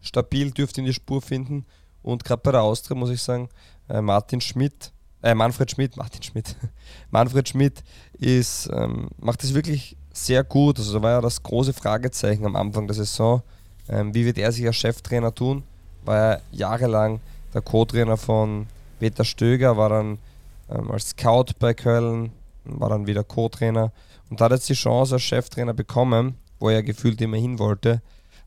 stabil 0.00 0.50
dürfte 0.50 0.80
in 0.80 0.86
die 0.86 0.94
Spur 0.94 1.20
finden. 1.20 1.66
Und 2.02 2.24
gerade 2.24 2.42
bei 2.42 2.52
der 2.52 2.62
Austria 2.62 2.96
muss 2.96 3.10
ich 3.10 3.20
sagen, 3.20 3.48
äh, 3.88 4.00
Martin 4.00 4.40
Schmidt 4.40 4.92
äh, 5.26 5.34
Manfred 5.34 5.70
Schmidt, 5.70 5.96
Martin 5.96 6.22
Schmidt, 6.22 6.54
Manfred 7.10 7.48
Schmidt 7.48 7.82
ist, 8.18 8.70
ähm, 8.72 9.08
macht 9.18 9.42
es 9.42 9.54
wirklich 9.54 9.96
sehr 10.12 10.44
gut. 10.44 10.78
Also 10.78 10.94
da 10.94 11.02
war 11.02 11.10
ja 11.10 11.20
das 11.20 11.42
große 11.42 11.72
Fragezeichen 11.72 12.46
am 12.46 12.54
Anfang 12.54 12.86
der 12.86 12.94
Saison. 12.94 13.42
Ähm, 13.88 14.14
wie 14.14 14.24
wird 14.24 14.38
er 14.38 14.52
sich 14.52 14.66
als 14.66 14.76
Cheftrainer 14.76 15.34
tun? 15.34 15.64
War 16.04 16.16
er 16.16 16.40
jahrelang 16.52 17.20
der 17.52 17.62
Co-Trainer 17.62 18.16
von 18.16 18.68
Peter 19.00 19.24
Stöger, 19.24 19.76
war 19.76 19.88
dann 19.88 20.18
ähm, 20.70 20.90
als 20.92 21.10
Scout 21.10 21.54
bei 21.58 21.74
Köln, 21.74 22.30
war 22.64 22.90
dann 22.90 23.06
wieder 23.08 23.24
Co-Trainer 23.24 23.90
und 24.30 24.40
hat 24.40 24.52
jetzt 24.52 24.68
die 24.68 24.74
Chance 24.74 25.14
als 25.14 25.22
Cheftrainer 25.22 25.74
bekommen, 25.74 26.36
wo 26.60 26.70
er 26.70 26.84
gefühlt 26.84 27.20
immer 27.20 27.36
hin 27.36 27.58
wollte, 27.58 28.00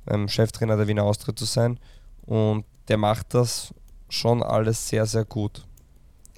ähm, 0.07 0.29
Cheftrainer 0.29 0.77
der 0.77 0.87
Wiener 0.87 1.03
Austria 1.03 1.35
zu 1.35 1.45
sein. 1.45 1.77
Und 2.25 2.63
der 2.87 2.97
macht 2.97 3.33
das 3.33 3.73
schon 4.07 4.41
alles 4.41 4.87
sehr, 4.87 5.05
sehr 5.05 5.25
gut. 5.25 5.65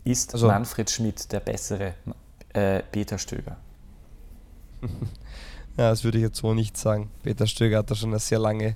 Ist 0.04 0.34
also, 0.34 0.48
Manfred 0.48 0.90
Schmidt 0.90 1.32
der 1.32 1.40
bessere 1.40 1.94
äh, 2.54 2.82
Peter 2.92 3.18
Stöger? 3.18 3.58
ja, 5.78 5.90
das 5.90 6.04
würde 6.04 6.18
ich 6.18 6.24
jetzt 6.24 6.38
so 6.38 6.54
nicht 6.54 6.76
sagen. 6.78 7.12
Peter 7.24 7.46
Stöger 7.46 7.80
hat 7.80 7.92
da 7.92 7.96
schon 7.96 8.10
eine 8.10 8.20
sehr 8.20 8.40
lange 8.40 8.76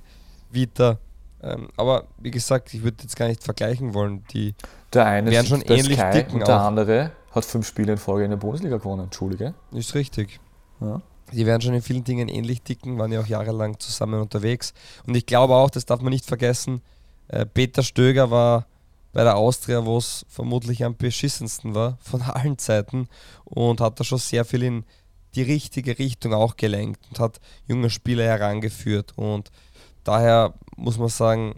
Vita. 0.50 0.98
Ähm, 1.42 1.68
aber 1.76 2.04
wie 2.18 2.30
gesagt, 2.30 2.72
ich 2.74 2.82
würde 2.82 3.02
jetzt 3.02 3.16
gar 3.16 3.28
nicht 3.28 3.42
vergleichen 3.42 3.92
wollen. 3.94 4.24
Die 4.32 4.54
der 4.92 5.06
eine 5.06 5.30
wären 5.30 5.46
schon 5.46 5.62
ähnlich 5.62 5.98
Sky 5.98 6.10
dicken. 6.12 6.40
Und 6.40 6.48
der 6.48 6.60
auch. 6.60 6.66
andere 6.66 7.12
hat 7.32 7.44
fünf 7.44 7.66
Spiele 7.66 7.92
in 7.92 7.98
Folge 7.98 8.24
in 8.24 8.30
der 8.30 8.38
Bundesliga 8.38 8.78
gewonnen. 8.78 9.04
Entschuldige. 9.04 9.54
Ist 9.72 9.94
richtig. 9.94 10.40
Ja. 10.80 11.02
Die 11.32 11.44
werden 11.44 11.60
schon 11.60 11.74
in 11.74 11.82
vielen 11.82 12.04
Dingen 12.04 12.28
ähnlich 12.28 12.62
ticken, 12.62 12.98
waren 12.98 13.10
ja 13.10 13.20
auch 13.20 13.26
jahrelang 13.26 13.78
zusammen 13.80 14.20
unterwegs. 14.20 14.72
Und 15.06 15.16
ich 15.16 15.26
glaube 15.26 15.54
auch, 15.54 15.70
das 15.70 15.84
darf 15.84 16.00
man 16.00 16.12
nicht 16.12 16.24
vergessen, 16.24 16.82
äh, 17.28 17.44
Peter 17.44 17.82
Stöger 17.82 18.30
war 18.30 18.66
bei 19.16 19.24
der 19.24 19.36
Austria, 19.38 19.86
wo 19.86 19.96
es 19.96 20.26
vermutlich 20.28 20.84
am 20.84 20.94
beschissensten 20.94 21.74
war 21.74 21.96
von 22.02 22.20
allen 22.20 22.58
Zeiten 22.58 23.08
und 23.44 23.80
hat 23.80 23.98
da 23.98 24.04
schon 24.04 24.18
sehr 24.18 24.44
viel 24.44 24.62
in 24.62 24.84
die 25.34 25.40
richtige 25.40 25.98
Richtung 25.98 26.34
auch 26.34 26.58
gelenkt 26.58 27.00
und 27.08 27.18
hat 27.18 27.40
junge 27.66 27.88
Spieler 27.88 28.24
herangeführt. 28.24 29.14
Und 29.16 29.50
daher 30.04 30.52
muss 30.76 30.98
man 30.98 31.08
sagen, 31.08 31.54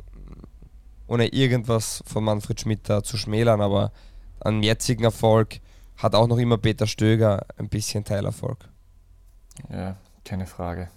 ohne 1.09 1.27
irgendwas 1.27 2.05
von 2.07 2.23
Manfred 2.23 2.61
Schmidt 2.61 2.89
da 2.89 3.03
zu 3.03 3.17
schmälern, 3.17 3.61
aber 3.61 3.91
an 4.39 4.63
jetzigen 4.63 5.03
Erfolg 5.03 5.59
hat 5.97 6.15
auch 6.15 6.29
noch 6.29 6.39
immer 6.39 6.59
Peter 6.59 6.87
Stöger 6.87 7.45
ein 7.57 7.69
bisschen 7.69 8.05
Teilerfolg. 8.05 8.69
Ja, 9.69 9.97
keine 10.25 10.47
Frage. 10.47 10.91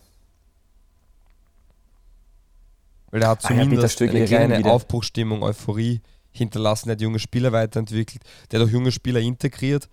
Weil 3.10 3.24
er 3.24 3.30
hat 3.30 3.42
zumindest 3.42 4.00
ah, 4.00 4.06
ja, 4.06 4.12
eine 4.12 4.26
kleine 4.26 4.72
Aufbruchstimmung, 4.72 5.42
Euphorie 5.42 6.02
hinterlassen, 6.32 6.90
er 6.90 6.94
hat 6.94 7.02
junge 7.02 7.20
Spieler 7.20 7.52
weiterentwickelt, 7.52 8.24
der 8.52 8.60
hat 8.60 8.68
auch 8.68 8.72
junge 8.72 8.92
Spieler 8.92 9.20
integriert. 9.20 9.90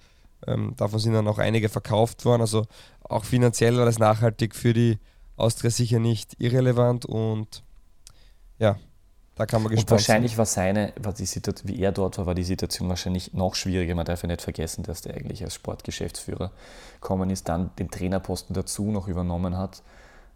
Ähm, 0.47 0.75
davon 0.77 1.01
sind 1.01 1.15
dann 1.15 1.27
auch 1.27 1.39
einige 1.39 1.69
verkauft 1.69 2.25
worden. 2.25 2.43
Also 2.43 2.67
auch 3.03 3.25
finanziell 3.25 3.77
war 3.77 3.85
das 3.85 3.99
nachhaltig 3.99 4.55
für 4.55 4.73
die 4.73 4.99
Austria 5.37 5.71
sicher 5.71 5.99
nicht 5.99 6.35
irrelevant 6.39 7.07
und 7.07 7.63
ja, 8.59 8.77
da 9.37 9.47
kann 9.47 9.63
man 9.63 9.71
gespannt 9.71 9.93
Und 9.93 9.97
wahrscheinlich 9.99 10.33
sein. 10.33 10.39
war 10.39 10.47
seine, 10.47 10.93
war 11.01 11.13
die 11.13 11.25
Situation, 11.25 11.69
wie 11.69 11.81
er 11.81 11.93
dort 11.93 12.19
war, 12.19 12.27
war 12.27 12.35
die 12.35 12.43
Situation 12.43 12.89
wahrscheinlich 12.89 13.35
noch 13.35 13.55
schwieriger. 13.55 13.95
Man 13.95 14.05
darf 14.05 14.23
ja 14.23 14.27
nicht 14.27 14.43
vergessen, 14.43 14.83
dass 14.83 15.03
der 15.03 15.15
eigentlich 15.15 15.45
als 15.45 15.55
Sportgeschäftsführer 15.55 16.51
gekommen 17.01 17.31
ist, 17.31 17.49
dann 17.49 17.71
den 17.79 17.89
Trainerposten 17.89 18.53
dazu 18.55 18.91
noch 18.91 19.07
übernommen 19.07 19.57
hat. 19.57 19.85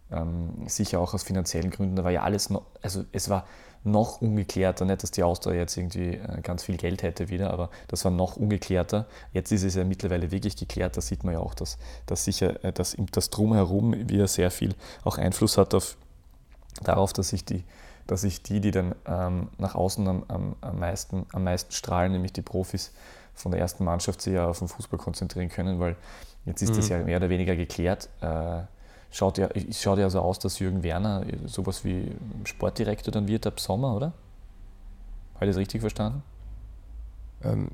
Ähm, 0.09 0.67
sicher 0.67 0.99
auch 1.01 1.13
aus 1.13 1.23
finanziellen 1.23 1.69
Gründen. 1.69 1.97
Da 1.97 2.05
war 2.05 2.11
ja 2.11 2.21
alles 2.21 2.49
noch, 2.49 2.63
also 2.81 3.03
es 3.11 3.29
war 3.29 3.45
noch 3.83 4.21
ungeklärter. 4.21 4.85
Nicht, 4.85 5.03
dass 5.03 5.11
die 5.11 5.23
Austria 5.23 5.55
jetzt 5.55 5.77
irgendwie 5.77 6.15
äh, 6.15 6.41
ganz 6.41 6.63
viel 6.63 6.77
Geld 6.77 7.03
hätte 7.03 7.29
wieder, 7.29 7.51
aber 7.51 7.69
das 7.87 8.05
war 8.05 8.11
noch 8.11 8.37
ungeklärter. 8.37 9.05
Jetzt 9.33 9.51
ist 9.51 9.63
es 9.63 9.75
ja 9.75 9.83
mittlerweile 9.83 10.31
wirklich 10.31 10.55
geklärt. 10.55 10.97
Da 10.97 11.01
sieht 11.01 11.23
man 11.23 11.33
ja 11.33 11.39
auch, 11.39 11.53
dass, 11.53 11.77
dass 12.05 12.23
sicher 12.23 12.63
äh, 12.63 12.71
dass 12.71 12.95
das 13.11 13.29
Drumherum 13.29 14.09
wieder 14.09 14.27
sehr 14.27 14.51
viel 14.51 14.75
auch 15.03 15.17
Einfluss 15.17 15.57
hat 15.57 15.73
auf, 15.73 15.97
darauf, 16.81 17.13
dass 17.13 17.29
sich 17.29 17.45
die 17.45 17.63
dass 18.07 18.21
sich 18.21 18.43
die, 18.43 18.59
die 18.59 18.71
dann 18.71 18.95
ähm, 19.05 19.49
nach 19.57 19.75
außen 19.75 20.07
am, 20.07 20.23
am, 20.27 20.55
am, 20.61 20.79
meisten, 20.79 21.25
am 21.31 21.43
meisten 21.45 21.71
strahlen, 21.71 22.11
nämlich 22.11 22.33
die 22.33 22.41
Profis 22.41 22.91
von 23.33 23.51
der 23.51 23.61
ersten 23.61 23.83
Mannschaft, 23.83 24.21
sich 24.21 24.33
ja 24.33 24.47
auf 24.47 24.59
den 24.59 24.67
Fußball 24.67 24.99
konzentrieren 24.99 25.49
können, 25.49 25.79
weil 25.79 25.95
jetzt 26.45 26.61
ist 26.61 26.71
mhm. 26.71 26.75
das 26.75 26.89
ja 26.89 26.99
mehr 26.99 27.17
oder 27.17 27.29
weniger 27.29 27.55
geklärt. 27.55 28.09
Äh, 28.21 28.61
schaut, 29.13 29.37
ja, 29.37 29.47
schaut 29.71 29.99
ja 29.99 30.09
so 30.09 30.19
aus, 30.19 30.39
dass 30.39 30.59
Jürgen 30.59 30.83
Werner 30.83 31.23
sowas 31.45 31.85
wie 31.85 32.11
Sportdirektor 32.43 33.11
dann 33.11 33.27
wird 33.27 33.47
ab 33.47 33.59
Sommer, 33.59 33.95
oder? 33.95 34.13
Habe 35.35 35.45
ich 35.45 35.51
das 35.51 35.57
richtig 35.57 35.81
verstanden? 35.81 36.23
Ähm, 37.43 37.69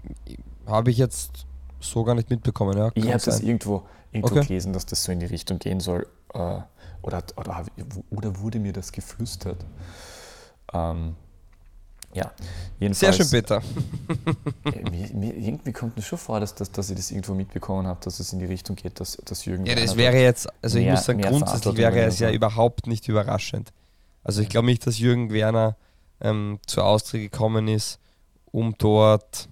habe 0.67 0.91
ich 0.91 0.97
jetzt 0.97 1.45
so 1.79 2.03
gar 2.03 2.15
nicht 2.15 2.29
mitbekommen. 2.29 2.77
Ja, 2.77 2.91
ich 2.93 3.05
habe 3.05 3.23
das 3.23 3.39
irgendwo, 3.39 3.83
irgendwo 4.11 4.35
okay. 4.35 4.47
gelesen, 4.47 4.73
dass 4.73 4.85
das 4.85 5.03
so 5.03 5.11
in 5.11 5.19
die 5.19 5.25
Richtung 5.25 5.59
gehen 5.59 5.79
soll. 5.79 6.07
Äh, 6.33 6.59
oder, 7.01 7.23
oder, 7.37 7.65
oder 8.09 8.39
wurde 8.39 8.59
mir 8.59 8.73
das 8.73 8.91
geflüstert? 8.91 9.65
Ähm, 10.73 11.15
ja, 12.13 12.31
jedenfalls. 12.79 13.17
Sehr 13.17 13.25
schön, 13.25 13.29
Peter. 13.29 13.61
mir, 14.91 15.09
mir, 15.13 15.35
irgendwie 15.35 15.71
kommt 15.71 15.95
mir 15.95 16.01
schon 16.01 16.17
vor, 16.17 16.39
dass, 16.39 16.55
dass, 16.55 16.71
dass 16.71 16.89
ich 16.89 16.95
das 16.95 17.11
irgendwo 17.11 17.33
mitbekommen 17.33 17.87
habe, 17.87 17.99
dass 18.03 18.19
es 18.19 18.33
in 18.33 18.39
die 18.39 18.45
Richtung 18.45 18.75
geht, 18.75 18.99
dass, 18.99 19.17
dass 19.25 19.45
Jürgen. 19.45 19.65
Ja, 19.65 19.75
das 19.75 19.95
wäre 19.95 20.17
jetzt, 20.17 20.47
also 20.61 20.77
mehr, 20.77 20.87
ich 20.87 20.91
muss 20.91 21.05
sagen, 21.05 21.21
grundsätzlich 21.21 21.77
wäre 21.77 21.99
es 22.01 22.19
ja 22.19 22.31
überhaupt 22.31 22.87
nicht 22.87 23.07
überraschend. 23.07 23.71
Also 24.23 24.41
ich 24.41 24.49
glaube 24.49 24.65
nicht, 24.65 24.85
dass 24.85 24.99
Jürgen 24.99 25.31
Werner 25.31 25.75
ähm, 26.21 26.59
zur 26.65 26.85
Austria 26.85 27.21
gekommen 27.21 27.67
ist, 27.67 27.99
um 28.51 28.75
dort 28.77 29.47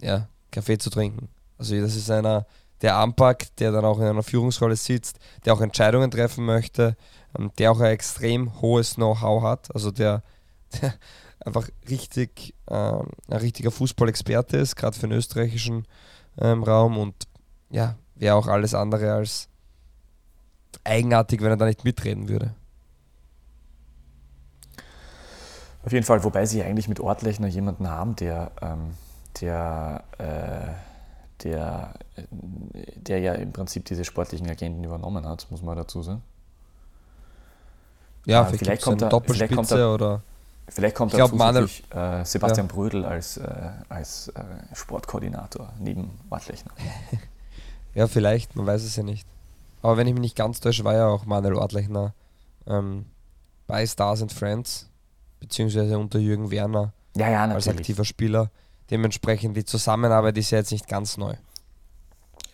ja, 0.00 0.28
Kaffee 0.50 0.78
zu 0.78 0.90
trinken. 0.90 1.28
Also 1.58 1.78
das 1.80 1.94
ist 1.94 2.10
einer, 2.10 2.46
der 2.80 2.96
anpackt, 2.96 3.60
der 3.60 3.72
dann 3.72 3.84
auch 3.84 3.98
in 3.98 4.04
einer 4.04 4.22
Führungsrolle 4.22 4.76
sitzt, 4.76 5.18
der 5.44 5.54
auch 5.54 5.60
Entscheidungen 5.60 6.10
treffen 6.10 6.44
möchte, 6.44 6.96
ähm, 7.38 7.50
der 7.58 7.72
auch 7.72 7.80
ein 7.80 7.92
extrem 7.92 8.60
hohes 8.60 8.94
Know-how 8.94 9.42
hat, 9.42 9.74
also 9.74 9.90
der, 9.90 10.22
der 10.82 10.94
einfach 11.40 11.68
richtig 11.88 12.54
ähm, 12.68 13.08
ein 13.28 13.38
richtiger 13.38 13.70
Fußballexperte 13.70 14.56
ist, 14.56 14.76
gerade 14.76 14.96
für 14.96 15.06
den 15.06 15.16
österreichischen 15.16 15.86
ähm, 16.38 16.62
Raum 16.62 16.98
und 16.98 17.14
ja, 17.70 17.96
wäre 18.14 18.36
auch 18.36 18.46
alles 18.46 18.74
andere 18.74 19.12
als 19.12 19.48
eigenartig, 20.84 21.40
wenn 21.40 21.50
er 21.50 21.56
da 21.56 21.66
nicht 21.66 21.84
mitreden 21.84 22.28
würde. 22.28 22.54
Auf 25.84 25.92
jeden 25.92 26.04
Fall, 26.04 26.24
wobei 26.24 26.46
sie 26.46 26.62
eigentlich 26.62 26.88
mit 26.88 26.98
Ortlechner 27.00 27.46
jemanden 27.46 27.88
haben, 27.88 28.16
der, 28.16 28.52
ähm, 28.62 28.94
der, 29.40 30.04
äh, 30.18 31.42
der, 31.42 31.94
der 32.96 33.18
ja 33.18 33.34
im 33.34 33.52
Prinzip 33.52 33.84
diese 33.84 34.04
sportlichen 34.04 34.48
Agenten 34.48 34.82
übernommen 34.82 35.26
hat, 35.26 35.46
muss 35.50 35.62
man 35.62 35.76
dazu 35.76 36.02
sagen. 36.02 36.22
Ja, 38.24 38.42
äh, 38.42 38.44
vielleicht, 38.44 38.64
vielleicht 38.64 38.82
kommt 38.82 39.02
er, 39.02 39.10
Doppelspitze 39.10 39.48
vielleicht 39.48 39.68
kommt 39.68 39.78
er, 39.78 39.92
oder 39.92 40.22
Vielleicht 40.68 40.96
kommt 40.96 41.12
glaub, 41.12 41.32
Manuel, 41.32 41.68
äh, 41.90 42.24
Sebastian 42.24 42.66
ja. 42.66 42.72
Brödel 42.72 43.04
als, 43.04 43.36
äh, 43.36 43.70
als 43.88 44.28
äh, 44.28 44.42
Sportkoordinator 44.74 45.72
neben 45.78 46.10
Ortlechner. 46.30 46.72
ja, 47.94 48.06
vielleicht, 48.06 48.56
man 48.56 48.66
weiß 48.66 48.82
es 48.82 48.96
ja 48.96 49.02
nicht. 49.02 49.26
Aber 49.82 49.96
wenn 49.98 50.06
ich 50.06 50.14
mich 50.14 50.22
nicht 50.22 50.36
ganz 50.36 50.60
täusche, 50.60 50.84
war 50.84 50.94
ja 50.94 51.06
auch 51.06 51.26
Manuel 51.26 51.56
Ortlechner 51.56 52.14
ähm, 52.66 53.04
bei 53.66 53.86
Stars 53.86 54.22
and 54.22 54.32
Friends, 54.32 54.88
beziehungsweise 55.40 55.98
unter 55.98 56.18
Jürgen 56.18 56.50
Werner 56.50 56.92
ja, 57.16 57.30
ja, 57.30 57.44
als 57.44 57.68
aktiver 57.68 58.04
Spieler. 58.04 58.50
Dementsprechend 58.90 59.56
die 59.56 59.64
Zusammenarbeit 59.64 60.36
ist 60.38 60.50
ja 60.50 60.58
jetzt 60.58 60.72
nicht 60.72 60.88
ganz 60.88 61.16
neu. 61.16 61.34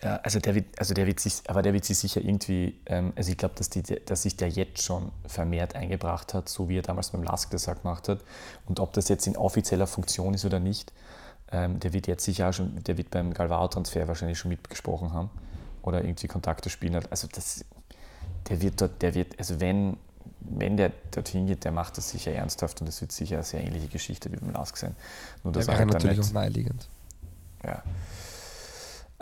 Ja, 0.03 0.15
also 0.23 0.39
der 0.39 0.55
wird, 0.55 0.79
also 0.79 0.95
der 0.95 1.05
wird 1.05 1.19
sich, 1.19 1.43
aber 1.47 1.61
der 1.61 1.73
wird 1.73 1.85
sich 1.85 1.97
sicher 1.97 2.21
irgendwie, 2.21 2.79
ähm, 2.87 3.13
also 3.15 3.29
ich 3.29 3.37
glaube, 3.37 3.53
dass, 3.55 3.69
dass 3.69 4.23
sich 4.23 4.35
der 4.35 4.49
jetzt 4.49 4.81
schon 4.81 5.11
vermehrt 5.27 5.75
eingebracht 5.75 6.33
hat, 6.33 6.49
so 6.49 6.69
wie 6.69 6.79
er 6.79 6.81
damals 6.81 7.11
beim 7.11 7.21
Lask 7.21 7.51
das 7.51 7.69
auch 7.69 7.79
gemacht 7.79 8.09
hat. 8.09 8.19
Und 8.65 8.79
ob 8.79 8.93
das 8.93 9.09
jetzt 9.09 9.27
in 9.27 9.37
offizieller 9.37 9.85
Funktion 9.85 10.33
ist 10.33 10.43
oder 10.43 10.59
nicht, 10.59 10.91
ähm, 11.51 11.79
der 11.79 11.93
wird 11.93 12.07
jetzt 12.07 12.25
sicher 12.25 12.49
auch 12.49 12.53
schon, 12.53 12.83
der 12.83 12.97
wird 12.97 13.11
beim 13.11 13.33
Galvao-Transfer 13.33 14.07
wahrscheinlich 14.07 14.39
schon 14.39 14.49
mitgesprochen 14.49 15.13
haben 15.13 15.29
oder 15.83 16.03
irgendwie 16.03 16.27
Kontakte 16.27 16.71
spielen 16.71 16.95
hat. 16.95 17.11
Also 17.11 17.27
das, 17.31 17.63
der 18.49 18.59
wird 18.61 18.81
dort, 18.81 19.01
der 19.03 19.13
wird, 19.13 19.37
also 19.37 19.59
wenn, 19.59 19.97
wenn 20.39 20.77
der 20.77 20.93
dorthin 21.11 21.45
geht, 21.45 21.63
der 21.63 21.71
macht 21.71 21.97
das 21.97 22.09
sicher 22.09 22.31
ernsthaft 22.31 22.81
und 22.81 22.87
das 22.87 23.01
wird 23.01 23.11
sicher 23.11 23.35
eine 23.35 23.43
sehr 23.43 23.63
ähnliche 23.63 23.87
Geschichte 23.87 24.31
wie 24.31 24.37
beim 24.37 24.51
Lask 24.51 24.75
sein. 24.77 24.95
Nur 25.43 25.53
das 25.53 25.67
wäre 25.67 25.77
halt 25.77 25.89
natürlich 25.89 26.19
auch 26.19 26.33
naheliegend. 26.33 26.87
Ja. 27.63 27.83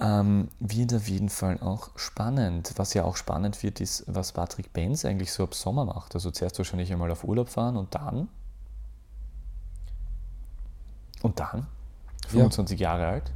Ähm, 0.02 0.48
wird 0.60 0.94
auf 0.94 1.10
jeden 1.10 1.28
Fall 1.28 1.60
auch 1.60 1.90
spannend. 1.98 2.74
Was 2.78 2.94
ja 2.94 3.04
auch 3.04 3.18
spannend 3.18 3.62
wird, 3.64 3.82
ist, 3.82 4.06
was 4.08 4.32
Patrick 4.32 4.72
Benz 4.72 5.04
eigentlich 5.04 5.34
so 5.34 5.44
ab 5.44 5.54
Sommer 5.54 5.84
macht. 5.84 6.16
Also 6.16 6.32
zuerst 6.32 6.58
wahrscheinlich 6.58 6.92
einmal 6.94 7.12
auf 7.12 7.26
Urlaub 7.26 7.50
fahren 7.50 7.76
und 7.76 7.94
dann. 7.94 8.30
Und 11.22 11.40
dann, 11.42 11.68
25 12.30 12.80
ja. 12.80 12.92
Jahre 12.94 13.08
alt, 13.08 13.32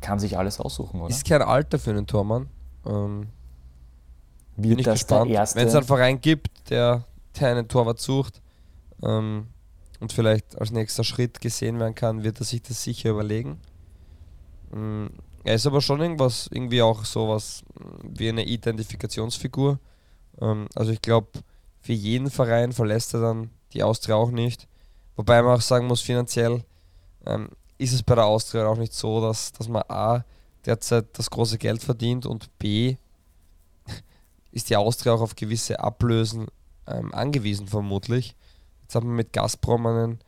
kann 0.00 0.18
sich 0.18 0.36
alles 0.36 0.58
aussuchen, 0.58 1.00
oder? 1.00 1.10
Ist 1.10 1.24
kein 1.24 1.42
Alter 1.42 1.78
für 1.78 1.90
einen 1.90 2.08
Tormann. 2.08 2.48
Ähm, 2.84 3.28
wird 4.56 4.70
bin 4.70 4.78
ich 4.80 4.86
gespannt. 4.86 5.30
Wenn 5.30 5.68
es 5.68 5.74
einen 5.74 5.84
Verein 5.84 6.20
gibt, 6.20 6.70
der, 6.70 7.04
der 7.38 7.48
einen 7.48 7.68
Torwart 7.68 8.00
sucht 8.00 8.42
ähm, 9.04 9.46
und 10.00 10.12
vielleicht 10.12 10.58
als 10.58 10.72
nächster 10.72 11.04
Schritt 11.04 11.40
gesehen 11.40 11.78
werden 11.78 11.94
kann, 11.94 12.24
wird 12.24 12.40
er 12.40 12.44
sich 12.44 12.62
das 12.62 12.82
sicher 12.82 13.10
überlegen. 13.10 13.60
Er 15.46 15.54
ist 15.54 15.66
aber 15.66 15.80
schon 15.80 16.00
irgendwas, 16.00 16.48
irgendwie 16.52 16.82
auch 16.82 17.04
sowas 17.04 17.62
wie 18.02 18.28
eine 18.28 18.44
Identifikationsfigur. 18.44 19.78
Ähm, 20.40 20.66
also 20.74 20.90
ich 20.90 21.00
glaube, 21.00 21.28
für 21.78 21.92
jeden 21.92 22.32
Verein 22.32 22.72
verlässt 22.72 23.14
er 23.14 23.20
dann 23.20 23.50
die 23.72 23.84
Austria 23.84 24.16
auch 24.16 24.32
nicht. 24.32 24.66
Wobei 25.14 25.40
man 25.40 25.56
auch 25.56 25.60
sagen 25.60 25.86
muss, 25.86 26.00
finanziell 26.00 26.64
ähm, 27.24 27.50
ist 27.78 27.92
es 27.92 28.02
bei 28.02 28.16
der 28.16 28.26
Austria 28.26 28.66
auch 28.66 28.76
nicht 28.76 28.92
so, 28.92 29.20
dass, 29.20 29.52
dass 29.52 29.68
man 29.68 29.84
A 29.86 30.24
derzeit 30.64 31.16
das 31.16 31.30
große 31.30 31.58
Geld 31.58 31.80
verdient 31.80 32.26
und 32.26 32.50
B 32.58 32.96
ist 34.50 34.68
die 34.68 34.76
Austria 34.76 35.12
auch 35.12 35.20
auf 35.20 35.36
gewisse 35.36 35.78
Ablösen 35.78 36.48
ähm, 36.88 37.14
angewiesen 37.14 37.68
vermutlich. 37.68 38.34
Jetzt 38.82 38.96
hat 38.96 39.04
man 39.04 39.14
mit 39.14 39.32
Gazprom 39.32 39.86
einen 39.86 40.18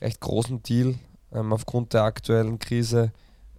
recht 0.00 0.20
großen 0.20 0.62
Deal 0.62 0.94
ähm, 1.32 1.52
aufgrund 1.52 1.94
der 1.94 2.04
aktuellen 2.04 2.60
Krise 2.60 3.10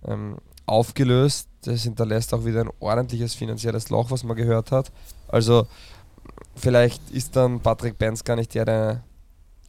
ähm, 0.05 0.37
aufgelöst. 0.69 1.47
Das 1.63 1.83
hinterlässt 1.83 2.33
auch 2.33 2.45
wieder 2.45 2.61
ein 2.61 2.69
ordentliches 2.79 3.35
finanzielles 3.35 3.89
Loch, 3.89 4.11
was 4.11 4.23
man 4.23 4.37
gehört 4.37 4.71
hat. 4.71 4.91
Also 5.27 5.67
vielleicht 6.55 7.09
ist 7.11 7.35
dann 7.35 7.59
Patrick 7.59 7.97
Benz 7.97 8.23
gar 8.23 8.35
nicht 8.35 8.53
der, 8.53 8.65
der 8.65 9.03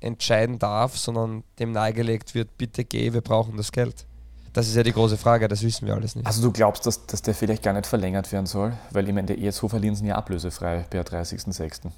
entscheiden 0.01 0.59
darf, 0.59 0.97
sondern 0.97 1.45
dem 1.59 1.73
nahegelegt 1.73 2.35
wird, 2.35 2.57
bitte 2.57 2.85
geh, 2.85 3.13
wir 3.13 3.21
brauchen 3.21 3.57
das 3.57 3.73
Geld. 3.73 4.07
Das 4.53 4.67
ist 4.67 4.75
ja 4.75 4.83
die 4.83 4.93
große 4.93 5.17
Frage, 5.17 5.47
das 5.47 5.63
wissen 5.63 5.87
wir 5.87 5.95
alles 5.95 6.17
nicht. 6.17 6.27
Also 6.27 6.43
du 6.43 6.51
glaubst, 6.51 6.85
dass, 6.85 7.07
dass 7.07 7.23
der 7.23 7.35
vielleicht 7.35 7.63
gar 7.63 7.73
nicht 7.73 7.87
verlängert 7.87 8.33
werden 8.33 8.47
soll? 8.47 8.73
Weil 8.91 9.07
ich 9.09 9.15
meine, 9.15 9.29
der 9.29 9.39
ESV 9.39 9.69
verlieren 9.69 9.95
sind 9.95 10.07
ja 10.07 10.17
ablösefrei 10.17 10.85
per 10.91 11.03
30.06. 11.03 11.91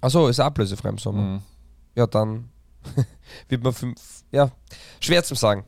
Achso, 0.00 0.28
ist 0.28 0.40
ablösefrei 0.40 0.90
im 0.90 0.98
Sommer. 0.98 1.22
Mhm. 1.22 1.42
Ja, 1.94 2.06
dann 2.06 2.50
wird 3.48 3.62
man 3.62 3.72
fünf. 3.72 4.00
Ja, 4.30 4.50
schwer 5.00 5.24
zu 5.24 5.34
sagen. 5.34 5.64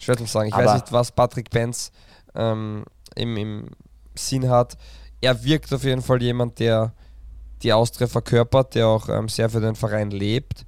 Schwer 0.00 0.16
zu 0.16 0.24
sagen. 0.26 0.48
Ich 0.48 0.54
Aber- 0.54 0.64
weiß 0.66 0.74
nicht, 0.82 0.92
was 0.92 1.12
Patrick 1.12 1.50
Benz 1.50 1.92
ähm, 2.34 2.84
im, 3.14 3.36
im 3.36 3.66
Sinn 4.14 4.48
hat. 4.48 4.76
Er 5.20 5.42
wirkt 5.44 5.72
auf 5.72 5.84
jeden 5.84 6.02
Fall 6.02 6.22
jemand, 6.22 6.58
der 6.58 6.92
die 7.62 7.72
Austria 7.72 8.06
verkörpert, 8.06 8.74
der 8.74 8.88
auch 8.88 9.08
ähm, 9.08 9.28
sehr 9.28 9.50
für 9.50 9.60
den 9.60 9.74
Verein 9.74 10.10
lebt. 10.10 10.64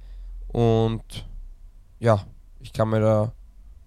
Und 0.49 1.25
ja, 1.99 2.23
ich 2.59 2.71
kann 2.71 2.89
mir 2.89 2.99
da 3.01 3.31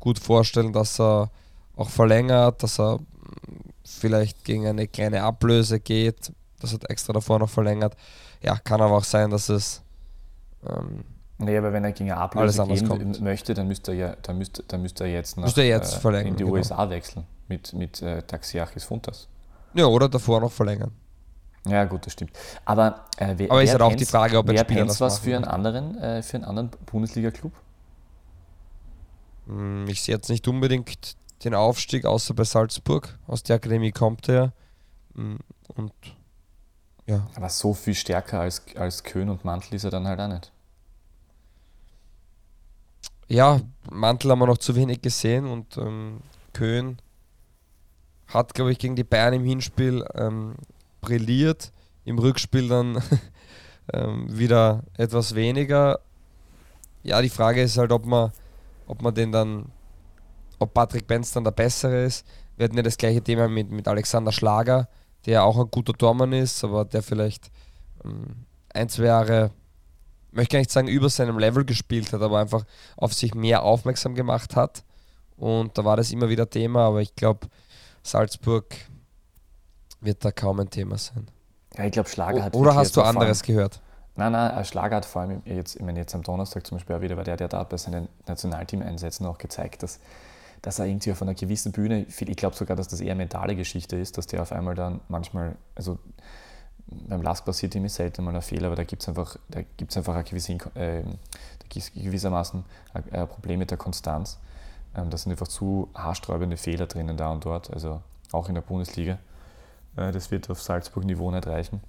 gut 0.00 0.18
vorstellen, 0.18 0.72
dass 0.72 1.00
er 1.00 1.30
auch 1.76 1.88
verlängert, 1.88 2.62
dass 2.62 2.80
er 2.80 2.96
mm, 2.98 3.02
vielleicht 3.84 4.44
gegen 4.44 4.66
eine 4.66 4.88
kleine 4.88 5.22
Ablöse 5.22 5.78
geht, 5.78 6.32
dass 6.60 6.72
er 6.72 6.90
extra 6.90 7.12
davor 7.12 7.38
noch 7.38 7.50
verlängert. 7.50 7.96
Ja, 8.42 8.56
kann 8.58 8.80
aber 8.80 8.96
auch 8.96 9.04
sein, 9.04 9.30
dass 9.30 9.48
es 9.48 9.82
ähm, 10.68 11.04
Nee, 11.38 11.58
aber 11.58 11.72
wenn 11.72 11.84
er 11.84 11.92
gegen 11.92 12.12
Ablöse 12.12 12.66
gehen 12.66 12.88
kommt. 12.88 13.20
möchte, 13.20 13.52
dann 13.52 13.68
müsste 13.68 13.92
er 13.92 13.96
ja, 13.96 14.16
dann 14.22 14.38
müsste, 14.38 14.62
dann 14.62 14.80
müsste 14.80 15.04
er 15.04 15.10
jetzt 15.10 15.36
nach, 15.36 15.44
Müsste 15.44 15.60
er 15.62 15.68
jetzt 15.68 16.02
äh, 16.04 16.20
in 16.22 16.36
die 16.36 16.44
genau. 16.44 16.56
USA 16.56 16.88
wechseln 16.88 17.26
mit, 17.48 17.72
mit 17.74 18.00
äh, 18.00 18.22
Taxiachis 18.22 18.84
Funtas. 18.84 19.28
Ja, 19.74 19.86
oder 19.86 20.08
davor 20.08 20.40
noch 20.40 20.52
verlängern. 20.52 20.92
Ja, 21.66 21.84
gut, 21.84 22.06
das 22.06 22.12
stimmt. 22.14 22.30
Aber, 22.64 23.04
äh, 23.18 23.34
wer, 23.36 23.50
Aber 23.50 23.62
ist 23.62 23.72
halt 23.72 23.82
auch 23.82 23.94
die 23.94 24.06
Frage, 24.06 24.38
ob 24.38 24.48
ein 24.48 24.56
Spieler 24.56 24.86
das 24.86 25.00
was 25.00 25.18
für 25.18 25.34
einen 25.36 25.44
anderen, 25.44 25.98
äh, 25.98 26.22
für 26.22 26.36
einen 26.36 26.44
anderen 26.44 26.70
Bundesliga-Club? 26.86 27.52
Hm, 29.46 29.86
Ich 29.88 30.02
sehe 30.02 30.14
jetzt 30.14 30.30
nicht 30.30 30.46
unbedingt 30.48 31.16
den 31.44 31.54
Aufstieg, 31.54 32.06
außer 32.06 32.34
bei 32.34 32.44
Salzburg. 32.44 33.18
Aus 33.26 33.42
der 33.42 33.56
Akademie 33.56 33.92
kommt 33.92 34.28
er. 34.28 34.52
Hm, 35.14 35.38
Und 35.74 35.92
ja, 37.06 37.26
Aber 37.36 37.48
so 37.48 37.74
viel 37.74 37.94
stärker 37.94 38.40
als, 38.40 38.62
als 38.76 39.04
Köhn 39.04 39.28
und 39.28 39.44
Mantel 39.44 39.74
ist 39.74 39.84
er 39.84 39.90
dann 39.90 40.06
halt 40.08 40.18
auch 40.20 40.28
nicht. 40.28 40.50
Ja, 43.28 43.60
Mantel 43.90 44.30
haben 44.30 44.38
wir 44.38 44.46
noch 44.46 44.58
zu 44.58 44.76
wenig 44.76 45.02
gesehen 45.02 45.46
und 45.46 45.76
ähm, 45.76 46.20
Köhn 46.52 46.98
hat, 48.28 48.54
glaube 48.54 48.72
ich, 48.72 48.78
gegen 48.78 48.96
die 48.96 49.04
Bayern 49.04 49.34
im 49.34 49.44
Hinspiel 49.44 50.04
ähm, 50.14 50.54
brilliert. 51.00 51.72
Im 52.04 52.18
Rückspiel 52.18 52.68
dann 52.68 53.02
ähm, 53.92 54.26
wieder 54.28 54.84
etwas 54.96 55.34
weniger. 55.34 56.00
Ja, 57.02 57.22
die 57.22 57.28
Frage 57.28 57.62
ist 57.62 57.78
halt, 57.78 57.92
ob 57.92 58.06
man, 58.06 58.32
ob 58.86 59.02
man 59.02 59.14
den 59.14 59.32
dann, 59.32 59.66
ob 60.58 60.74
Patrick 60.74 61.06
Benz 61.06 61.32
dann 61.32 61.44
der 61.44 61.52
Bessere 61.52 62.04
ist. 62.04 62.26
Wir 62.56 62.64
hatten 62.64 62.76
ja 62.76 62.82
das 62.82 62.96
gleiche 62.96 63.22
Thema 63.22 63.48
mit, 63.48 63.70
mit 63.70 63.86
Alexander 63.86 64.32
Schlager, 64.32 64.88
der 65.26 65.44
auch 65.44 65.58
ein 65.58 65.70
guter 65.70 65.92
Tormann 65.92 66.32
ist, 66.32 66.64
aber 66.64 66.84
der 66.84 67.02
vielleicht 67.02 67.50
ähm, 68.04 68.46
ein, 68.72 68.88
zwei 68.88 69.04
Jahre, 69.04 69.50
möchte 70.36 70.52
gar 70.56 70.60
nicht 70.60 70.70
sagen, 70.70 70.88
über 70.88 71.08
seinem 71.08 71.38
Level 71.38 71.64
gespielt 71.64 72.12
hat, 72.12 72.22
aber 72.22 72.38
einfach 72.38 72.64
auf 72.96 73.12
sich 73.14 73.34
mehr 73.34 73.62
aufmerksam 73.62 74.14
gemacht 74.14 74.54
hat. 74.56 74.84
Und 75.36 75.76
da 75.76 75.84
war 75.84 75.96
das 75.96 76.12
immer 76.12 76.28
wieder 76.28 76.48
Thema, 76.48 76.86
aber 76.86 77.02
ich 77.02 77.14
glaube, 77.14 77.48
Salzburg 78.02 78.74
wird 80.00 80.24
da 80.24 80.30
kaum 80.30 80.60
ein 80.60 80.70
Thema 80.70 80.96
sein. 80.98 81.26
Ja, 81.76 81.84
ich 81.84 81.92
glaube, 81.92 82.08
Schlager 82.08 82.42
hat. 82.42 82.54
Oder 82.54 82.74
hast 82.74 82.96
du 82.96 83.02
allem- 83.02 83.18
anderes 83.18 83.42
gehört? 83.42 83.80
Nein, 84.14 84.32
nein, 84.32 84.50
ein 84.52 84.64
Schlager 84.64 84.96
hat 84.96 85.04
vor 85.04 85.22
allem 85.22 85.42
jetzt, 85.44 85.76
ich 85.76 85.82
meine, 85.82 85.98
jetzt 85.98 86.14
am 86.14 86.22
Donnerstag 86.22 86.66
zum 86.66 86.78
Beispiel 86.78 86.96
auch 86.96 87.02
wieder, 87.02 87.18
war 87.18 87.24
der, 87.24 87.36
der 87.36 87.48
da 87.48 87.62
bei 87.64 87.76
seinen 87.76 88.08
Nationalteam-Einsätzen 88.26 89.26
auch 89.26 89.36
gezeigt, 89.36 89.82
dass, 89.82 90.00
dass 90.62 90.78
er 90.78 90.86
irgendwie 90.86 91.12
auf 91.12 91.20
einer 91.20 91.34
gewissen 91.34 91.72
Bühne, 91.72 92.06
ich 92.08 92.36
glaube 92.36 92.56
sogar, 92.56 92.78
dass 92.78 92.88
das 92.88 93.00
eher 93.00 93.14
mentale 93.14 93.56
Geschichte 93.56 93.96
ist, 93.96 94.16
dass 94.16 94.26
der 94.26 94.40
auf 94.40 94.52
einmal 94.52 94.74
dann 94.74 95.00
manchmal, 95.08 95.56
also 95.74 95.98
beim 96.86 97.22
Last 97.22 97.44
passiert 97.44 97.74
ihm 97.74 97.88
selten 97.88 98.24
mal 98.24 98.34
ein 98.34 98.42
Fehler, 98.42 98.68
aber 98.68 98.76
da 98.76 98.84
gibt 98.84 99.02
es 99.02 99.08
einfach, 99.08 99.36
da 99.48 99.60
gibt's 99.76 99.96
einfach 99.96 100.14
eine 100.14 100.24
gewisse, 100.24 100.52
äh, 100.52 101.02
da 101.02 101.66
gibt's 101.68 101.92
gewissermaßen 101.92 102.64
ein, 102.94 103.12
ein 103.12 103.28
Problem 103.28 103.58
mit 103.58 103.70
der 103.70 103.78
Konstanz. 103.78 104.38
Ähm, 104.96 105.10
da 105.10 105.16
sind 105.16 105.32
einfach 105.32 105.48
zu 105.48 105.88
haarsträubende 105.94 106.56
Fehler 106.56 106.86
drinnen 106.86 107.16
da 107.16 107.30
und 107.30 107.44
dort, 107.44 107.72
also 107.72 108.00
auch 108.32 108.48
in 108.48 108.54
der 108.54 108.62
Bundesliga. 108.62 109.18
Äh, 109.96 110.12
das 110.12 110.30
wird 110.30 110.48
auf 110.48 110.62
Salzburg-Niveau 110.62 111.30
nicht 111.30 111.46
reichen. 111.46 111.80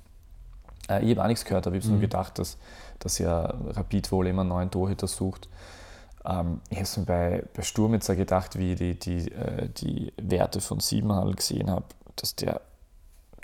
Äh, 0.90 1.04
ich 1.04 1.12
habe 1.12 1.24
auch 1.24 1.28
nichts 1.28 1.46
gehört, 1.46 1.68
aber 1.68 1.76
ich 1.76 1.84
habe 1.84 1.94
nur 1.94 2.02
gedacht, 2.02 2.40
dass, 2.40 2.58
dass 3.00 3.20
ja 3.20 3.54
Rapid 3.70 4.12
wohl 4.12 4.28
immer 4.28 4.42
einen 4.42 4.50
neuen 4.50 4.72
Torhüter 4.72 5.08
sucht. 5.08 5.48
Ähm, 6.26 6.62
ich 6.70 6.80
habe 6.80 7.00
mir 7.00 7.06
bei, 7.06 7.44
bei 7.56 7.62
Sturm 7.62 7.94
jetzt 7.94 8.10
auch 8.10 8.16
gedacht, 8.16 8.58
wie 8.58 8.74
ich 8.74 8.80
die, 8.80 9.00
die, 9.00 9.32
äh, 9.32 9.70
die 9.70 10.14
Werte 10.18 10.60
von 10.60 10.80
Siebenhandel 10.80 11.36
gesehen 11.36 11.70
habe, 11.70 11.86
dass 12.16 12.36
der 12.36 12.62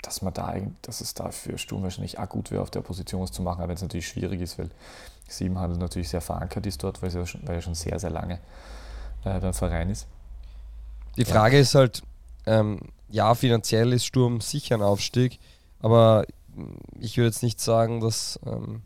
dass 0.06 0.22
man 0.22 0.32
da 0.34 0.46
eigentlich- 0.46 0.80
dass 0.82 1.00
es 1.00 1.14
da 1.14 1.30
für 1.30 1.58
Sturm 1.58 1.82
wahrscheinlich 1.82 2.18
auch 2.18 2.28
gut 2.28 2.50
wäre, 2.50 2.62
auf 2.62 2.70
der 2.70 2.80
Position 2.82 3.22
was 3.22 3.32
zu 3.32 3.42
machen, 3.42 3.58
aber 3.60 3.68
wenn 3.68 3.76
es 3.76 3.82
natürlich 3.82 4.08
schwierig 4.08 4.40
ist, 4.40 4.58
weil 4.58 4.70
Siebenhandel 5.28 5.78
natürlich 5.78 6.08
sehr 6.08 6.20
verankert 6.20 6.66
ist 6.66 6.82
dort, 6.82 7.00
weil, 7.02 7.08
es 7.08 7.14
ja 7.14 7.26
schon, 7.26 7.46
weil 7.46 7.56
er 7.56 7.62
schon 7.62 7.74
sehr, 7.74 7.98
sehr 7.98 8.10
lange 8.10 8.38
äh, 9.24 9.40
beim 9.40 9.54
Verein 9.54 9.90
ist. 9.90 10.06
Die 11.16 11.24
Frage 11.24 11.58
ist 11.58 11.74
halt, 11.74 12.02
ähm, 12.46 12.80
ja, 13.08 13.34
finanziell 13.34 13.92
ist 13.92 14.04
Sturm 14.04 14.40
sicher 14.40 14.74
ein 14.74 14.82
Aufstieg, 14.82 15.38
aber 15.80 16.24
ich 17.00 17.16
würde 17.16 17.28
jetzt 17.28 17.42
nicht 17.42 17.60
sagen, 17.60 18.00
dass 18.00 18.38
ähm, 18.46 18.82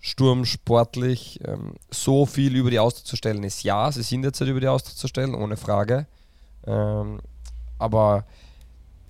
Sturm 0.00 0.44
sportlich 0.44 1.40
ähm, 1.44 1.74
so 1.90 2.26
viel 2.26 2.54
über 2.54 2.70
die 2.70 2.78
Austria 2.78 3.04
zu 3.04 3.16
stellen 3.16 3.42
ist. 3.42 3.62
Ja, 3.64 3.90
sie 3.90 4.02
sind 4.02 4.22
jetzt 4.24 4.40
halt 4.40 4.50
über 4.50 4.60
die 4.60 4.68
Austria 4.68 4.94
zu 4.94 5.08
stellen, 5.08 5.34
ohne 5.34 5.56
Frage. 5.56 6.06
Ähm, 6.66 7.18
aber 7.78 8.24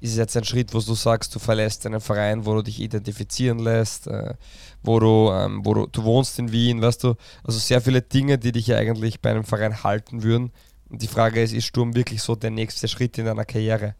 ist 0.01 0.11
es 0.13 0.17
jetzt 0.17 0.37
ein 0.37 0.45
Schritt, 0.45 0.73
wo 0.75 0.81
du 0.81 0.95
sagst, 0.95 1.35
du 1.35 1.39
verlässt 1.39 1.87
einen 1.87 2.01
Verein, 2.01 2.45
wo 2.45 2.55
du 2.55 2.63
dich 2.63 2.81
identifizieren 2.81 3.59
lässt, 3.59 4.07
äh, 4.07 4.35
wo, 4.83 5.01
du, 5.01 5.31
ähm, 5.33 5.65
wo 5.65 5.75
du, 5.75 5.87
du 5.87 6.05
wohnst 6.05 6.39
in 6.39 6.53
Wien, 6.53 6.83
weißt 6.83 7.03
du, 7.05 7.15
also 7.45 7.59
sehr 7.59 7.81
viele 7.81 8.03
Dinge, 8.03 8.39
die 8.39 8.53
dich 8.53 8.67
ja 8.67 8.77
eigentlich 8.77 9.21
bei 9.21 9.31
einem 9.31 9.45
Verein 9.45 9.83
halten 9.83 10.23
würden. 10.23 10.53
Und 10.91 11.03
die 11.03 11.09
Frage 11.09 11.43
ist, 11.43 11.53
ist 11.53 11.65
Sturm 11.65 11.95
wirklich 11.95 12.23
so 12.23 12.37
der 12.37 12.51
nächste 12.51 12.87
Schritt 12.89 13.19
in 13.19 13.25
deiner 13.25 13.45
Karriere? 13.45 13.95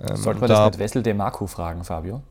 Ähm, 0.00 0.16
Sollte 0.16 0.40
man 0.40 0.48
da- 0.48 0.64
das 0.70 0.78
mit 0.78 0.84
Wessel 0.84 1.02
de 1.02 1.14
Marco 1.14 1.46
fragen, 1.46 1.84
Fabio? 1.84 2.22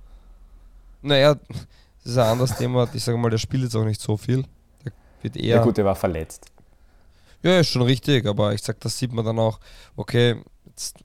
Naja, 1.02 1.36
das 1.36 2.12
ist 2.12 2.18
ein 2.18 2.28
anderes 2.30 2.56
Thema. 2.58 2.88
Ich 2.94 3.04
sage 3.04 3.18
mal, 3.18 3.30
der 3.30 3.38
spielt 3.38 3.64
jetzt 3.64 3.76
auch 3.76 3.86
nicht 3.86 4.02
so 4.02 4.18
viel. 4.18 4.44
Der 4.86 4.92
wird 5.22 5.38
eher. 5.38 5.58
Ja, 5.58 5.64
gut, 5.64 5.78
der 5.78 5.86
war 5.86 5.96
verletzt. 5.96 6.48
Ja, 7.42 7.60
ist 7.60 7.68
schon 7.70 7.82
richtig, 7.82 8.26
aber 8.26 8.54
ich 8.54 8.62
sag, 8.62 8.80
das 8.80 8.98
sieht 8.98 9.12
man 9.12 9.26
dann 9.26 9.38
auch, 9.38 9.60
okay, 9.98 10.42
jetzt, 10.66 10.96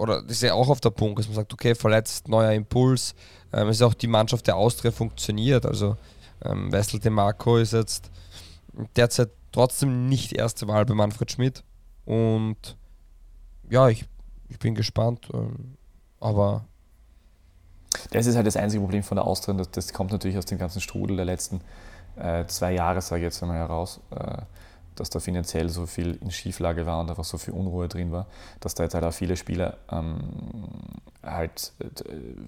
oder 0.00 0.22
das 0.22 0.32
ist 0.32 0.42
ja 0.42 0.54
auch 0.54 0.68
auf 0.70 0.80
der 0.80 0.90
Punkt, 0.90 1.18
dass 1.18 1.26
man 1.26 1.34
sagt, 1.36 1.52
okay, 1.52 1.74
verletzt, 1.74 2.26
neuer 2.26 2.52
Impuls. 2.52 3.14
Ähm, 3.52 3.68
es 3.68 3.76
ist 3.76 3.82
auch 3.82 3.92
die 3.92 4.06
Mannschaft 4.06 4.46
der 4.46 4.56
Austria 4.56 4.90
funktioniert. 4.90 5.66
Also 5.66 5.96
ähm, 6.42 6.72
Wessel 6.72 7.00
de 7.00 7.10
Marco 7.10 7.58
ist 7.58 7.74
jetzt 7.74 8.10
derzeit 8.96 9.28
trotzdem 9.52 10.08
nicht 10.08 10.32
erste 10.32 10.66
Wahl 10.68 10.86
bei 10.86 10.94
Manfred 10.94 11.30
Schmidt. 11.30 11.64
Und 12.06 12.78
ja, 13.68 13.90
ich, 13.90 14.06
ich 14.48 14.58
bin 14.58 14.74
gespannt. 14.74 15.28
Ähm, 15.34 15.76
aber 16.18 16.64
Das 18.10 18.26
ist 18.26 18.36
halt 18.36 18.46
das 18.46 18.56
einzige 18.56 18.80
Problem 18.80 19.02
von 19.02 19.16
der 19.16 19.26
Austria. 19.26 19.54
Das, 19.54 19.70
das 19.70 19.92
kommt 19.92 20.12
natürlich 20.12 20.38
aus 20.38 20.46
dem 20.46 20.56
ganzen 20.56 20.80
Strudel 20.80 21.16
der 21.16 21.26
letzten 21.26 21.60
äh, 22.16 22.46
zwei 22.46 22.72
Jahre, 22.72 23.02
sage 23.02 23.20
ich 23.20 23.24
jetzt 23.24 23.42
einmal 23.42 23.58
heraus, 23.58 24.00
äh, 24.10 24.42
dass 24.96 25.10
da 25.10 25.20
finanziell 25.20 25.68
so 25.68 25.86
viel 25.86 26.18
in 26.20 26.30
Schieflage 26.30 26.86
war 26.86 27.00
und 27.00 27.10
einfach 27.10 27.24
so 27.24 27.38
viel 27.38 27.54
Unruhe 27.54 27.88
drin 27.88 28.12
war, 28.12 28.26
dass 28.60 28.74
da 28.74 28.82
jetzt 28.84 28.94
halt 28.94 29.04
auch 29.04 29.12
viele 29.12 29.36
Spieler 29.36 29.78
ähm, 29.90 30.20
halt, 31.22 31.72
äh, 31.80 31.86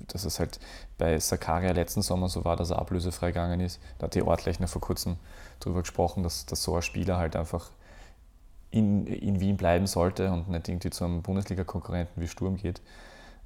dass 0.08 0.24
es 0.24 0.38
halt 0.38 0.60
bei 0.98 1.18
Sakaria 1.18 1.72
letzten 1.72 2.02
Sommer 2.02 2.28
so 2.28 2.44
war, 2.44 2.56
dass 2.56 2.70
er 2.70 2.78
ablösefrei 2.78 3.28
gegangen 3.28 3.60
ist. 3.60 3.80
Da 3.98 4.04
hat 4.04 4.14
die 4.14 4.22
Ortlechner 4.22 4.68
vor 4.68 4.80
kurzem 4.80 5.16
darüber 5.60 5.80
gesprochen, 5.80 6.22
dass, 6.22 6.46
dass 6.46 6.62
so 6.62 6.74
ein 6.76 6.82
Spieler 6.82 7.16
halt 7.16 7.36
einfach 7.36 7.70
in, 8.70 9.06
in 9.06 9.40
Wien 9.40 9.56
bleiben 9.56 9.86
sollte 9.86 10.30
und 10.32 10.48
nicht 10.48 10.68
irgendwie 10.68 10.90
zu 10.90 11.04
einem 11.04 11.22
Bundesliga-Konkurrenten 11.22 12.20
wie 12.20 12.28
Sturm 12.28 12.56
geht. 12.56 12.80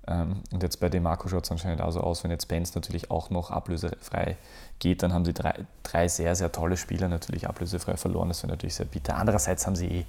Ähm, 0.09 0.42
und 0.52 0.62
jetzt 0.62 0.78
bei 0.78 0.88
Demarco 0.88 1.28
schaut 1.28 1.44
es 1.44 1.50
anscheinend 1.50 1.80
auch 1.80 1.90
so 1.90 2.00
aus, 2.00 2.22
wenn 2.22 2.30
jetzt 2.30 2.46
Benz 2.48 2.74
natürlich 2.74 3.11
auch 3.11 3.30
noch 3.30 3.50
ablösefrei 3.50 4.36
geht, 4.78 5.02
dann 5.02 5.12
haben 5.12 5.24
die 5.24 5.32
drei, 5.32 5.66
drei 5.82 6.07
sehr, 6.09 6.36
sehr 6.36 6.52
tolle 6.52 6.76
Spieler 6.76 7.09
natürlich 7.09 7.48
ablösefrei 7.48 7.96
verloren. 7.96 8.28
Das 8.28 8.42
wäre 8.42 8.52
natürlich 8.52 8.76
sehr 8.76 8.86
bitter. 8.86 9.16
Andererseits 9.16 9.66
haben 9.66 9.74
sie 9.74 9.86
eh 9.86 10.04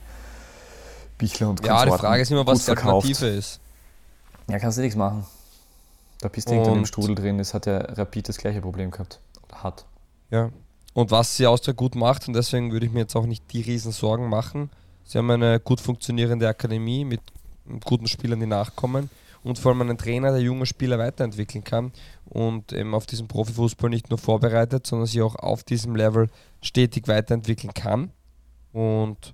Bichler 1.17 1.49
und 1.49 1.65
ja, 1.65 1.83
die 1.83 1.89
Konsorten 1.89 2.05
Frage 2.05 2.21
ist 2.21 2.31
immer, 2.31 2.45
was 2.45 2.65
die. 2.65 2.71
Alternative 2.71 3.27
ist. 3.27 3.59
Ja, 4.49 4.59
kannst 4.59 4.77
du 4.77 4.81
nichts 4.81 4.95
machen. 4.95 5.25
Da 6.21 6.29
bist 6.29 6.47
du 6.47 6.53
irgendwann 6.53 6.79
im 6.79 6.85
Strudel 6.85 7.15
drin. 7.15 7.37
Das 7.37 7.53
hat 7.53 7.65
ja 7.65 7.77
Rapid 7.77 8.29
das 8.29 8.37
gleiche 8.37 8.61
Problem 8.61 8.91
gehabt. 8.91 9.19
Oder 9.47 9.63
hat. 9.63 9.85
Ja. 10.29 10.51
Und 10.93 11.11
was 11.11 11.37
sie 11.37 11.45
Austria 11.45 11.73
gut 11.73 11.95
macht, 11.95 12.27
und 12.27 12.33
deswegen 12.33 12.71
würde 12.71 12.85
ich 12.85 12.91
mir 12.91 13.01
jetzt 13.01 13.15
auch 13.15 13.25
nicht 13.25 13.51
die 13.51 13.61
riesen 13.61 13.91
Sorgen 13.91 14.29
machen. 14.29 14.69
Sie 15.05 15.17
haben 15.17 15.29
eine 15.29 15.59
gut 15.59 15.79
funktionierende 15.79 16.47
Akademie 16.47 17.05
mit 17.05 17.21
guten 17.83 18.07
Spielern, 18.07 18.39
die 18.39 18.45
nachkommen 18.45 19.09
und 19.43 19.59
vor 19.59 19.71
allem 19.71 19.81
einen 19.81 19.97
Trainer, 19.97 20.31
der 20.31 20.41
junge 20.41 20.65
Spieler 20.65 20.97
weiterentwickeln 20.99 21.63
kann 21.63 21.91
und 22.25 22.73
eben 22.73 22.93
auf 22.93 23.05
diesen 23.05 23.27
Profifußball 23.27 23.89
nicht 23.89 24.09
nur 24.09 24.19
vorbereitet, 24.19 24.85
sondern 24.87 25.07
sie 25.07 25.21
auch 25.21 25.35
auf 25.35 25.63
diesem 25.63 25.95
Level 25.95 26.29
stetig 26.61 27.07
weiterentwickeln 27.07 27.73
kann. 27.73 28.11
Und 28.73 29.33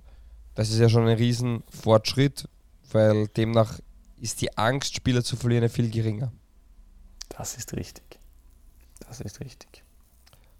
Das 0.54 0.70
ist 0.70 0.78
ja 0.78 0.88
schon 0.88 1.08
ein 1.08 1.16
Riesenfortschritt, 1.16 2.48
weil 2.92 3.26
demnach 3.28 3.80
ist 4.20 4.40
die 4.40 4.56
Angst, 4.56 4.94
Spieler 4.94 5.24
zu 5.24 5.34
verlieren, 5.36 5.68
viel 5.68 5.90
geringer. 5.90 6.32
Das 7.30 7.56
ist 7.56 7.72
richtig. 7.74 8.20
Das 9.00 9.20
ist 9.20 9.40
richtig. 9.40 9.82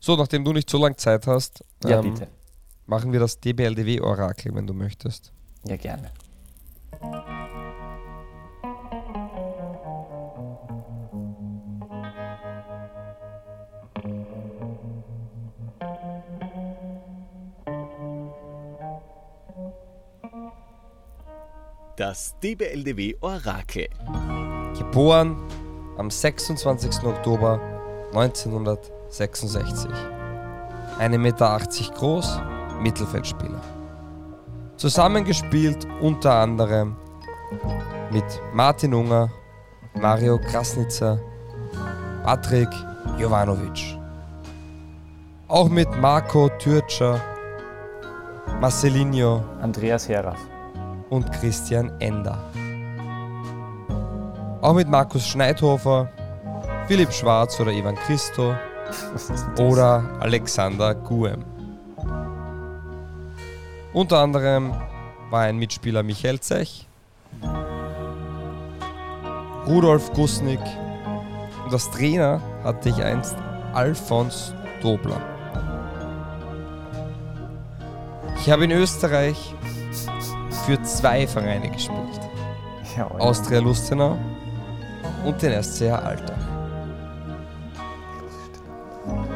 So, 0.00 0.16
nachdem 0.16 0.44
du 0.44 0.52
nicht 0.52 0.68
so 0.68 0.78
lange 0.78 0.96
Zeit 0.96 1.26
hast, 1.28 1.64
Ja, 1.84 2.00
ähm, 2.00 2.12
bitte. 2.14 2.26
machen 2.86 3.12
wir 3.12 3.20
das 3.20 3.38
DBLDW-Orakel, 3.40 4.52
wenn 4.54 4.66
du 4.66 4.74
möchtest. 4.74 5.32
Ja, 5.64 5.76
gerne. 5.76 6.10
Das 21.96 22.34
DBLDW 22.42 23.14
Orakel. 23.20 23.88
Geboren 24.76 25.36
am 25.96 26.10
26. 26.10 27.04
Oktober 27.04 27.60
1966. 28.12 29.88
1,80 30.98 31.18
Meter 31.18 31.60
groß, 31.94 32.40
Mittelfeldspieler. 32.80 33.60
Zusammengespielt 34.76 35.86
unter 36.00 36.34
anderem 36.34 36.96
mit 38.10 38.24
Martin 38.52 38.92
Unger, 38.92 39.30
Mario 39.94 40.38
Krasnitzer, 40.38 41.20
Patrick 42.24 42.70
Jovanovic. 43.20 43.96
Auch 45.46 45.68
mit 45.68 45.88
Marco 46.00 46.48
Türtscher, 46.58 47.20
Marcelinho 48.60 49.44
Andreas 49.60 50.08
Heraf. 50.08 50.53
Und 51.14 51.30
Christian 51.30 51.92
Ender. 52.00 52.36
Auch 54.60 54.74
mit 54.74 54.88
Markus 54.88 55.26
Schneidhofer, 55.26 56.08
Philipp 56.88 57.12
Schwarz 57.12 57.60
oder 57.60 57.70
Ivan 57.70 57.94
Christo 57.94 58.54
oder 59.58 60.02
Alexander 60.20 60.94
Guem. 60.94 61.44
Unter 63.92 64.18
anderem 64.18 64.74
war 65.30 65.42
ein 65.42 65.56
Mitspieler 65.56 66.02
Michael 66.02 66.40
Zech, 66.40 66.88
Rudolf 69.66 70.12
Gusnik 70.14 70.60
und 71.64 71.72
als 71.72 71.90
Trainer 71.90 72.40
hatte 72.64 72.88
ich 72.88 73.02
einst 73.02 73.36
Alfons 73.72 74.52
Dobler. 74.82 75.20
Ich 78.40 78.50
habe 78.50 78.64
in 78.64 78.72
Österreich 78.72 79.54
für 80.64 80.80
zwei 80.82 81.26
Vereine 81.26 81.70
gespielt. 81.70 82.20
Ja, 82.96 83.04
Alter. 83.04 83.20
Austria 83.20 83.60
Lustenau 83.60 84.16
und 85.24 85.40
den 85.42 85.62
SCR 85.62 86.02
Alltag. 86.04 86.36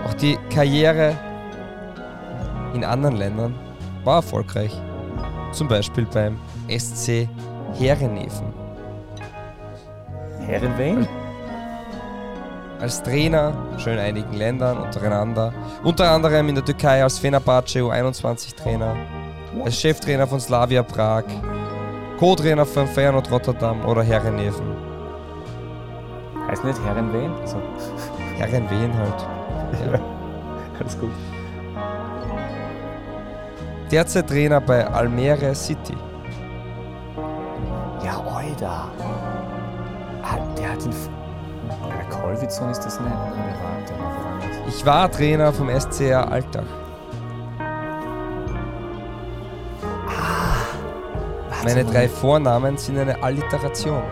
Auch 0.07 0.15
die 0.15 0.39
Karriere 0.53 1.15
in 2.75 2.85
anderen 2.85 3.17
Ländern 3.17 3.55
war 4.05 4.17
erfolgreich. 4.17 4.73
Zum 5.53 5.69
Beispiel 5.69 6.07
beim 6.07 6.39
SC 6.69 7.29
Herrenheven. 7.79 8.53
Herrenwein? 10.47 11.07
Als 12.81 13.03
Trainer 13.03 13.53
schon 13.79 13.95
in 13.95 13.99
einigen 13.99 14.33
Ländern 14.35 14.79
untereinander. 14.79 15.53
Unter 15.83 16.11
anderem 16.11 16.49
in 16.49 16.55
der 16.55 16.65
Türkei 16.65 17.03
als 17.03 17.19
Fenerbahce 17.19 17.81
U21 17.81 18.55
Trainer. 18.55 18.97
Als 19.65 19.81
Cheftrainer 19.81 20.27
von 20.27 20.41
Slavia 20.41 20.83
Prag. 20.83 21.25
Co-Trainer 22.19 22.67
von 22.67 22.87
Feyenoord 22.87 23.31
Rotterdam 23.31 23.85
oder 23.85 24.03
Herrenheven. 24.03 24.77
Heißt 26.49 26.65
nicht 26.65 26.83
Herrenwein? 26.85 27.33
Also, 27.41 27.57
Herrenwehen 28.39 28.93
halt. 28.97 29.27
Ja. 29.93 30.01
alles 30.81 30.99
gut. 30.99 31.11
Derzeit 33.91 34.29
Trainer 34.29 34.61
bei 34.61 34.87
Almere 34.87 35.55
City. 35.55 35.97
Ja, 38.05 38.21
Alter. 38.21 38.89
Der 40.59 40.73
hat 40.73 40.85
Der 40.85 42.05
Kolwitzson 42.17 42.71
ist 42.71 42.81
das 42.81 43.01
nicht? 43.01 43.13
Ich 44.69 44.85
war 44.85 45.11
Trainer 45.11 45.53
vom 45.53 45.69
SCR 45.71 46.31
Alltag. 46.31 46.65
Meine 51.65 51.85
drei 51.85 52.09
Vornamen 52.09 52.77
sind 52.77 52.99
eine 52.99 53.23
Alliteration. 53.23 54.03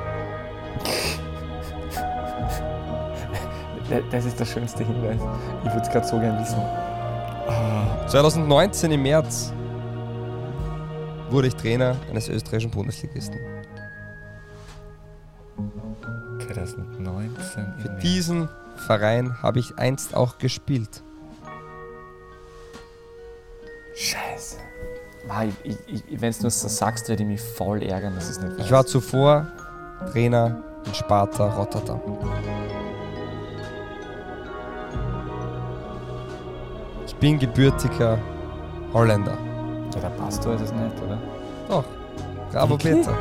Da- 3.88 4.00
Das 4.10 4.24
ist 4.24 4.38
der 4.40 4.44
schönste 4.44 4.84
Hinweis. 4.84 5.20
Ich 5.64 5.70
würde 5.72 5.82
es 5.82 5.90
gerade 5.90 6.06
so 6.06 6.18
gern 6.18 6.38
wissen. 6.40 6.60
2019 8.08 8.90
im 8.92 9.02
März 9.02 9.52
wurde 11.30 11.48
ich 11.48 11.54
Trainer 11.54 11.96
eines 12.10 12.28
österreichischen 12.28 12.70
Bundesligisten. 12.72 13.38
2019. 16.48 17.74
Für 17.78 17.88
diesen 18.02 18.48
Verein 18.86 19.40
habe 19.42 19.58
ich 19.60 19.78
einst 19.78 20.14
auch 20.16 20.38
gespielt. 20.38 21.02
Scheiße. 23.94 24.58
Wenn 25.28 26.32
du 26.32 26.42
das 26.42 26.60
so 26.60 26.68
sagst, 26.68 27.08
werde 27.08 27.22
ich 27.22 27.28
mich 27.28 27.40
voll 27.40 27.82
ärgern, 27.82 28.14
dass 28.14 28.28
es 28.28 28.40
nicht 28.40 28.58
weiß. 28.58 28.64
Ich 28.66 28.70
war 28.70 28.86
zuvor 28.86 29.46
Trainer 30.12 30.62
in 30.84 30.94
Sparta 30.94 31.48
Rotterdam. 31.48 32.00
Ich 37.06 37.14
bin 37.16 37.38
gebürtiger 37.38 38.18
Holländer. 38.92 39.36
Ja, 39.94 40.00
der 40.00 40.10
Pastor 40.10 40.54
ist 40.54 40.62
es 40.62 40.72
nicht, 40.72 41.02
oder? 41.02 41.18
Doch, 41.68 41.84
bravo? 42.52 42.76
Peter. 42.76 43.16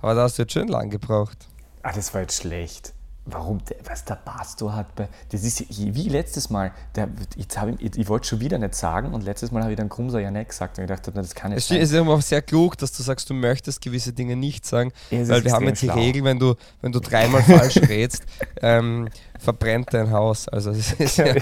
Aber 0.00 0.14
da 0.14 0.22
hast 0.22 0.38
du 0.38 0.42
jetzt 0.42 0.52
schön 0.52 0.68
lang 0.68 0.90
gebraucht. 0.90 1.48
Ah, 1.82 1.92
das 1.92 2.12
war 2.14 2.20
jetzt 2.20 2.42
schlecht. 2.42 2.94
Warum 3.24 3.64
der, 3.66 3.76
was 3.84 4.04
der 4.04 4.16
Pastor 4.16 4.74
hat 4.74 4.96
bei. 4.96 5.08
Das 5.30 5.44
ist 5.44 5.64
wie 5.68 6.08
letztes 6.08 6.50
Mal. 6.50 6.72
Der, 6.96 7.08
jetzt 7.36 7.56
ich 7.56 7.80
ich, 7.80 7.98
ich 7.98 8.08
wollte 8.08 8.26
schon 8.26 8.40
wieder 8.40 8.58
nicht 8.58 8.74
sagen 8.74 9.14
und 9.14 9.22
letztes 9.22 9.52
Mal 9.52 9.62
habe 9.62 9.70
ich 9.72 9.76
dann 9.78 9.88
Krumser 9.88 10.18
ja 10.18 10.32
nicht 10.32 10.48
gesagt 10.48 10.78
und 10.78 10.84
ich 10.84 10.88
dachte, 10.90 11.12
das 11.12 11.32
kann 11.32 11.50
nicht 11.52 11.58
Es 11.58 11.68
sein. 11.68 11.78
ist 11.78 11.92
immer 11.92 12.20
sehr 12.20 12.42
klug, 12.42 12.76
dass 12.78 12.90
du 12.90 13.04
sagst, 13.04 13.30
du 13.30 13.34
möchtest 13.34 13.80
gewisse 13.80 14.12
Dinge 14.12 14.34
nicht 14.34 14.66
sagen, 14.66 14.92
Ja, 15.10 15.20
es 15.20 15.28
weil 15.28 15.44
wir 15.44 15.52
haben 15.52 15.66
jetzt 15.68 15.82
die 15.82 15.86
schlau. 15.86 15.94
Regel, 15.94 16.24
wenn 16.24 16.40
du, 16.40 16.56
wenn 16.80 16.90
du 16.90 16.98
dreimal 16.98 17.44
falsch 17.44 17.76
redst, 17.88 18.24
ähm, 18.60 19.08
verbrennt 19.38 19.94
dein 19.94 20.10
Haus. 20.10 20.48
Also 20.48 20.70
es 20.70 20.92
ist 20.94 21.16
ja, 21.18 21.26
Ja, 21.26 21.34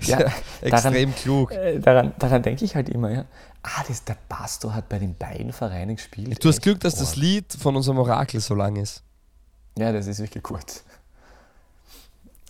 ja, 0.20 0.32
extrem 0.62 1.14
klug. 1.14 1.52
Äh, 1.52 1.80
daran, 1.80 2.14
daran 2.18 2.42
denke 2.42 2.64
ich 2.64 2.74
halt 2.74 2.88
immer, 2.88 3.10
ja. 3.10 3.24
Ah, 3.62 3.82
das, 3.86 4.04
der 4.04 4.16
Pastor 4.28 4.74
hat 4.74 4.88
bei 4.88 4.98
den 4.98 5.14
beiden 5.16 5.52
Vereinen 5.52 5.96
gespielt. 5.96 6.42
Du 6.42 6.48
hast? 6.48 6.62
Glück, 6.62 6.80
dass 6.80 6.94
das. 6.94 7.16
Lied 7.16 7.52
von 7.60 7.76
unserem 7.76 7.98
Orakel 7.98 8.40
so 8.40 8.54
lang 8.54 8.76
ist. 8.76 9.02
Ja, 9.78 9.92
das 9.92 10.08
ist 10.08 10.18
wirklich 10.18 10.42
gut. 10.42 10.82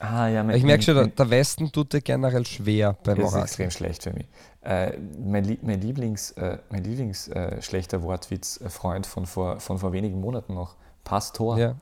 Ah, 0.01 0.29
ja, 0.29 0.43
mein, 0.43 0.57
Ich 0.57 0.63
merke 0.63 0.83
schon, 0.83 0.95
der, 0.95 1.05
mein, 1.05 1.17
der 1.17 1.31
Westen 1.31 1.73
tut 1.73 1.93
dir 1.93 2.01
generell 2.01 2.43
recht 2.43 2.65
beim 2.65 2.95
das 3.03 3.19
ist 3.19 3.25
Orakel. 3.25 3.43
extrem 3.43 3.71
schlecht 3.71 4.03
für 4.05 4.13
mich. 4.13 4.27
Äh, 4.63 4.97
mein, 4.99 5.59
mein 5.63 5.81
Lieblings, 5.81 6.31
äh, 6.33 6.59
mein 6.71 6.85
Lieblings 6.85 7.29
äh, 7.29 7.61
schlechter 7.61 8.03
Wortwitz, 8.03 8.61
äh, 8.61 8.71
Freund 8.71 9.07
von 9.07 9.27
vor, 9.27 9.61
von 9.61 9.79
vor 9.79 9.93
wenigen 9.93 10.21
Monaten 10.21 10.55
noch, 10.55 10.77
Pastor. 11.05 11.59
Ja. 11.59 11.75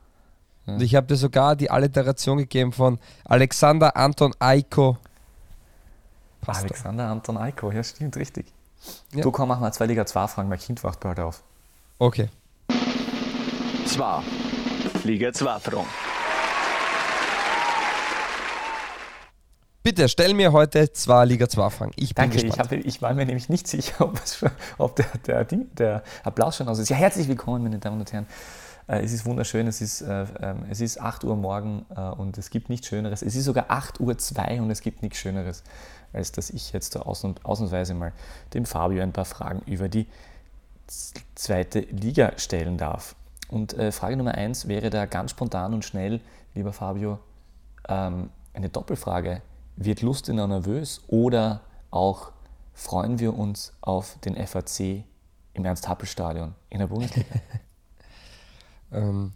Und 0.67 0.83
ich 0.83 0.97
habe 0.97 1.07
dir 1.07 1.17
sogar 1.17 1.55
die 1.55 1.71
Alliteration 1.71 2.39
gegeben 2.39 2.73
von 2.73 2.99
Alexander 3.25 3.97
Anton 3.97 4.35
Eiko. 4.41 4.97
Passt 6.41 6.65
doch. 6.65 6.71
Alexander 6.71 7.09
Anton 7.09 7.37
Eiko, 7.37 7.71
ja 7.71 7.85
stimmt, 7.85 8.17
richtig. 8.17 8.53
Ja. 9.15 9.23
Du 9.23 9.31
komm, 9.31 9.49
mach 9.49 9.61
mal 9.61 9.73
zwei 9.73 9.87
Liga 9.87 10.07
2 10.07 10.27
Fragen, 10.27 10.49
mein 10.49 10.59
Kind 10.59 10.83
wacht 10.83 11.01
bald 11.01 11.21
auf. 11.21 11.43
Okay. 11.99 12.31
Zwar. 13.87 14.25
Liga 15.07 15.33
2 15.33 15.61
Franc. 15.61 15.87
Bitte 19.85 20.09
stell 20.09 20.35
mir 20.35 20.51
heute 20.51 20.93
zwei 20.93 21.25
Liga 21.25 21.49
2 21.49 21.71
Fragen. 21.71 21.93
Ich 21.95 22.13
bin 22.13 22.25
Danke, 22.25 22.39
ich, 22.39 22.47
gespannt. 22.47 22.73
hab, 22.73 22.79
ich 22.85 23.01
war 23.03 23.15
mir 23.15 23.25
nämlich 23.25 23.49
nicht 23.49 23.69
sicher, 23.69 24.05
ob, 24.05 24.21
es 24.23 24.39
schon, 24.39 24.51
ob 24.79 24.97
der, 24.97 25.07
der, 25.27 25.45
Ding- 25.45 25.73
der 25.77 26.03
Applaus 26.25 26.57
schon 26.57 26.69
aus 26.69 26.81
ist. 26.81 26.89
Ja, 26.89 26.97
herzlich 26.97 27.29
willkommen, 27.29 27.63
meine 27.63 27.79
Damen 27.79 28.01
und 28.01 28.13
Herren. 28.13 28.27
Äh, 28.89 29.05
es 29.05 29.13
ist 29.13 29.25
wunderschön, 29.25 29.69
es 29.69 29.81
ist, 29.81 30.01
äh, 30.01 30.27
ähm, 30.41 30.67
es 30.69 30.81
ist 30.81 31.01
8 31.01 31.23
Uhr 31.23 31.37
morgen 31.37 31.87
äh, 31.95 32.01
und 32.01 32.37
es 32.37 32.51
gibt 32.51 32.69
nichts 32.69 32.89
Schöneres. 32.89 33.23
Es 33.23 33.37
ist 33.37 33.45
sogar 33.45 33.67
8 33.69 34.01
Uhr 34.01 34.19
2 34.19 34.61
und 34.61 34.73
es 34.73 34.81
gibt 34.81 35.03
nichts 35.03 35.19
Schöneres, 35.19 35.63
als 36.13 36.33
dass 36.33 36.51
ich 36.51 36.73
jetzt 36.73 36.97
da 36.97 37.03
ausn 37.03 37.37
ausnahmsweise 37.45 37.95
mal 37.95 38.13
dem 38.55 38.65
Fabio 38.67 39.05
ein 39.05 39.13
paar 39.13 39.25
Fragen 39.25 39.63
über 39.67 39.89
die 39.89 40.09
zweite 41.37 41.81
Liga 41.81 42.33
stellen 42.39 42.77
darf. 42.77 43.15
Und 43.49 43.75
äh, 43.75 43.93
Frage 43.93 44.17
Nummer 44.17 44.35
1 44.35 44.69
wäre 44.69 44.91
da 44.91 45.07
ganz 45.07 45.31
spontan 45.31 45.75
und 45.75 45.85
schnell, 45.85 46.21
lieber 46.55 46.73
Fabio, 46.73 47.19
ähm, 47.89 48.31
eine 48.55 48.69
Doppelfrage. 48.69 49.43
Wird 49.77 50.03
Lustenau 50.03 50.47
nervös 50.47 51.03
oder 51.07 51.61
auch 51.91 52.33
freuen 52.73 53.19
wir 53.19 53.37
uns 53.39 53.73
auf 53.81 54.19
den 54.25 54.35
FAC 54.47 55.05
Im 55.55 55.65
Ernst-Happel-Stadion 55.65 56.55
in 56.71 56.79
der 56.79 56.87
Bundesliga. 56.87 57.29
Ähm, 58.93 59.33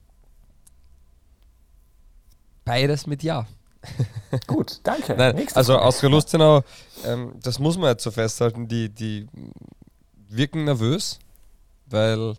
beides 2.65 3.07
mit 3.07 3.25
Ja. 3.25 3.47
Gut, 4.47 4.81
danke. 4.83 5.15
Nein, 5.17 5.47
also. 5.55 5.79
Austria 5.79 6.11
Lustenau, 6.11 6.63
ähm, 7.05 7.35
das 7.43 7.59
muss 7.59 7.79
man 7.79 7.91
jetzt 7.91 8.05
so 8.05 8.11
festhalten, 8.11 8.69
die, 8.69 8.91
die 8.91 9.27
wirken 10.29 10.65
nervös, 10.65 11.19
weil 11.87 12.37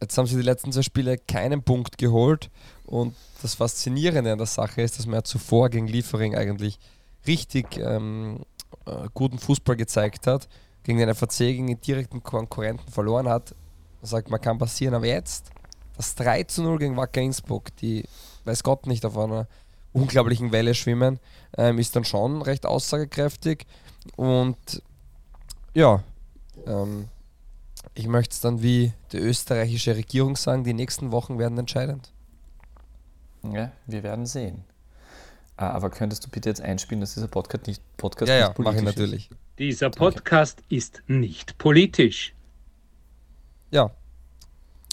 jetzt 0.00 0.16
haben 0.18 0.26
sie 0.26 0.36
die 0.36 0.42
letzten 0.42 0.72
zwei 0.72 0.82
Spiele 0.82 1.18
keinen 1.18 1.62
Punkt 1.62 1.98
geholt 1.98 2.50
und 2.84 3.14
das 3.42 3.54
Faszinierende 3.54 4.32
an 4.32 4.38
der 4.38 4.46
Sache 4.46 4.82
ist, 4.82 4.98
dass 4.98 5.06
man 5.06 5.16
ja 5.16 5.24
zuvor 5.24 5.70
gegen 5.70 5.86
Liefering 5.86 6.34
eigentlich 6.34 6.78
richtig 7.26 7.78
ähm, 7.78 8.40
äh, 8.86 9.08
guten 9.14 9.38
Fußball 9.38 9.76
gezeigt 9.76 10.26
hat, 10.26 10.48
gegen 10.82 10.98
den 10.98 11.14
FAC, 11.14 11.38
gegen 11.38 11.66
den 11.66 11.80
direkten 11.80 12.22
Konkurrenten 12.22 12.90
verloren 12.90 13.28
hat. 13.28 13.54
Man 14.00 14.08
sagt, 14.08 14.30
man 14.30 14.40
kann 14.40 14.58
passieren, 14.58 14.94
aber 14.94 15.06
jetzt 15.06 15.50
das 15.96 16.14
3 16.14 16.44
zu 16.44 16.62
0 16.62 16.78
gegen 16.78 16.96
Wacker 16.96 17.20
Innsbruck, 17.20 17.74
die 17.76 18.04
weiß 18.44 18.62
Gott 18.62 18.86
nicht 18.86 19.04
auf 19.04 19.16
einer 19.16 19.48
unglaublichen 19.92 20.52
Welle 20.52 20.74
schwimmen, 20.74 21.18
ähm, 21.56 21.78
ist 21.78 21.96
dann 21.96 22.04
schon 22.04 22.42
recht 22.42 22.66
aussagekräftig. 22.66 23.66
Und 24.16 24.82
ja, 25.74 26.02
ähm, 26.66 27.08
ich 27.94 28.06
möchte 28.08 28.32
es 28.34 28.40
dann 28.40 28.62
wie 28.62 28.92
die 29.12 29.18
österreichische 29.18 29.96
Regierung 29.96 30.36
sagen, 30.36 30.64
die 30.64 30.74
nächsten 30.74 31.12
Wochen 31.12 31.38
werden 31.38 31.56
entscheidend. 31.58 32.12
Ja, 33.42 33.70
wir 33.86 34.02
werden 34.02 34.26
sehen. 34.26 34.64
Ah, 35.56 35.70
Aber 35.70 35.88
könntest 35.90 36.24
du 36.26 36.28
bitte 36.28 36.48
jetzt 36.50 36.60
einspielen, 36.60 37.00
dass 37.00 37.14
dieser 37.14 37.28
Podcast 37.28 37.66
nicht, 37.66 37.82
Podcast 37.96 38.28
Ja, 38.28 38.36
ja, 38.36 38.48
nicht 38.48 38.58
mache 38.58 38.76
ich 38.76 38.82
politisch 38.82 38.88
ist? 38.94 38.98
natürlich. 38.98 39.30
Dieser 39.58 39.90
Podcast 39.90 40.62
ist 40.68 41.02
nicht 41.06 41.56
politisch. 41.56 42.34
Ja, 43.70 43.90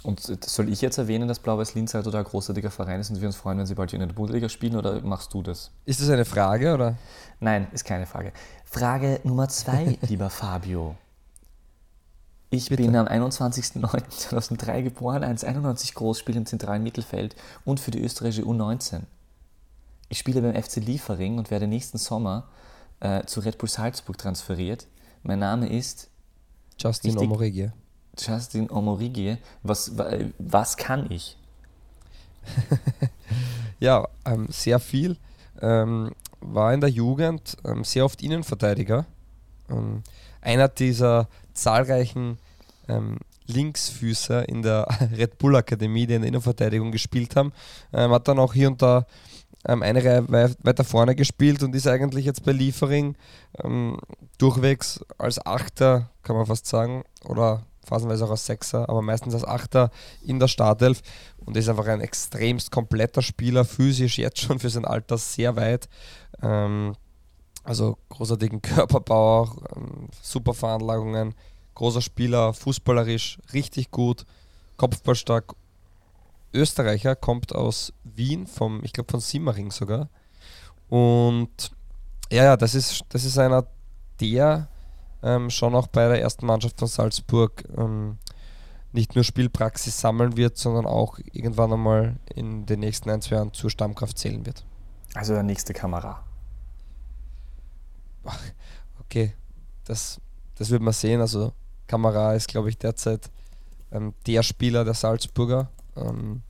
Und 0.04 0.20
soll 0.22 0.70
ich 0.70 0.82
jetzt 0.82 0.98
erwähnen, 0.98 1.28
dass 1.28 1.40
Blau-Weiß 1.40 1.76
Linz 1.76 1.94
halt 1.94 2.08
ein 2.14 2.24
großartiger 2.24 2.72
Verein 2.72 3.00
ist 3.00 3.10
und 3.10 3.20
wir 3.22 3.28
uns 3.28 3.36
freuen, 3.36 3.58
wenn 3.60 3.66
sie 3.66 3.76
bald 3.76 3.94
in 3.94 4.00
der 4.00 4.08
Bundesliga 4.08 4.50
spielen 4.50 4.76
oder 4.76 5.02
machst 5.02 5.34
du 5.34 5.42
das? 5.42 5.72
ist 5.86 6.02
das 6.02 6.10
eine 6.10 6.26
Frage 6.26 6.74
oder? 6.74 6.96
Nein, 7.40 7.68
ist 7.74 7.84
keine 7.86 8.06
Frage. 8.06 8.32
Frage 8.66 9.20
Nummer 9.24 9.48
zwei, 9.50 9.98
lieber 10.08 10.30
Fabio. 10.30 10.96
Ich 12.54 12.70
Bitte. 12.70 12.84
bin 12.84 12.96
am 12.96 13.08
21.09.2003 13.08 14.84
geboren, 14.84 15.24
1,91 15.24 15.96
groß, 15.96 16.20
spiele 16.20 16.38
im 16.38 16.46
zentralen 16.46 16.84
Mittelfeld 16.84 17.36
und 17.66 17.80
für 17.80 17.90
die 17.90 18.00
österreichische 18.00 18.44
U19. 18.44 19.02
Ich 20.10 20.20
spiele 20.20 20.40
beim 20.44 20.54
FC 20.62 20.76
Liefering 20.76 21.40
und 21.40 21.50
werde 21.50 21.66
nächsten 21.66 21.98
Sommer 21.98 22.48
äh, 23.00 23.24
zu 23.26 23.40
Red 23.40 23.58
Bull 23.58 23.70
Salzburg 23.70 24.20
transferiert. 24.20 24.86
Mein 25.24 25.40
Name 25.40 25.68
ist 25.68 26.10
Justin 26.78 27.12
Richtig. 27.14 27.28
Omoregie. 27.28 27.72
Justin 28.20 28.70
Omorigie. 28.70 29.38
Was, 29.64 29.98
wa- 29.98 30.12
was 30.38 30.78
kann 30.78 31.10
ich? 31.12 31.36
Ja, 33.80 34.08
ähm, 34.26 34.48
sehr 34.50 34.80
viel. 34.80 35.18
Ähm, 35.60 36.12
war 36.40 36.74
in 36.74 36.80
der 36.80 36.90
Jugend 36.90 37.58
ähm, 37.66 37.84
sehr 37.84 38.06
oft 38.06 38.22
Innenverteidiger. 38.22 39.06
Einer 40.44 40.68
dieser 40.68 41.28
zahlreichen 41.54 42.38
ähm, 42.88 43.18
Linksfüßer 43.48 44.48
in 44.48 44.62
der 44.62 44.88
Red 45.18 45.38
Bull 45.38 45.56
Akademie, 45.56 46.06
die 46.08 46.16
in 46.16 46.22
der 46.22 46.28
Innenverteidigung 46.30 46.92
gespielt 46.92 47.36
haben, 47.36 47.54
ähm, 47.94 48.12
hat 48.12 48.28
dann 48.28 48.40
auch 48.40 48.54
hier 48.54 48.68
und 48.68 48.82
da 48.82 49.06
ähm, 49.66 49.82
eine 49.82 50.04
Reihe 50.04 50.26
wei- 50.30 50.54
weiter 50.64 50.84
vorne 50.84 51.16
gespielt 51.16 51.64
und 51.64 51.76
ist 51.76 51.88
eigentlich 51.88 52.26
jetzt 52.26 52.44
bei 52.44 52.52
Liefering 52.52 53.16
ähm, 53.64 54.00
durchwegs 54.38 55.00
als 55.18 55.46
Achter, 55.46 56.10
kann 56.24 56.36
man 56.36 56.46
fast 56.46 56.68
sagen, 56.68 57.04
oder 57.26 57.66
phasenweise 57.86 58.26
auch 58.26 58.32
als 58.32 58.46
Sechser, 58.46 58.88
aber 58.90 59.02
meistens 59.02 59.34
als 59.34 59.44
Achter 59.46 59.92
in 60.26 60.40
der 60.40 60.48
Startelf 60.48 61.02
und 61.46 61.58
ist 61.58 61.68
einfach 61.70 61.88
ein 61.88 62.02
extremst 62.02 62.72
kompletter 62.72 63.22
Spieler, 63.22 63.66
physisch 63.66 64.18
jetzt 64.18 64.40
schon 64.40 64.60
für 64.60 64.70
sein 64.70 64.86
Alter 64.86 65.18
sehr 65.18 65.56
weit. 65.58 65.90
Ähm, 66.42 66.96
also 67.64 67.98
großartigen 68.10 68.62
Körperbau, 68.62 69.50
ähm, 69.76 70.10
super 70.22 70.54
Veranlagungen, 70.54 71.34
großer 71.76 72.02
Spieler, 72.02 72.54
fußballerisch 72.54 73.40
richtig 73.54 73.92
gut, 73.92 74.26
kopfballstark. 74.78 75.56
Österreicher, 76.56 77.16
kommt 77.16 77.56
aus 77.56 77.94
Wien, 78.04 78.46
vom, 78.46 78.84
ich 78.84 78.94
glaube 78.94 79.10
von 79.10 79.20
Simmering 79.20 79.72
sogar. 79.72 80.10
Und 80.88 81.72
ja, 82.32 82.44
ja, 82.44 82.58
das 82.58 82.76
ist, 82.76 83.02
das 83.10 83.26
ist 83.26 83.40
einer, 83.40 83.66
der 84.22 84.68
ähm, 85.24 85.50
schon 85.50 85.74
auch 85.74 85.88
bei 85.88 86.08
der 86.08 86.22
ersten 86.22 86.46
Mannschaft 86.46 86.78
von 86.78 86.88
Salzburg 86.88 87.64
ähm, 87.76 88.20
nicht 88.92 89.16
nur 89.16 89.24
Spielpraxis 89.24 90.00
sammeln 90.00 90.38
wird, 90.38 90.58
sondern 90.58 90.86
auch 90.86 91.18
irgendwann 91.32 91.74
einmal 91.74 92.18
in 92.36 92.68
den 92.68 92.82
nächsten 92.82 93.10
ein, 93.10 93.22
zwei 93.22 93.38
Jahren 93.38 93.54
zur 93.54 93.72
Stammkraft 93.72 94.20
zählen 94.20 94.46
wird. 94.46 94.64
Also 95.16 95.34
der 95.34 95.44
nächste 95.44 95.74
Kamera. 95.74 96.24
Okay, 99.00 99.34
das, 99.84 100.20
das 100.56 100.72
wird 100.72 100.82
man 100.82 100.94
sehen. 100.94 101.22
Also 101.22 101.54
Kamera 101.86 102.34
ist, 102.34 102.48
glaube 102.48 102.70
ich, 102.70 102.78
derzeit 102.78 103.30
ähm, 103.92 104.14
der 104.26 104.42
Spieler 104.42 104.84
der 104.84 104.96
Salzburger. 104.96 105.70
Ähm, 105.96 106.42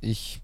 ich 0.00 0.40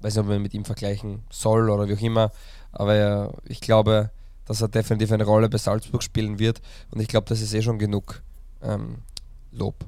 weiß 0.00 0.14
nicht, 0.14 0.22
ob 0.22 0.28
man 0.28 0.42
mit 0.42 0.54
ihm 0.54 0.64
vergleichen 0.64 1.22
soll 1.30 1.70
oder 1.70 1.88
wie 1.88 1.94
auch 1.94 2.00
immer, 2.00 2.32
aber 2.72 2.94
äh, 2.94 3.28
ich 3.44 3.60
glaube, 3.60 4.10
dass 4.46 4.60
er 4.60 4.68
definitiv 4.68 5.12
eine 5.12 5.24
Rolle 5.24 5.48
bei 5.48 5.58
Salzburg 5.58 6.02
spielen 6.02 6.38
wird 6.38 6.60
und 6.90 7.00
ich 7.00 7.08
glaube, 7.08 7.28
das 7.28 7.40
ist 7.40 7.54
eh 7.54 7.62
schon 7.62 7.78
genug 7.78 8.22
ähm, 8.62 8.98
Lob. 9.52 9.84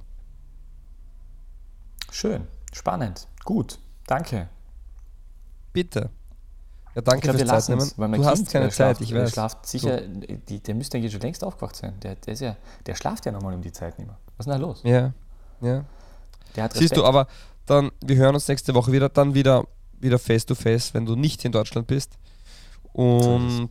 Schön, 2.11 2.47
spannend, 2.73 3.29
gut, 3.45 3.79
danke. 4.07 4.49
Bitte. 5.73 6.11
Ja, 6.95 7.03
danke 7.03 7.19
ich 7.19 7.23
glaube, 7.23 7.39
wir 7.41 7.47
fürs 7.47 7.99
weil 7.99 8.09
mein 8.09 8.21
Du 8.21 8.29
Kind, 8.29 8.41
hast 8.41 8.53
keine 8.53 8.65
der 8.67 8.73
Zeit, 8.73 8.97
schlaft, 8.97 9.01
ich 9.01 9.09
Der 9.09 9.23
weiß. 9.23 9.33
schlaft 9.33 9.67
sicher, 9.67 10.01
die, 10.01 10.61
der 10.61 10.75
müsste 10.75 10.97
eigentlich 10.97 11.13
schon 11.13 11.21
längst 11.23 11.43
aufgewacht 11.43 11.75
sein. 11.77 11.99
Der, 12.01 12.15
der, 12.15 12.33
ist 12.33 12.41
ja, 12.41 12.57
der 12.87 12.95
schlaft 12.95 13.27
ja 13.27 13.33
nochmal 13.33 13.55
um 13.55 13.63
die 13.63 13.73
Zeit 13.73 13.99
nicht 13.99 14.07
mehr. 14.07 14.19
Was 14.37 14.47
ist 14.47 14.53
denn 14.53 14.61
da 14.61 14.67
los? 14.67 14.81
Ja, 14.85 15.13
ja. 15.61 15.85
Der 16.57 16.71
Siehst 16.73 16.97
du, 16.97 17.05
aber 17.05 17.27
dann, 17.67 17.91
wir 18.05 18.17
hören 18.17 18.35
uns 18.35 18.47
nächste 18.47 18.75
Woche 18.75 18.93
wieder, 18.93 19.09
dann 19.09 19.35
wieder, 19.35 19.67
wieder 19.99 20.19
face 20.21 20.47
to 20.47 20.55
face, 20.55 20.95
wenn 20.95 21.05
du 21.05 21.17
nicht 21.17 21.45
in 21.45 21.51
Deutschland 21.51 21.89
bist. 21.89 22.17
Und 22.93 23.71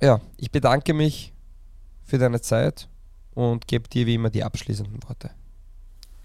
ja, 0.00 0.20
ich 0.36 0.50
bedanke 0.50 0.94
mich 0.94 1.32
für 2.04 2.18
deine 2.18 2.40
Zeit 2.40 2.88
und 3.34 3.68
gebe 3.68 3.88
dir 3.88 4.06
wie 4.06 4.14
immer 4.14 4.30
die 4.30 4.42
abschließenden 4.42 5.02
Worte. 5.04 5.30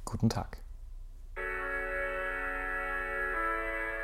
Guten 0.05 0.29
Tag. 0.29 0.62